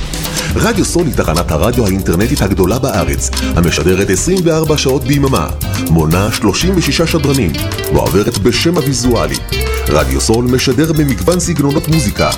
רדיו 0.57 0.85
סול 0.85 1.07
היא 1.07 1.15
תחנת 1.15 1.51
הרדיו 1.51 1.87
האינטרנטית 1.87 2.43
הגדולה 2.43 2.79
בארץ, 2.79 3.31
המשדרת 3.57 4.11
24 4.11 4.79
שעות 4.79 5.05
ביממה, 5.05 5.49
מונה 5.91 6.33
36 6.33 7.01
שדרנים, 7.01 7.53
ועוברת 7.95 8.39
בשם 8.39 8.77
הוויזואלי. 8.77 9.37
רדיו 9.89 10.21
סול 10.21 10.45
משדר 10.45 10.93
במגוון 10.93 11.41
סגנונות 11.41 11.89
מוזיקה, 11.89 12.31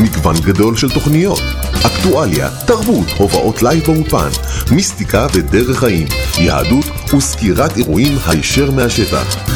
מגוון 0.00 0.36
גדול 0.40 0.76
של 0.76 0.90
תוכניות, 0.90 1.40
אקטואליה, 1.86 2.48
תרבות, 2.66 3.06
הופעות 3.18 3.62
לייב 3.62 3.84
באולפן, 3.84 4.28
מיסטיקה 4.70 5.26
ודרך 5.34 5.78
חיים, 5.78 6.08
יהדות 6.38 6.86
וסקירת 7.16 7.76
אירועים 7.76 8.18
הישר 8.26 8.70
מהשטח. 8.70 9.55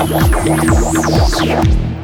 Yeah. 0.00 1.99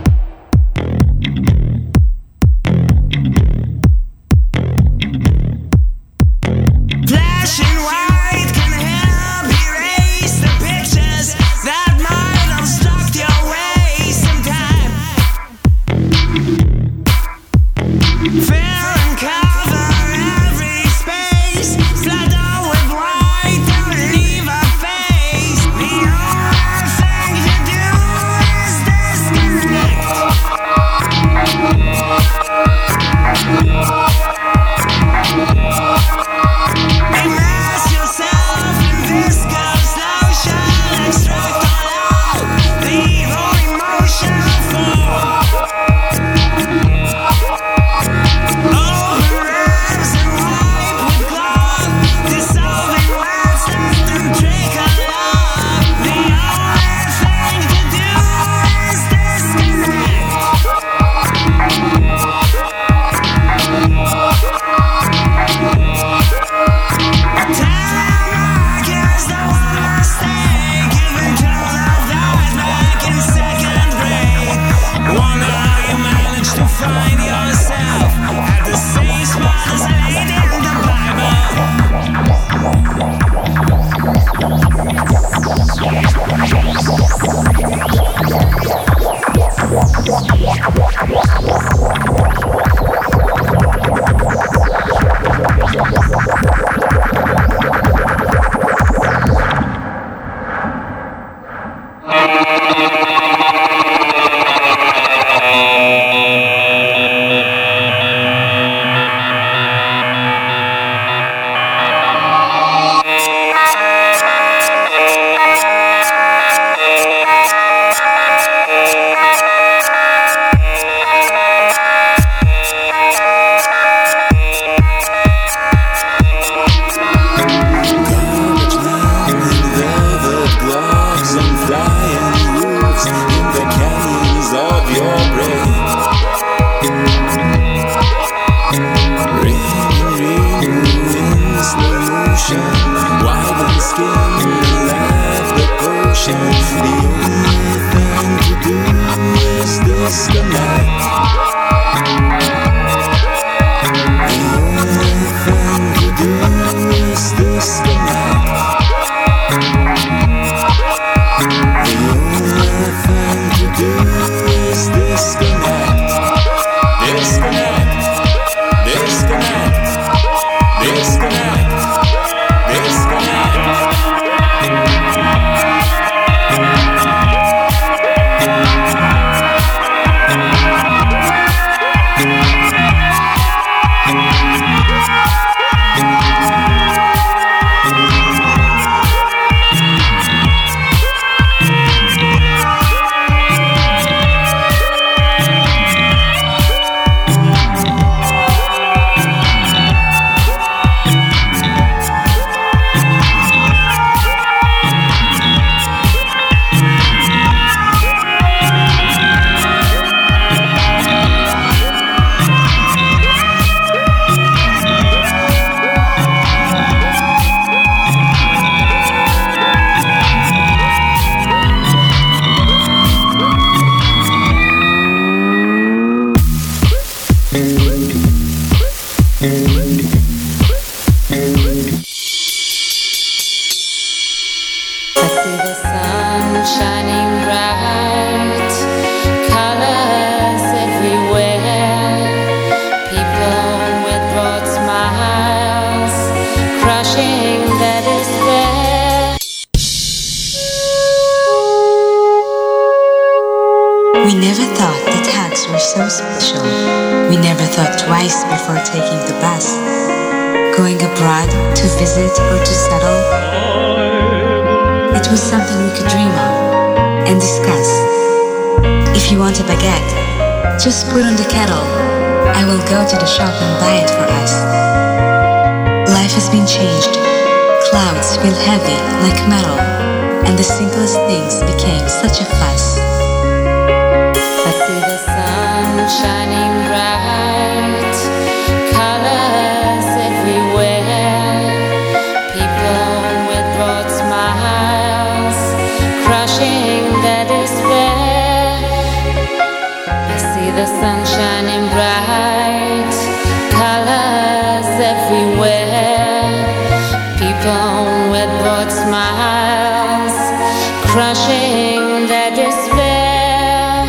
Crushing 311.17 312.29
their 312.29 312.51
despair. 312.53 314.05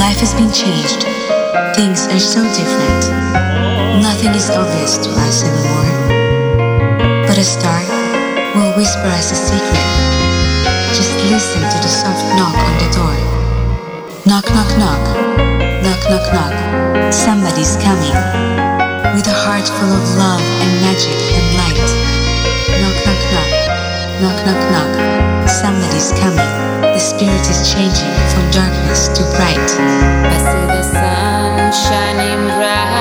Life 0.00 0.20
has 0.24 0.32
been 0.32 0.48
changed. 0.48 1.04
Things 1.76 2.08
are 2.08 2.24
so 2.32 2.40
different. 2.56 3.02
Nothing 4.00 4.32
is 4.32 4.48
obvious 4.48 4.96
to 5.04 5.10
us 5.28 5.44
anymore. 5.44 5.92
But 7.28 7.36
a 7.36 7.44
star 7.44 7.84
will 8.56 8.72
whisper 8.72 9.12
us 9.20 9.32
a 9.32 9.36
secret. 9.36 9.88
Just 10.96 11.12
listen 11.28 11.60
to 11.68 11.78
the 11.84 11.92
soft 11.92 12.24
knock 12.32 12.56
on 12.56 12.74
the 12.80 12.88
door. 12.96 13.16
Knock, 14.24 14.48
knock, 14.56 14.72
knock. 14.80 15.04
Knock, 15.84 16.02
knock, 16.08 16.26
knock. 16.32 17.12
Somebody's 17.12 17.76
coming. 17.84 18.16
With 19.12 19.28
a 19.28 19.36
heart 19.44 19.68
full 19.68 19.92
of 19.92 20.16
love 20.16 20.40
and 20.64 20.72
magic 20.80 21.20
and 21.36 21.46
light. 21.60 22.21
Knock, 24.22 24.38
knock, 24.46 24.70
knock. 24.70 25.48
Somebody's 25.48 26.12
coming. 26.12 26.52
The 26.94 26.98
spirit 27.00 27.42
is 27.50 27.74
changing 27.74 28.14
from 28.30 28.48
darkness 28.52 29.08
to 29.18 29.22
bright. 29.34 29.58
I 29.58 30.38
see 30.38 30.66
the 30.70 30.82
sun 30.94 31.72
shining 31.74 32.46
bright, 32.54 32.91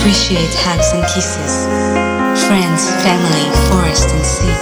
appreciate 0.00 0.48
hugs 0.64 0.96
and 0.96 1.04
kisses, 1.12 1.68
friends, 2.48 2.88
family, 3.04 3.44
forest, 3.68 4.08
and 4.08 4.24
sea. 4.24 4.56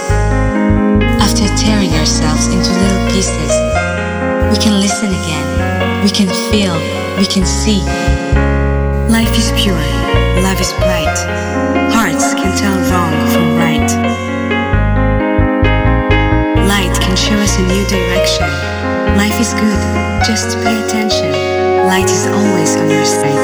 After 1.23 1.47
tearing 1.55 1.95
ourselves 1.95 2.51
into 2.51 2.75
little 2.75 3.07
pieces, 3.07 3.47
we 4.51 4.59
can 4.59 4.83
listen 4.83 5.07
again, 5.07 6.03
we 6.03 6.11
can 6.11 6.27
feel, 6.51 6.75
we 7.15 7.23
can 7.23 7.47
see. 7.47 7.79
Life 9.07 9.31
is 9.39 9.55
pure, 9.55 9.79
love 10.43 10.59
is 10.59 10.75
bright, 10.83 11.17
hearts 11.95 12.35
can 12.35 12.51
tell 12.59 12.75
wrong 12.91 13.15
from 13.31 13.55
right. 13.55 13.89
Light 16.67 16.91
can 16.99 17.15
show 17.15 17.39
us 17.39 17.55
a 17.55 17.63
new 17.63 17.87
direction. 17.87 18.51
Life 19.15 19.39
is 19.39 19.53
good, 19.55 19.79
just 20.27 20.59
pay 20.67 20.83
attention. 20.83 21.31
Light 21.87 22.11
is 22.11 22.27
always 22.27 22.75
on 22.75 22.89
your 22.89 23.05
side. 23.05 23.38